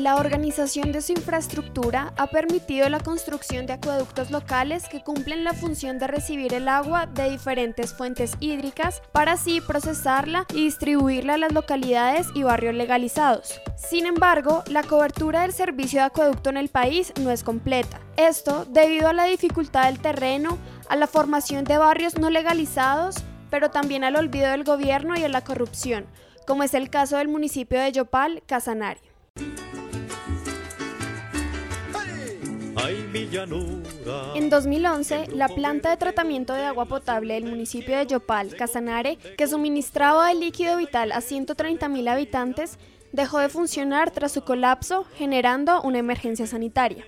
La 0.05 0.17
organización 0.17 0.91
de 0.91 1.01
su 1.01 1.13
infraestructura 1.13 2.13
ha 2.15 2.27
permitido 2.27 2.87
la 2.89 2.99
construcción 2.99 3.65
de 3.65 3.73
acueductos 3.73 4.29
locales 4.29 4.87
que 4.87 5.01
cumplen 5.01 5.43
la 5.43 5.55
función 5.55 5.97
de 5.97 6.05
recibir 6.05 6.53
el 6.53 6.67
agua 6.67 7.07
de 7.07 7.31
diferentes 7.31 7.91
fuentes 7.91 8.33
hídricas 8.39 9.01
para 9.11 9.31
así 9.31 9.61
procesarla 9.61 10.45
y 10.53 10.65
distribuirla 10.65 11.33
a 11.33 11.37
las 11.39 11.53
localidades 11.53 12.27
y 12.35 12.43
barrios 12.43 12.75
legalizados. 12.75 13.59
Sin 13.77 14.05
embargo, 14.05 14.63
la 14.67 14.83
cobertura 14.83 15.41
del 15.41 15.53
servicio 15.53 16.01
de 16.01 16.05
acueducto 16.05 16.51
en 16.51 16.57
el 16.57 16.69
país 16.69 17.11
no 17.19 17.31
es 17.31 17.43
completa. 17.43 17.99
Esto 18.15 18.65
debido 18.65 19.07
a 19.07 19.13
la 19.13 19.23
dificultad 19.23 19.85
del 19.85 19.97
terreno, 19.97 20.59
a 20.87 20.95
la 20.97 21.07
formación 21.07 21.63
de 21.63 21.79
barrios 21.79 22.15
no 22.19 22.29
legalizados, 22.29 23.15
pero 23.49 23.71
también 23.71 24.03
al 24.03 24.17
olvido 24.17 24.51
del 24.51 24.65
gobierno 24.65 25.17
y 25.17 25.23
a 25.23 25.29
la 25.29 25.43
corrupción, 25.43 26.05
como 26.45 26.61
es 26.61 26.75
el 26.75 26.91
caso 26.91 27.17
del 27.17 27.27
municipio 27.27 27.79
de 27.79 27.91
Yopal, 27.91 28.43
Casanare. 28.45 29.01
En 34.35 34.49
2011, 34.49 35.27
la 35.33 35.47
planta 35.47 35.89
de 35.89 35.97
tratamiento 35.97 36.53
de 36.53 36.65
agua 36.65 36.85
potable 36.85 37.33
del 37.33 37.45
municipio 37.45 37.97
de 37.97 38.05
Yopal, 38.05 38.55
Casanare, 38.55 39.17
que 39.37 39.47
suministraba 39.47 40.31
el 40.31 40.39
líquido 40.39 40.77
vital 40.77 41.11
a 41.11 41.21
130.000 41.21 42.09
habitantes, 42.09 42.77
dejó 43.11 43.39
de 43.39 43.49
funcionar 43.49 44.11
tras 44.11 44.33
su 44.33 44.43
colapso, 44.43 45.05
generando 45.17 45.81
una 45.81 45.99
emergencia 45.99 46.45
sanitaria. 46.47 47.05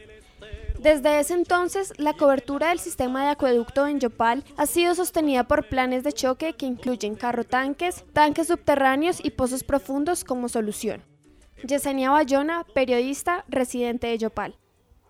Desde 0.79 1.19
ese 1.19 1.33
entonces, 1.33 1.93
la 1.97 2.13
cobertura 2.13 2.69
del 2.69 2.79
sistema 2.79 3.23
de 3.23 3.31
acueducto 3.31 3.87
en 3.87 3.99
Yopal 3.99 4.43
ha 4.57 4.65
sido 4.67 4.95
sostenida 4.95 5.43
por 5.43 5.67
planes 5.67 6.03
de 6.03 6.13
choque 6.13 6.53
que 6.53 6.65
incluyen 6.65 7.15
carrotanques, 7.15 8.05
tanques 8.13 8.47
subterráneos 8.47 9.23
y 9.23 9.31
pozos 9.31 9.63
profundos 9.63 10.23
como 10.23 10.49
solución. 10.49 11.03
Yesenia 11.63 12.11
Bayona, 12.11 12.63
periodista 12.73 13.43
residente 13.47 14.07
de 14.07 14.19
Yopal. 14.19 14.55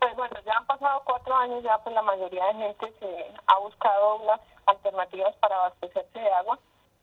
Pues 0.07 0.15
bueno, 0.15 0.39
ya 0.45 0.53
han 0.53 0.65
pasado 0.65 1.01
cuatro 1.03 1.35
años, 1.35 1.61
ya 1.63 1.77
pues 1.79 1.93
la 1.93 2.01
mayoría 2.01 2.45
de 2.45 2.53
gente 2.53 2.93
se 2.97 3.33
ha 3.45 3.57
buscado 3.59 4.15
unas 4.15 4.39
alternativas 4.65 5.35
para 5.35 5.57
abastecerse 5.57 6.17
de 6.17 6.31
agua. 6.31 6.57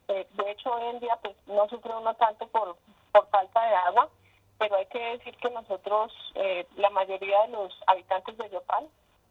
Eh, 0.09 0.27
de 0.31 0.51
hecho, 0.51 0.73
hoy 0.73 0.85
en 0.87 1.01
día 1.01 1.15
pues 1.21 1.37
no 1.47 1.69
sufre 1.69 1.95
uno 1.95 2.15
tanto 2.15 2.49
por, 2.49 2.79
por 3.13 3.29
falta 3.29 3.61
de 3.61 3.75
agua, 3.75 4.09
pero 4.57 4.77
hay 4.77 4.87
que 4.87 4.99
decir 4.99 5.37
que 5.37 5.51
nosotros, 5.51 6.15
eh, 6.35 6.67
la 6.77 6.89
mayoría 6.89 7.43
de 7.43 7.49
los 7.49 7.79
habitantes 7.89 8.39
de 8.39 8.49
Yopal, 8.49 8.89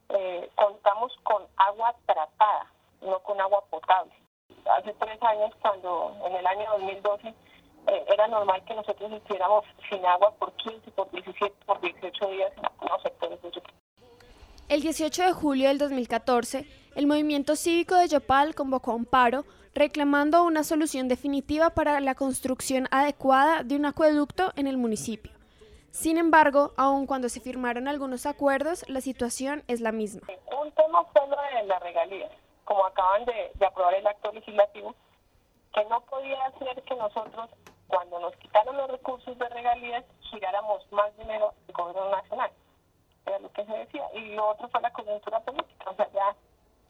eh, 0.10 0.52
contamos 0.54 1.12
con 1.24 1.42
agua 1.58 1.96
tratada, 2.06 2.68
no 3.02 3.22
con 3.22 3.42
agua 3.42 3.64
potable. 3.72 4.14
Hace 4.66 4.94
tres 4.94 5.20
años, 5.24 5.52
cuando 5.60 6.16
en 6.26 6.36
el 6.36 6.46
año 6.46 6.70
2012 6.74 7.34
eh, 7.88 8.06
era 8.08 8.28
normal 8.28 8.64
que 8.66 8.76
nosotros 8.76 9.12
estuviéramos 9.12 9.66
sin 9.90 10.06
agua 10.06 10.34
por 10.40 10.52
15, 10.54 10.92
por 10.92 11.10
17, 11.12 11.56
por 11.66 11.82
18 11.82 12.28
días 12.30 12.52
en 12.58 12.66
algunos 12.66 13.02
sectores 13.02 13.42
de 13.42 13.52
Yopal. 13.52 13.74
El 14.70 14.82
18 14.82 15.24
de 15.24 15.34
julio 15.34 15.68
del 15.68 15.78
2014, 15.78 16.66
el 16.96 17.08
movimiento 17.08 17.56
cívico 17.56 17.96
de 17.96 18.08
Yopal 18.08 18.56
convocó 18.56 18.92
a 18.92 18.96
un 18.96 19.06
paro 19.06 19.44
reclamando 19.76 20.44
una 20.44 20.64
solución 20.64 21.08
definitiva 21.08 21.72
para 21.72 22.00
la 22.00 22.16
construcción 22.16 22.88
adecuada 22.92 23.64
de 23.64 23.76
un 23.76 23.86
acueducto 23.86 24.52
en 24.56 24.68
el 24.68 24.78
municipio. 24.78 25.32
Sin 25.92 26.18
embargo, 26.18 26.74
aun 26.78 27.06
cuando 27.06 27.30
se 27.30 27.40
firmaron 27.40 27.88
algunos 27.88 28.26
acuerdos, 28.26 28.88
la 28.88 29.02
situación 29.02 29.64
es 29.68 29.80
la 29.82 29.92
misma. 29.92 30.22
Un 30.60 30.72
tema 30.72 31.04
fue 31.06 31.22
lo 31.28 31.36
de 31.36 31.68
la 31.68 31.80
regalía, 31.80 32.30
como 32.66 32.86
acaban 32.86 33.26
de, 33.26 33.52
de 33.54 33.66
aprobar 33.66 33.94
el 33.96 34.08
acto 34.08 34.32
legislativo, 34.32 34.96
que 35.74 35.86
no 35.86 36.02
podía 36.02 36.52
ser 36.58 36.82
que 36.84 36.96
nosotros 36.96 37.50
cuando 37.94 38.20
nos 38.20 38.36
quitaron 38.38 38.76
los 38.76 38.90
recursos 38.90 39.38
de 39.38 39.50
regalías, 39.50 40.04
giráramos 40.32 40.82
más 40.92 41.16
dinero 41.16 41.54
al 41.68 41.74
gobierno 41.76 42.10
nacional. 42.10 42.52
Era 43.26 43.38
lo 43.38 43.52
que 43.52 43.66
se 43.66 43.72
decía. 43.72 44.04
Y 44.16 44.34
lo 44.34 44.50
otro 44.50 44.68
fue 44.70 44.82
la 44.82 44.92
coyuntura 44.92 45.40
política. 45.42 45.92
O 45.92 45.96
sea, 45.96 46.10
ya 46.12 46.36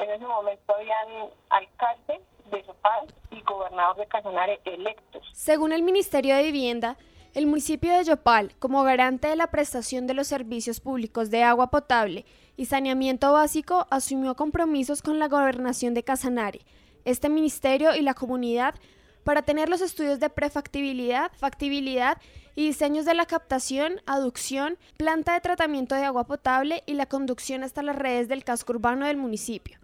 en 0.04 0.10
ese 0.12 0.26
momento 0.26 0.74
habían 0.74 1.30
alcalde 1.50 2.22
de 2.50 2.64
Yopal 2.64 3.14
y 3.32 3.42
gobernador 3.42 3.98
de 3.98 4.06
Casanare 4.08 4.62
electos. 4.64 5.28
Según 5.34 5.74
el 5.74 5.84
Ministerio 5.84 6.38
de 6.38 6.44
Vivienda, 6.44 6.96
el 7.34 7.48
municipio 7.48 7.94
de 7.98 8.06
Yopal, 8.06 8.56
como 8.60 8.84
garante 8.84 9.28
de 9.28 9.36
la 9.36 9.48
prestación 9.48 10.08
de 10.08 10.14
los 10.14 10.28
servicios 10.28 10.80
públicos 10.80 11.30
de 11.30 11.44
agua 11.44 11.70
potable 11.70 12.26
y 12.56 12.66
saneamiento 12.66 13.34
básico, 13.34 13.88
asumió 13.90 14.36
compromisos 14.36 15.02
con 15.02 15.20
la 15.20 15.28
gobernación 15.28 15.94
de 15.94 16.04
Casanare. 16.04 16.62
Este 17.04 17.28
ministerio 17.28 17.94
y 17.94 18.02
la 18.02 18.14
comunidad 18.14 18.76
para 19.24 19.42
tener 19.42 19.70
los 19.70 19.82
estudios 19.82 20.20
de 20.20 20.30
prefactibilidad, 20.30 21.32
factibilidad 21.34 22.18
y 22.56 22.68
diseños 22.68 23.06
de 23.06 23.14
la 23.14 23.26
captación, 23.26 24.02
aducción, 24.06 24.78
planta 24.98 25.34
de 25.34 25.42
tratamiento 25.42 25.96
de 25.96 26.06
agua 26.06 26.26
potable 26.26 26.84
y 26.86 26.94
la 26.94 27.06
conducción 27.06 27.64
hasta 27.64 27.82
las 27.82 27.96
redes 27.96 28.28
del 28.28 28.44
casco 28.44 28.74
urbano 28.74 29.06
del 29.08 29.18
municipio. 29.18 29.80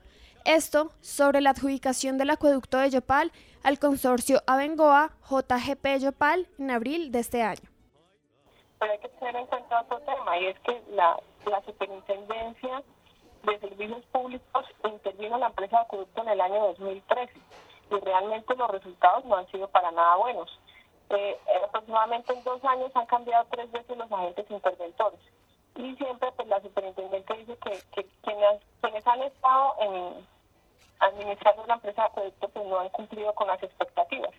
Esto 0.46 0.92
sobre 1.02 1.42
la 1.42 1.52
adjudicación 1.52 2.18
del 2.18 2.30
acueducto 2.30 2.78
de 2.78 2.90
Yopal 2.90 3.32
al 3.64 3.80
consorcio 3.80 4.42
Abengoa 4.48 5.12
JGP 5.30 6.00
Yopal 6.00 6.48
en 6.58 6.72
abril 6.72 7.12
de 7.12 7.20
este 7.20 7.42
año. 7.42 7.70
Pero 8.80 8.92
hay 8.94 9.00
que 9.00 9.10
tener 9.10 9.36
en 9.36 9.46
cuenta 9.48 9.82
otro 9.82 10.00
tema 10.00 10.38
y 10.40 10.48
es 10.48 10.60
que 10.62 10.82
la, 10.92 11.20
la 11.46 11.62
superintendencia 11.64 12.84
de 13.44 13.60
servicios 13.60 14.06
públicos 14.12 14.66
intervino 14.86 15.36
en 15.36 15.42
la 15.42 15.48
empresa 15.48 15.78
de 15.78 15.84
acueducto 15.84 16.22
en 16.22 16.30
el 16.30 16.42
año 16.42 16.68
2013 16.68 17.34
y 17.90 18.00
realmente 18.00 18.56
los 18.56 18.70
resultados 18.70 19.26
no 19.26 19.36
han 19.36 19.48
sido 19.48 19.68
para 19.70 19.92
nada 19.92 20.16
buenos. 20.18 20.60
Eh, 21.10 21.40
aproximadamente 21.66 22.34
en 22.34 22.44
dos 22.44 22.64
años 22.64 22.92
han 22.96 23.06
cambiado 23.08 23.46
tres 23.50 23.72
veces 23.72 23.98
los 23.98 24.12
agentes 24.12 24.46
interventores 24.50 25.20
y 25.76 25.96
siempre 25.96 26.32
pues 26.34 26.48
la 26.48 26.62
superintendente 26.62 27.34
dice 27.36 27.58
que, 27.58 28.06
quienes, 28.22 28.62
quienes 28.82 29.08
han 29.08 29.24
estado 29.24 29.76
en 29.80 30.28
administrando 31.00 31.66
la 31.66 31.76
empresa 31.76 32.04
de 32.04 32.10
proyecto 32.10 32.50
pues 32.50 32.66
no 32.66 32.80
han 32.80 32.90
cumplido 32.90 33.34
con 33.34 33.48
las 33.48 33.64
expectativas. 33.64 34.32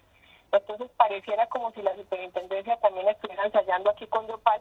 Entonces 0.53 0.91
pareciera 0.97 1.47
como 1.47 1.71
si 1.73 1.81
la 1.81 1.97
superintendencia 1.97 2.77
también 2.81 3.09
estuviera 3.09 3.47
ensayando 3.47 3.91
aquí 3.91 4.07
con 4.09 4.27
Yopal 4.27 4.61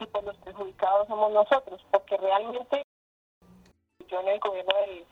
y 0.00 0.06
pues 0.06 0.24
los 0.24 0.36
perjudicados 0.38 1.08
somos 1.08 1.32
nosotros, 1.32 1.84
porque 1.90 2.16
realmente 2.18 2.82
yo 4.08 4.20
en 4.20 4.28
el 4.28 4.40
gobierno 4.40 4.74
del, 4.80 5.06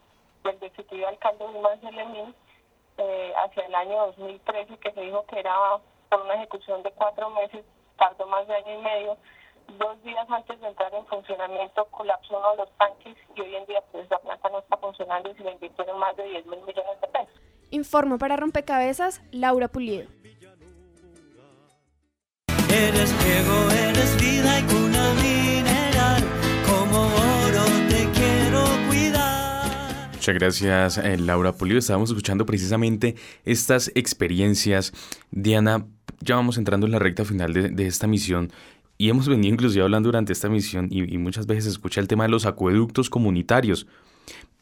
del 0.45 0.61
destituido 0.61 1.09
alcalde 1.09 1.47
Wilman 1.47 1.95
Lemín 1.95 2.35
eh, 2.99 3.33
hacia 3.37 3.67
el 3.67 3.75
año 3.75 4.07
2013, 4.07 4.79
que 4.79 4.93
se 4.93 5.01
dijo 5.01 5.25
que 5.27 5.41
era 5.41 5.55
por 6.09 6.21
una 6.23 6.35
ejecución 6.35 6.83
de 6.83 6.91
cuatro 6.93 7.31
meses, 7.31 7.65
tardó 7.99 8.27
más 8.27 8.47
de 8.47 8.55
año 8.55 8.79
y 8.79 8.83
medio. 8.83 9.17
Dos 9.79 10.03
días 10.05 10.27
antes 10.31 10.61
de 10.61 10.69
entrar 10.69 10.95
en 10.95 11.05
funcionamiento 11.07 11.87
colapsó 11.87 12.39
uno 12.39 12.53
de 12.53 12.57
los 12.59 12.71
tanques 12.79 13.17
y 13.35 13.41
hoy 13.41 13.57
en 13.57 13.67
día 13.67 13.83
pues 13.91 14.09
la 14.09 14.19
planta 14.19 14.49
no 14.49 14.61
está 14.61 14.77
funcionando 14.77 15.31
y 15.31 15.35
se 15.35 15.43
le 15.43 15.53
invirtieron 15.53 15.99
más 15.99 16.17
de 16.17 16.25
10 16.25 16.47
mil 16.47 16.61
millones 16.61 17.01
de 17.01 17.09
pesos. 17.09 17.41
Informo 17.71 18.19
para 18.19 18.37
Rompecabezas, 18.37 19.23
Laura 19.33 19.69
Pulido. 19.69 20.09
Eres 22.71 23.13
Muchas 30.27 30.41
gracias, 30.41 30.99
eh, 30.99 31.19
Laura 31.19 31.53
Pulido. 31.53 31.79
Estábamos 31.79 32.11
escuchando 32.11 32.47
precisamente 32.47 33.15
estas 33.45 33.93
experiencias. 33.95 34.93
Diana, 35.31 35.87
ya 36.19 36.35
vamos 36.35 36.59
entrando 36.59 36.87
en 36.87 36.91
la 36.91 36.99
recta 36.99 37.25
final 37.25 37.53
de, 37.53 37.87
esta 37.87 38.09
misión 38.09 38.51
y 38.99 39.09
hemos 39.09 39.29
venido 39.29 39.55
inclusive 39.55 39.85
hablando 39.85 40.09
durante 40.09 40.33
esta 40.33 40.49
misión 40.49 40.89
y, 40.91 41.17
muchas 41.19 41.47
veces 41.47 41.67
escucha 41.67 42.01
el 42.01 42.09
tema 42.09 42.25
de 42.25 42.31
los 42.31 42.45
acueductos 42.45 43.09
comunitarios, 43.09 43.87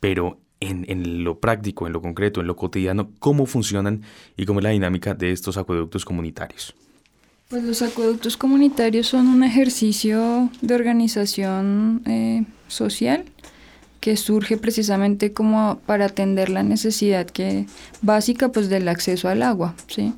pero 0.00 0.38
en, 0.60 0.84
en, 0.86 1.24
lo 1.24 1.40
práctico, 1.40 1.86
en 1.86 1.94
lo 1.94 2.02
concreto, 2.02 2.42
en 2.42 2.46
lo 2.46 2.56
cotidiano, 2.56 3.08
cómo 3.18 3.46
funcionan 3.46 4.02
y 4.36 4.44
cómo 4.44 4.60
es 4.60 4.64
la 4.64 4.70
dinámica 4.70 5.14
de 5.14 5.32
estos 5.32 5.56
acueductos 5.56 6.04
comunitarios. 6.04 6.74
Pues 7.48 7.64
los 7.64 7.80
acueductos 7.80 8.36
comunitarios 8.36 9.06
son 9.06 9.28
un 9.28 9.42
ejercicio 9.42 10.50
de 10.60 10.74
organización 10.74 12.02
eh, 12.04 12.44
social 12.68 13.24
que 14.04 14.18
surge 14.18 14.58
precisamente 14.58 15.32
como 15.32 15.78
para 15.86 16.04
atender 16.04 16.50
la 16.50 16.62
necesidad 16.62 17.24
que 17.24 17.64
básica 18.02 18.50
pues 18.50 18.68
del 18.68 18.86
acceso 18.88 19.30
al 19.30 19.42
agua, 19.42 19.74
¿sí? 19.86 20.12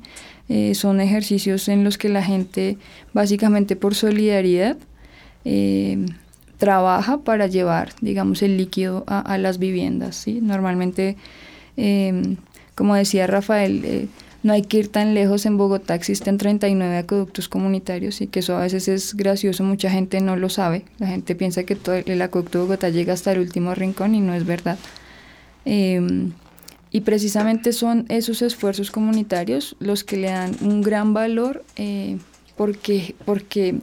Eh, 0.49 0.75
son 0.75 0.99
ejercicios 0.99 1.69
en 1.69 1.85
los 1.85 1.97
que 1.97 2.09
la 2.09 2.21
gente, 2.21 2.77
básicamente 3.13 3.77
por 3.77 3.95
solidaridad, 3.95 4.75
eh, 5.45 6.05
trabaja 6.57 7.19
para 7.19 7.47
llevar, 7.47 7.93
digamos, 8.01 8.41
el 8.41 8.57
líquido 8.57 9.05
a, 9.07 9.37
las 9.37 9.57
viviendas. 9.57 10.17
¿sí? 10.17 10.41
Normalmente, 10.41 11.15
em, 11.77 12.35
como 12.75 12.93
decía 12.93 13.25
Rafael, 13.25 13.85
eh, 13.85 14.07
no 14.43 14.53
hay 14.53 14.63
que 14.63 14.77
ir 14.77 14.87
tan 14.89 15.13
lejos. 15.13 15.45
En 15.45 15.57
Bogotá 15.57 15.95
existen 15.95 16.37
39 16.37 16.97
acueductos 16.97 17.49
comunitarios 17.49 18.21
y 18.21 18.27
que 18.27 18.39
eso 18.39 18.55
a 18.55 18.61
veces 18.61 18.87
es 18.87 19.15
gracioso, 19.15 19.63
mucha 19.63 19.89
gente 19.89 20.21
no 20.21 20.35
lo 20.35 20.49
sabe. 20.49 20.85
La 20.99 21.07
gente 21.07 21.35
piensa 21.35 21.63
que 21.63 21.75
todo 21.75 21.95
el 21.95 22.21
acueducto 22.21 22.59
de 22.59 22.63
Bogotá 22.65 22.89
llega 22.89 23.13
hasta 23.13 23.31
el 23.31 23.39
último 23.39 23.73
rincón 23.75 24.15
y 24.15 24.21
no 24.21 24.33
es 24.33 24.45
verdad. 24.45 24.77
Em, 25.65 26.31
y 26.91 27.01
precisamente 27.01 27.73
son 27.73 28.05
esos 28.09 28.41
esfuerzos 28.41 28.91
comunitarios 28.91 29.75
los 29.79 30.03
que 30.03 30.17
le 30.17 30.29
dan 30.29 30.55
un 30.61 30.81
gran 30.81 31.13
valor 31.13 31.65
eh, 31.75 32.17
porque, 32.55 33.15
porque 33.25 33.79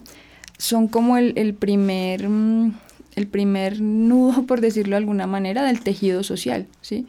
son 0.59 0.89
como 0.89 1.17
el, 1.19 1.55
primer, 1.55 2.29
mm, 2.29 2.75
el 3.17 3.27
primer 3.27 3.81
nudo, 3.81 4.43
por 4.47 4.61
decirlo 4.61 4.93
de 4.93 4.99
alguna 4.99 5.27
manera, 5.27 5.65
del 5.65 5.81
tejido 5.81 6.23
social. 6.23 6.67
¿sí? 6.81 7.07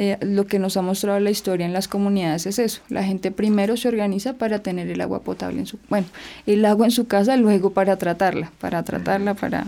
Eh, 0.00 0.16
lo 0.20 0.46
que 0.46 0.60
nos 0.60 0.76
ha 0.76 0.82
mostrado 0.82 1.18
la 1.18 1.30
historia 1.30 1.66
en 1.66 1.72
las 1.72 1.88
comunidades 1.88 2.46
es 2.46 2.60
eso. 2.60 2.82
La 2.88 3.02
gente 3.02 3.32
primero 3.32 3.76
se 3.76 3.88
organiza 3.88 4.34
para 4.34 4.60
tener 4.60 4.88
el 4.88 5.00
agua 5.00 5.22
potable 5.22 5.58
en 5.58 5.66
su, 5.66 5.76
bueno, 5.88 6.06
el 6.46 6.64
agua 6.66 6.86
en 6.86 6.92
su 6.92 7.08
casa, 7.08 7.36
luego 7.36 7.70
para 7.72 7.96
tratarla, 7.96 8.52
para 8.60 8.84
tratarla, 8.84 9.34
para 9.34 9.66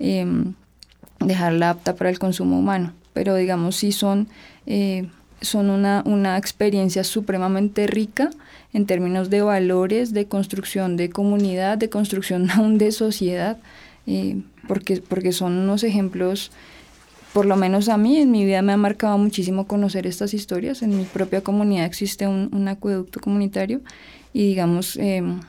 em, 0.00 0.54
dejarla 1.20 1.70
apta 1.70 1.94
para 1.94 2.10
el 2.10 2.18
consumo 2.18 2.58
humano. 2.58 2.94
Pero 3.12 3.36
digamos, 3.36 3.76
sí 3.76 3.92
son, 3.92 4.26
eh, 4.66 5.06
son 5.40 5.70
una, 5.70 6.02
una 6.04 6.36
experiencia 6.36 7.04
supremamente 7.04 7.86
rica 7.86 8.30
en 8.72 8.86
términos 8.86 9.30
de 9.30 9.42
valores, 9.42 10.12
de 10.12 10.26
construcción 10.26 10.96
de 10.96 11.10
comunidad, 11.10 11.78
de 11.78 11.88
construcción 11.88 12.50
aún 12.56 12.76
de 12.76 12.90
sociedad, 12.90 13.56
eh, 14.08 14.42
porque, 14.66 15.00
porque 15.00 15.30
son 15.30 15.56
unos 15.58 15.84
ejemplos, 15.84 16.50
por 17.32 17.46
lo 17.46 17.56
menos 17.56 17.88
a 17.88 17.96
mí 17.96 18.16
en 18.18 18.30
mi 18.30 18.44
vida 18.44 18.62
me 18.62 18.72
ha 18.72 18.76
marcado 18.76 19.16
muchísimo 19.18 19.66
conocer 19.66 20.06
estas 20.06 20.34
historias. 20.34 20.82
En 20.82 20.96
mi 20.96 21.04
propia 21.04 21.42
comunidad 21.42 21.84
existe 21.84 22.26
un, 22.26 22.68
acueducto 22.68 23.20
comunitario 23.20 23.80
y 24.32 24.48
digamos, 24.48 24.96
em, 24.96 25.40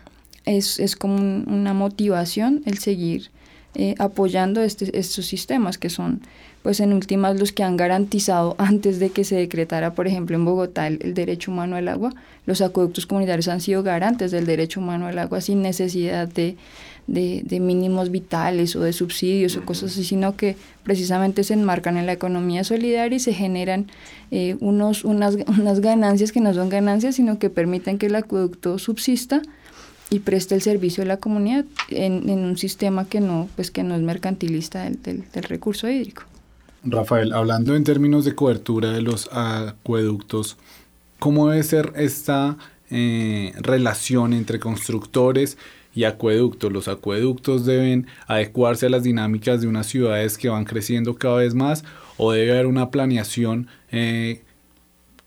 es, 0.45 0.79
es, 0.79 0.95
como 0.95 1.15
una 1.15 1.73
motivación 1.73 2.61
el 2.65 2.77
seguir 2.77 3.31
eh, 3.75 3.95
apoyando 3.99 4.61
este, 4.61 4.97
estos 4.97 5.25
sistemas 5.25 5.77
que 5.77 5.89
son 5.89 6.21
pues 6.61 6.79
en 6.79 6.93
últimas 6.93 7.39
los 7.39 7.51
que 7.51 7.63
han 7.63 7.77
garantizado 7.77 8.55
antes 8.59 8.99
de 8.99 9.09
que 9.09 9.23
se 9.23 9.35
decretara, 9.35 9.93
por 9.93 10.07
ejemplo, 10.07 10.35
en 10.35 10.45
Bogotá 10.45 10.87
el, 10.87 11.13
derecho 11.13 11.51
humano 11.51 11.75
al 11.75 11.87
agua, 11.87 12.13
los 12.45 12.61
acueductos 12.61 13.05
comunitarios 13.05 13.47
han 13.47 13.61
sido 13.61 13.83
garantes 13.83 14.31
del 14.31 14.45
derecho 14.45 14.79
humano 14.79 15.07
al 15.07 15.17
agua 15.19 15.41
sin 15.41 15.61
necesidad 15.61 16.27
de, 16.27 16.57
de, 17.07 17.59
mínimos 17.59 18.11
vitales 18.11 18.75
o 18.75 18.81
de 18.81 18.93
subsidios 18.93 19.57
o 19.57 19.65
cosas 19.65 19.91
así, 19.91 20.03
sino 20.03 20.35
que 20.35 20.55
precisamente 20.83 21.43
se 21.43 21.53
enmarcan 21.53 21.97
en 21.97 22.05
la 22.05 22.13
economía 22.13 22.63
solidaria 22.63 23.15
y 23.15 23.19
se 23.19 23.33
generan 23.33 23.87
eh, 24.31 24.55
unos, 24.59 25.03
unas, 25.03 25.35
unas 25.47 25.79
ganancias 25.79 26.31
que 26.31 26.41
no 26.41 26.53
son 26.53 26.69
ganancias, 26.69 27.15
sino 27.15 27.39
que 27.39 27.49
permiten 27.49 27.97
que 27.97 28.07
el 28.07 28.15
acueducto 28.15 28.79
subsista 28.79 29.41
y 30.11 30.19
preste 30.19 30.53
el 30.53 30.61
servicio 30.61 31.03
a 31.03 31.07
la 31.07 31.17
comunidad 31.17 31.65
en, 31.89 32.29
en, 32.29 32.39
un 32.39 32.57
sistema 32.57 33.05
que 33.05 33.21
no, 33.21 33.49
pues 33.55 33.71
que 33.71 33.81
no 33.81 33.95
es 33.95 34.01
mercantilista 34.01 34.83
del, 34.83 35.01
del 35.01 35.43
recurso 35.43 35.89
hídrico. 35.89 36.23
Rafael, 36.83 37.31
hablando 37.31 37.75
en 37.75 37.85
términos 37.85 38.25
de 38.25 38.35
cobertura 38.35 38.91
de 38.91 39.01
los 39.01 39.29
acueductos, 39.31 40.57
¿cómo 41.17 41.49
debe 41.49 41.63
ser 41.63 41.93
esta 41.95 42.57
eh, 42.89 43.53
relación 43.61 44.33
entre 44.33 44.59
constructores 44.59 45.57
y 45.95 46.03
acueductos? 46.03 46.73
Los 46.73 46.89
acueductos 46.89 47.65
deben 47.65 48.07
adecuarse 48.27 48.87
a 48.87 48.89
las 48.89 49.03
dinámicas 49.03 49.61
de 49.61 49.67
unas 49.67 49.87
ciudades 49.87 50.37
que 50.37 50.49
van 50.49 50.65
creciendo 50.65 51.15
cada 51.15 51.37
vez 51.37 51.53
más 51.53 51.85
o 52.17 52.33
debe 52.33 52.51
haber 52.51 52.65
una 52.65 52.91
planeación 52.91 53.67
eh, 53.91 54.41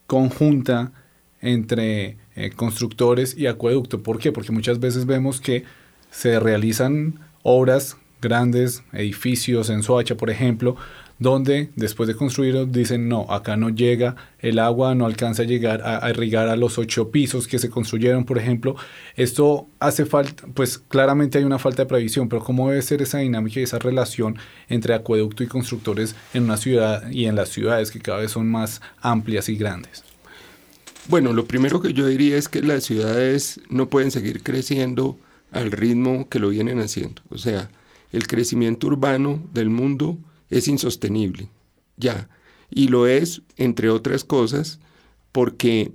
conjunta 0.07 0.93
entre 1.41 2.19
eh, 2.37 2.51
constructores 2.51 3.37
y 3.37 3.47
acueducto. 3.47 4.03
¿Por 4.03 4.19
qué? 4.19 4.33
Porque 4.33 4.53
muchas 4.53 4.81
veces 4.81 5.07
vemos 5.07 5.41
que 5.41 5.65
se 6.11 6.39
realizan 6.41 7.21
obras 7.43 7.97
grandes, 8.21 8.83
edificios 8.93 9.71
en 9.71 9.83
Soacha, 9.83 10.17
por 10.17 10.31
ejemplo, 10.31 10.77
donde 11.19 11.71
después 11.77 12.09
de 12.09 12.17
construirlo 12.17 12.67
dicen 12.67 13.09
no, 13.09 13.27
acá 13.31 13.57
no 13.57 13.69
llega 13.69 14.17
el 14.41 14.59
agua, 14.59 14.95
no 14.95 15.07
alcanza 15.07 15.43
a 15.43 15.47
llegar 15.47 15.83
a, 15.85 16.09
irrigar 16.11 16.49
a 16.49 16.57
los 16.57 16.79
ocho 16.79 17.11
pisos 17.11 17.47
que 17.47 17.59
se 17.59 17.71
construyeron, 17.71 18.25
por 18.25 18.39
ejemplo. 18.39 18.75
Esto 19.15 19.69
hace 19.79 20.07
falta, 20.07 20.45
pues 20.55 20.79
claramente 20.79 21.39
hay 21.39 21.45
una 21.45 21.59
falta 21.59 21.83
de 21.83 21.89
previsión, 21.89 22.29
pero 22.29 22.43
¿cómo 22.43 22.69
debe 22.71 22.83
ser 22.83 23.03
esa 23.03 23.19
dinámica 23.19 23.61
y 23.61 23.63
esa 23.63 23.79
relación 23.79 24.37
entre 24.69 24.95
acueducto 24.95 25.45
y 25.45 25.47
constructores 25.47 26.17
en 26.33 26.45
una 26.45 26.57
ciudad 26.57 27.09
y 27.11 27.27
en 27.27 27.37
las 27.37 27.51
ciudades 27.51 27.91
que 27.91 28.01
cada 28.01 28.19
vez 28.19 28.33
son 28.33 28.51
más 28.51 28.81
amplias 29.01 29.49
y 29.49 29.57
grandes? 29.57 30.14
Bueno, 31.09 31.35
lo 31.35 31.47
primero 31.47 31.83
que 31.83 31.93
yo 31.93 32.07
diría 32.07 32.39
es 32.39 32.49
que 32.49 32.63
las 32.63 32.85
ciudades 32.85 33.61
no 33.69 33.91
pueden 33.91 34.11
seguir 34.11 34.43
creciendo 34.43 35.19
al 35.51 35.71
ritmo 35.71 36.29
que 36.31 36.39
lo 36.39 36.49
vienen 36.49 36.81
haciendo. 36.81 37.21
O 37.29 37.37
sea, 37.37 37.71
el 38.11 38.27
crecimiento 38.27 38.87
urbano 38.87 39.43
del 39.53 39.69
mundo 39.69 40.19
es 40.49 40.67
insostenible, 40.67 41.49
ya. 41.97 42.29
Y 42.71 42.89
lo 42.89 43.07
es, 43.07 43.43
entre 43.57 43.91
otras 43.91 44.25
cosas, 44.25 44.81
porque 45.31 45.93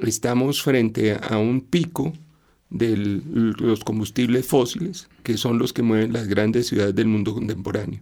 estamos 0.00 0.62
frente 0.62 1.18
a 1.20 1.38
un 1.38 1.60
pico 1.60 2.12
de 2.70 2.96
los 2.96 3.82
combustibles 3.84 4.46
fósiles, 4.46 5.08
que 5.24 5.36
son 5.36 5.58
los 5.58 5.72
que 5.72 5.82
mueven 5.82 6.12
las 6.12 6.28
grandes 6.28 6.68
ciudades 6.68 6.94
del 6.94 7.08
mundo 7.08 7.34
contemporáneo. 7.34 8.00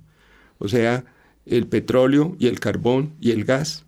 O 0.59 0.69
sea, 0.69 1.05
el 1.47 1.67
petróleo 1.67 2.37
y 2.39 2.49
el 2.49 2.61
carbón 2.61 3.15
y 3.19 3.31
el 3.31 3.45
gas, 3.45 3.85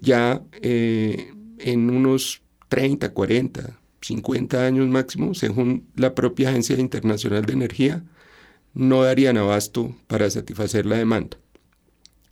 ya 0.00 0.42
eh, 0.60 1.32
en 1.62 1.90
unos 1.90 2.42
30, 2.68 3.12
40, 3.12 3.78
50 4.00 4.66
años 4.66 4.88
máximo, 4.88 5.34
según 5.34 5.86
la 5.96 6.14
propia 6.14 6.50
Agencia 6.50 6.78
Internacional 6.78 7.44
de 7.44 7.52
Energía, 7.52 8.04
no 8.74 9.02
darían 9.02 9.36
abasto 9.36 9.94
para 10.06 10.28
satisfacer 10.30 10.86
la 10.86 10.96
demanda. 10.96 11.36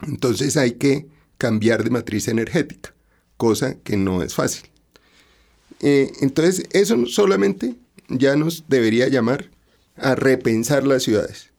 Entonces 0.06 0.56
hay 0.56 0.72
que 0.72 1.06
cambiar 1.38 1.84
de 1.84 1.90
matriz 1.90 2.28
energética, 2.28 2.94
cosa 3.36 3.78
que 3.80 3.96
no 3.96 4.22
es 4.22 4.34
fácil. 4.34 4.68
Eh, 5.80 6.12
entonces 6.20 6.66
eso 6.72 7.06
solamente 7.06 7.76
ya 8.08 8.36
nos 8.36 8.64
debería 8.68 9.08
llamar 9.08 9.50
a 9.96 10.14
repensar 10.14 10.86
las 10.86 11.02
ciudades 11.02 11.50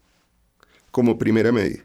como 0.91 1.17
primera 1.17 1.51
medida. 1.51 1.83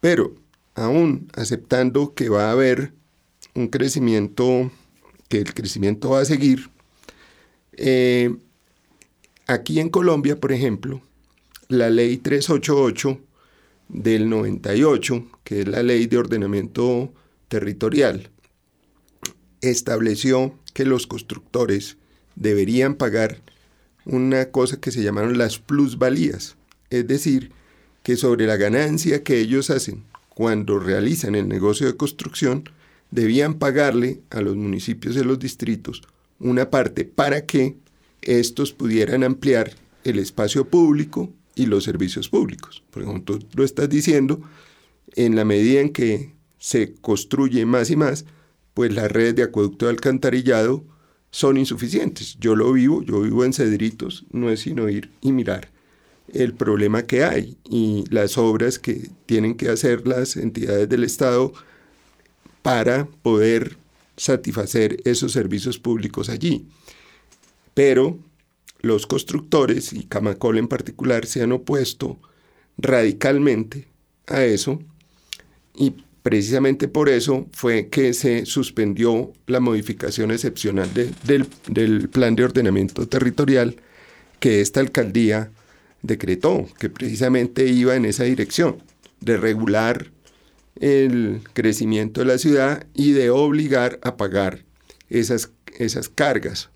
Pero 0.00 0.34
aún 0.74 1.28
aceptando 1.34 2.14
que 2.14 2.28
va 2.28 2.48
a 2.48 2.52
haber 2.52 2.92
un 3.54 3.68
crecimiento, 3.68 4.70
que 5.28 5.38
el 5.38 5.54
crecimiento 5.54 6.10
va 6.10 6.20
a 6.20 6.24
seguir, 6.24 6.70
eh, 7.72 8.34
aquí 9.46 9.80
en 9.80 9.88
Colombia, 9.88 10.36
por 10.36 10.52
ejemplo, 10.52 11.02
la 11.68 11.90
ley 11.90 12.16
388 12.16 13.20
del 13.88 14.28
98, 14.28 15.26
que 15.44 15.60
es 15.60 15.68
la 15.68 15.82
ley 15.82 16.06
de 16.06 16.18
ordenamiento 16.18 17.12
territorial, 17.48 18.30
estableció 19.60 20.54
que 20.74 20.84
los 20.84 21.06
constructores 21.06 21.96
deberían 22.34 22.94
pagar 22.94 23.42
una 24.04 24.50
cosa 24.50 24.80
que 24.80 24.92
se 24.92 25.02
llamaron 25.02 25.38
las 25.38 25.58
plusvalías, 25.58 26.56
es 26.90 27.06
decir, 27.06 27.52
que 28.02 28.16
sobre 28.16 28.46
la 28.46 28.56
ganancia 28.56 29.24
que 29.24 29.40
ellos 29.40 29.70
hacen 29.70 30.04
cuando 30.28 30.78
realizan 30.78 31.34
el 31.34 31.48
negocio 31.48 31.86
de 31.86 31.96
construcción, 31.96 32.68
debían 33.16 33.54
pagarle 33.54 34.20
a 34.28 34.42
los 34.42 34.56
municipios 34.56 35.14
de 35.14 35.24
los 35.24 35.38
distritos 35.38 36.02
una 36.38 36.68
parte 36.68 37.06
para 37.06 37.46
que 37.46 37.76
estos 38.20 38.74
pudieran 38.74 39.24
ampliar 39.24 39.72
el 40.04 40.18
espacio 40.18 40.68
público 40.68 41.32
y 41.54 41.64
los 41.64 41.84
servicios 41.84 42.28
públicos. 42.28 42.84
Porque 42.90 43.06
como 43.06 43.22
tú 43.22 43.38
lo 43.54 43.64
estás 43.64 43.88
diciendo, 43.88 44.42
en 45.14 45.34
la 45.34 45.46
medida 45.46 45.80
en 45.80 45.94
que 45.94 46.34
se 46.58 46.92
construye 47.00 47.64
más 47.64 47.90
y 47.90 47.96
más, 47.96 48.26
pues 48.74 48.92
las 48.92 49.10
redes 49.10 49.34
de 49.34 49.44
acueducto 49.44 49.86
de 49.86 49.92
alcantarillado 49.92 50.84
son 51.30 51.56
insuficientes. 51.56 52.36
Yo 52.38 52.54
lo 52.54 52.70
vivo, 52.70 53.02
yo 53.02 53.22
vivo 53.22 53.46
en 53.46 53.54
Cedritos, 53.54 54.26
no 54.30 54.50
es 54.50 54.60
sino 54.60 54.90
ir 54.90 55.10
y 55.22 55.32
mirar 55.32 55.70
el 56.34 56.52
problema 56.52 57.04
que 57.04 57.24
hay 57.24 57.56
y 57.64 58.04
las 58.10 58.36
obras 58.36 58.78
que 58.78 59.08
tienen 59.24 59.54
que 59.54 59.70
hacer 59.70 60.06
las 60.06 60.36
entidades 60.36 60.88
del 60.88 61.04
Estado 61.04 61.54
para 62.66 63.06
poder 63.22 63.76
satisfacer 64.16 64.96
esos 65.04 65.30
servicios 65.30 65.78
públicos 65.78 66.28
allí. 66.28 66.66
Pero 67.74 68.18
los 68.80 69.06
constructores, 69.06 69.92
y 69.92 70.02
Camacol 70.02 70.58
en 70.58 70.66
particular, 70.66 71.26
se 71.26 71.44
han 71.44 71.52
opuesto 71.52 72.18
radicalmente 72.76 73.86
a 74.26 74.42
eso, 74.42 74.80
y 75.76 75.94
precisamente 76.24 76.88
por 76.88 77.08
eso 77.08 77.46
fue 77.52 77.86
que 77.86 78.12
se 78.12 78.46
suspendió 78.46 79.32
la 79.46 79.60
modificación 79.60 80.32
excepcional 80.32 80.90
del, 80.92 82.08
plan 82.08 82.34
de 82.34 82.44
ordenamiento 82.46 83.06
territorial 83.06 83.76
que 84.40 84.60
esta 84.60 84.80
alcaldía 84.80 85.52
decretó, 86.02 86.66
que 86.80 86.90
precisamente 86.90 87.68
iba 87.68 87.94
en 87.94 88.06
esa 88.06 88.24
dirección, 88.24 88.82
de 89.20 89.36
regular 89.36 90.15
el 90.80 91.40
crecimiento 91.52 92.20
de 92.20 92.26
la 92.26 92.38
ciudad 92.38 92.86
y 92.94 93.12
de 93.12 93.30
obligar 93.30 93.98
a 94.02 94.16
pagar 94.16 94.64
esas, 95.08 95.50
esas 95.78 96.08
cargas 96.08 96.70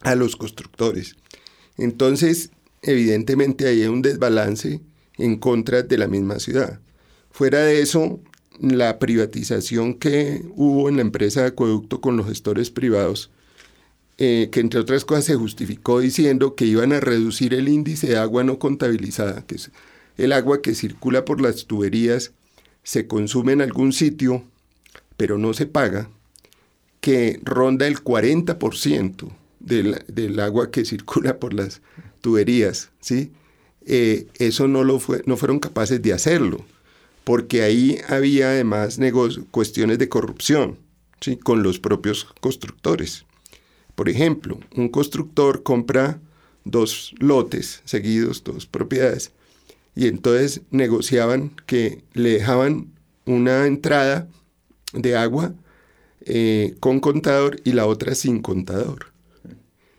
a 0.00 0.14
los 0.14 0.36
constructores. 0.36 1.16
Entonces, 1.76 2.50
evidentemente 2.82 3.66
hay 3.66 3.84
un 3.84 4.02
desbalance 4.02 4.80
en 5.16 5.36
contra 5.36 5.82
de 5.82 5.98
la 5.98 6.08
misma 6.08 6.38
ciudad. 6.38 6.80
Fuera 7.30 7.60
de 7.60 7.82
eso, 7.82 8.20
la 8.60 8.98
privatización 8.98 9.94
que 9.94 10.42
hubo 10.54 10.88
en 10.88 10.96
la 10.96 11.02
empresa 11.02 11.42
de 11.42 11.48
acueducto 11.48 12.00
con 12.00 12.16
los 12.16 12.26
gestores 12.26 12.70
privados, 12.70 13.30
eh, 14.16 14.48
que 14.50 14.60
entre 14.60 14.80
otras 14.80 15.04
cosas 15.04 15.26
se 15.26 15.36
justificó 15.36 16.00
diciendo 16.00 16.56
que 16.56 16.64
iban 16.64 16.92
a 16.92 17.00
reducir 17.00 17.54
el 17.54 17.68
índice 17.68 18.08
de 18.08 18.16
agua 18.16 18.42
no 18.42 18.58
contabilizada, 18.58 19.46
que 19.46 19.56
es 19.56 19.70
el 20.16 20.32
agua 20.32 20.60
que 20.60 20.74
circula 20.74 21.24
por 21.24 21.40
las 21.40 21.66
tuberías, 21.66 22.32
se 22.88 23.06
consume 23.06 23.52
en 23.52 23.60
algún 23.60 23.92
sitio, 23.92 24.42
pero 25.18 25.36
no 25.36 25.52
se 25.52 25.66
paga, 25.66 26.08
que 27.02 27.38
ronda 27.44 27.86
el 27.86 28.02
40% 28.02 29.30
del, 29.60 30.02
del 30.08 30.40
agua 30.40 30.70
que 30.70 30.86
circula 30.86 31.38
por 31.38 31.52
las 31.52 31.82
tuberías, 32.22 32.88
¿sí? 32.98 33.30
Eh, 33.84 34.26
eso 34.38 34.68
no, 34.68 34.84
lo 34.84 35.00
fue, 35.00 35.22
no 35.26 35.36
fueron 35.36 35.58
capaces 35.58 36.00
de 36.00 36.14
hacerlo, 36.14 36.64
porque 37.24 37.60
ahí 37.60 37.98
había 38.08 38.52
además 38.52 38.98
cuestiones 39.50 39.98
de 39.98 40.08
corrupción 40.08 40.78
¿sí? 41.20 41.36
con 41.36 41.62
los 41.62 41.78
propios 41.78 42.26
constructores. 42.40 43.26
Por 43.96 44.08
ejemplo, 44.08 44.60
un 44.74 44.88
constructor 44.88 45.62
compra 45.62 46.20
dos 46.64 47.14
lotes 47.18 47.82
seguidos, 47.84 48.44
dos 48.44 48.64
propiedades, 48.64 49.32
y 49.98 50.06
entonces 50.06 50.60
negociaban 50.70 51.50
que 51.66 52.04
le 52.12 52.34
dejaban 52.34 52.92
una 53.26 53.66
entrada 53.66 54.28
de 54.92 55.16
agua 55.16 55.54
eh, 56.24 56.76
con 56.78 57.00
contador 57.00 57.60
y 57.64 57.72
la 57.72 57.84
otra 57.84 58.14
sin 58.14 58.40
contador. 58.40 59.06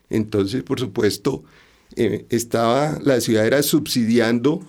Entonces, 0.10 0.64
por 0.64 0.80
supuesto, 0.80 1.44
eh, 1.98 2.26
estaba, 2.30 2.98
la 3.04 3.20
ciudad 3.20 3.46
era 3.46 3.62
subsidiando 3.62 4.66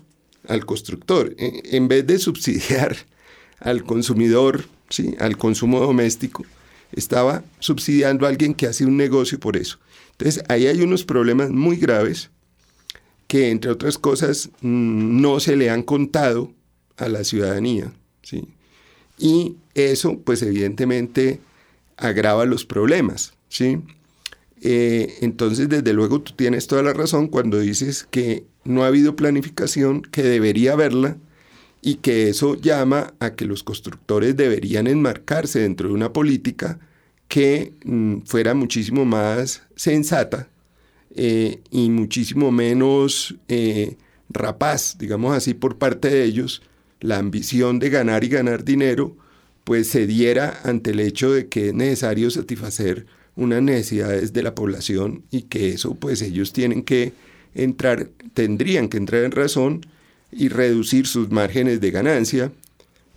al 0.49 0.67
constructor. 0.67 1.33
E, 1.39 1.77
en 1.77 1.87
vez 1.87 2.05
de 2.09 2.19
subsidiar 2.19 2.97
al 3.61 3.85
consumidor, 3.85 4.65
¿sí? 4.89 5.15
al 5.21 5.37
consumo 5.37 5.79
doméstico, 5.79 6.45
estaba 6.91 7.45
subsidiando 7.61 8.27
a 8.27 8.31
alguien 8.31 8.53
que 8.53 8.67
hace 8.67 8.85
un 8.85 8.97
negocio 8.97 9.39
por 9.39 9.57
eso. 9.57 9.79
Entonces, 10.11 10.43
ahí 10.49 10.67
hay 10.67 10.83
unos 10.83 11.05
problemas 11.05 11.51
muy 11.51 11.77
graves 11.77 12.31
que, 13.31 13.51
entre 13.51 13.71
otras 13.71 13.97
cosas, 13.97 14.51
mm, 14.61 15.21
no 15.21 15.39
se 15.39 15.55
le 15.55 15.71
han 15.71 15.85
contado 15.85 16.53
a 16.97 17.09
la 17.09 17.23
ciudadanía. 17.23 17.93
¿sí? 18.23 18.49
Y 19.19 19.55
eso, 19.75 20.19
pues 20.19 20.43
evidentemente, 20.43 21.39
agrava 21.97 22.45
los 22.45 22.65
problemas. 22.65 23.35
¿sí? 23.49 23.79
Eh, 24.63 25.15
entonces, 25.21 25.69
desde 25.69 25.93
luego, 25.93 26.21
tú 26.23 26.33
tienes 26.35 26.67
toda 26.67 26.83
la 26.83 26.93
razón 26.93 27.29
cuando 27.29 27.61
dices 27.61 28.05
que 28.11 28.43
no 28.65 28.83
ha 28.83 28.89
habido 28.89 29.15
planificación, 29.15 30.03
que 30.03 30.25
debería 30.25 30.73
haberla 30.73 31.17
y 31.83 31.97
que 31.97 32.31
eso 32.31 32.57
llama 32.57 33.15
a 33.21 33.37
que 33.37 33.45
los 33.45 33.63
constructores 33.63 34.37
deberían 34.37 34.89
enmarcarse 34.89 35.61
dentro 35.61 35.87
de 35.87 35.95
una 35.95 36.13
política 36.13 36.81
que 37.29 37.75
mm, 37.85 38.23
fuera 38.23 38.55
muchísimo 38.55 39.05
más 39.05 39.63
sensata 39.77 40.49
eh, 41.15 41.61
y 41.71 41.91
muchísimo 41.91 42.51
menos 42.51 43.35
eh, 43.49 43.97
rapaz, 44.29 44.97
digamos 44.99 45.37
así, 45.37 45.55
por 45.55 45.77
parte 45.77 46.09
de 46.09 46.25
ellos, 46.25 46.63
la 47.01 47.19
ambición 47.19 47.79
de 47.79 47.91
ganar 47.91 48.25
y 48.25 48.29
ganar 48.29 48.65
dinero, 48.65 49.17
pues 49.65 49.89
se 49.89 50.07
diera 50.07 50.61
ante 50.65 50.91
el 50.91 51.01
hecho 51.01 51.33
de 51.33 51.49
que 51.49 51.69
es 51.69 51.75
necesario 51.75 52.31
satisfacer 52.31 53.07
unas 53.37 53.63
necesidades 53.63 54.33
de 54.33 54.43
la 54.43 54.55
población 54.55 55.25
y 55.31 55.43
que 55.43 55.71
eso 55.71 55.95
pues 55.95 56.23
ellos 56.23 56.53
tienen 56.53 56.83
que 56.83 57.13
entrar, 57.55 58.09
tendrían 58.35 58.89
que 58.89 58.97
entrar 58.97 59.25
en 59.25 59.33
razón 59.33 59.87
y 60.33 60.49
reducir 60.49 61.07
sus 61.07 61.31
márgenes 61.31 61.81
de 61.81 61.91
ganancia 61.91 62.53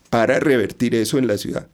para 0.09 0.39
revertir 0.39 0.95
eso 0.95 1.17
en 1.17 1.27
la 1.27 1.37
ciudad. 1.37 1.67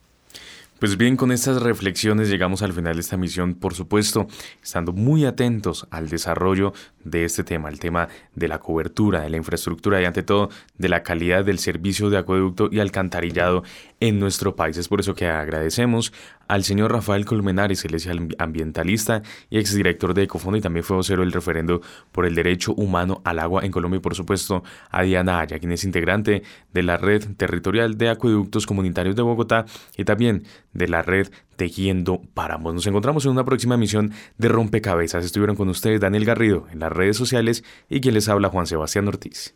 Pues 0.80 0.96
bien, 0.96 1.18
con 1.18 1.34
estas 1.34 1.62
reflexiones 1.62 2.30
llegamos 2.30 2.62
al 2.62 2.72
final 2.72 2.94
de 2.94 3.02
esta 3.02 3.18
misión, 3.18 3.54
por 3.54 3.74
supuesto, 3.74 4.28
estando 4.64 4.94
muy 4.94 5.26
atentos 5.26 5.86
al 5.92 6.08
desarrollo 6.08 6.72
de 7.04 7.26
este 7.26 7.44
tema, 7.44 7.70
el 7.70 7.80
tema 7.80 8.08
de 8.36 8.48
la 8.48 8.60
cobertura, 8.60 9.22
de 9.22 9.30
la 9.30 9.38
infraestructura 9.38 10.02
y 10.02 10.06
ante 10.06 10.24
todo 10.24 10.50
de 10.78 10.90
la 10.90 11.04
calidad 11.04 11.46
del 11.46 11.60
servicio 11.60 12.10
de 12.10 12.18
acueducto 12.18 12.70
y 12.72 12.80
alcantarillado 12.80 13.64
en 14.00 14.20
nuestro 14.20 14.56
país. 14.56 14.78
Es 14.78 14.88
por 14.88 15.00
eso 15.00 15.16
que 15.16 15.28
agradecemos 15.28 16.14
al 16.48 16.64
señor 16.64 16.92
Rafael 16.92 17.26
Colmenares, 17.26 17.86
él 17.86 17.94
es 17.94 18.10
ambientalista 18.40 19.22
y 19.50 19.60
exdirector 19.60 20.14
de 20.14 20.24
Ecofondo 20.24 20.58
y 20.58 20.62
también 20.62 20.84
fue 20.84 20.98
vocero 20.98 21.22
del 21.22 21.32
referendo 21.32 21.82
por 22.12 22.26
el 22.26 22.36
derecho 22.36 22.74
humano 22.74 23.22
al 23.24 23.40
agua 23.40 23.64
en 23.64 23.72
Colombia 23.72 23.98
y 23.98 24.02
por 24.02 24.16
supuesto 24.16 24.64
a 24.90 25.04
Diana 25.04 25.40
Aya, 25.40 25.60
quien 25.60 25.72
es 25.72 25.84
integrante 25.84 26.44
de 26.74 26.84
la 26.84 26.98
red 26.98 27.24
territorial 27.38 27.98
de 27.98 28.10
acueductos 28.10 28.66
comunitarios 28.66 29.16
de 29.16 29.22
Bogotá 29.22 29.66
y 29.96 30.06
también 30.06 30.44
de 30.74 30.88
la 30.88 31.02
red 31.02 31.30
Tejiendo 31.60 32.22
Páramos. 32.34 32.74
Nos 32.74 32.88
encontramos 32.88 33.26
en 33.26 33.32
una 33.32 33.44
próxima 33.44 33.76
emisión 33.76 34.14
de 34.38 34.48
Rompecabezas. 34.48 35.26
Estuvieron 35.26 35.58
con 35.58 35.68
ustedes 35.68 36.00
Daniel 36.00 36.24
Garrido 36.24 36.68
en 36.72 36.80
las 36.80 36.90
redes 36.90 37.18
sociales 37.18 37.66
y 37.90 38.00
quien 38.00 38.14
les 38.14 38.30
habla 38.30 38.48
Juan 38.48 38.66
Sebastián 38.66 39.10
Ortiz. 39.10 39.56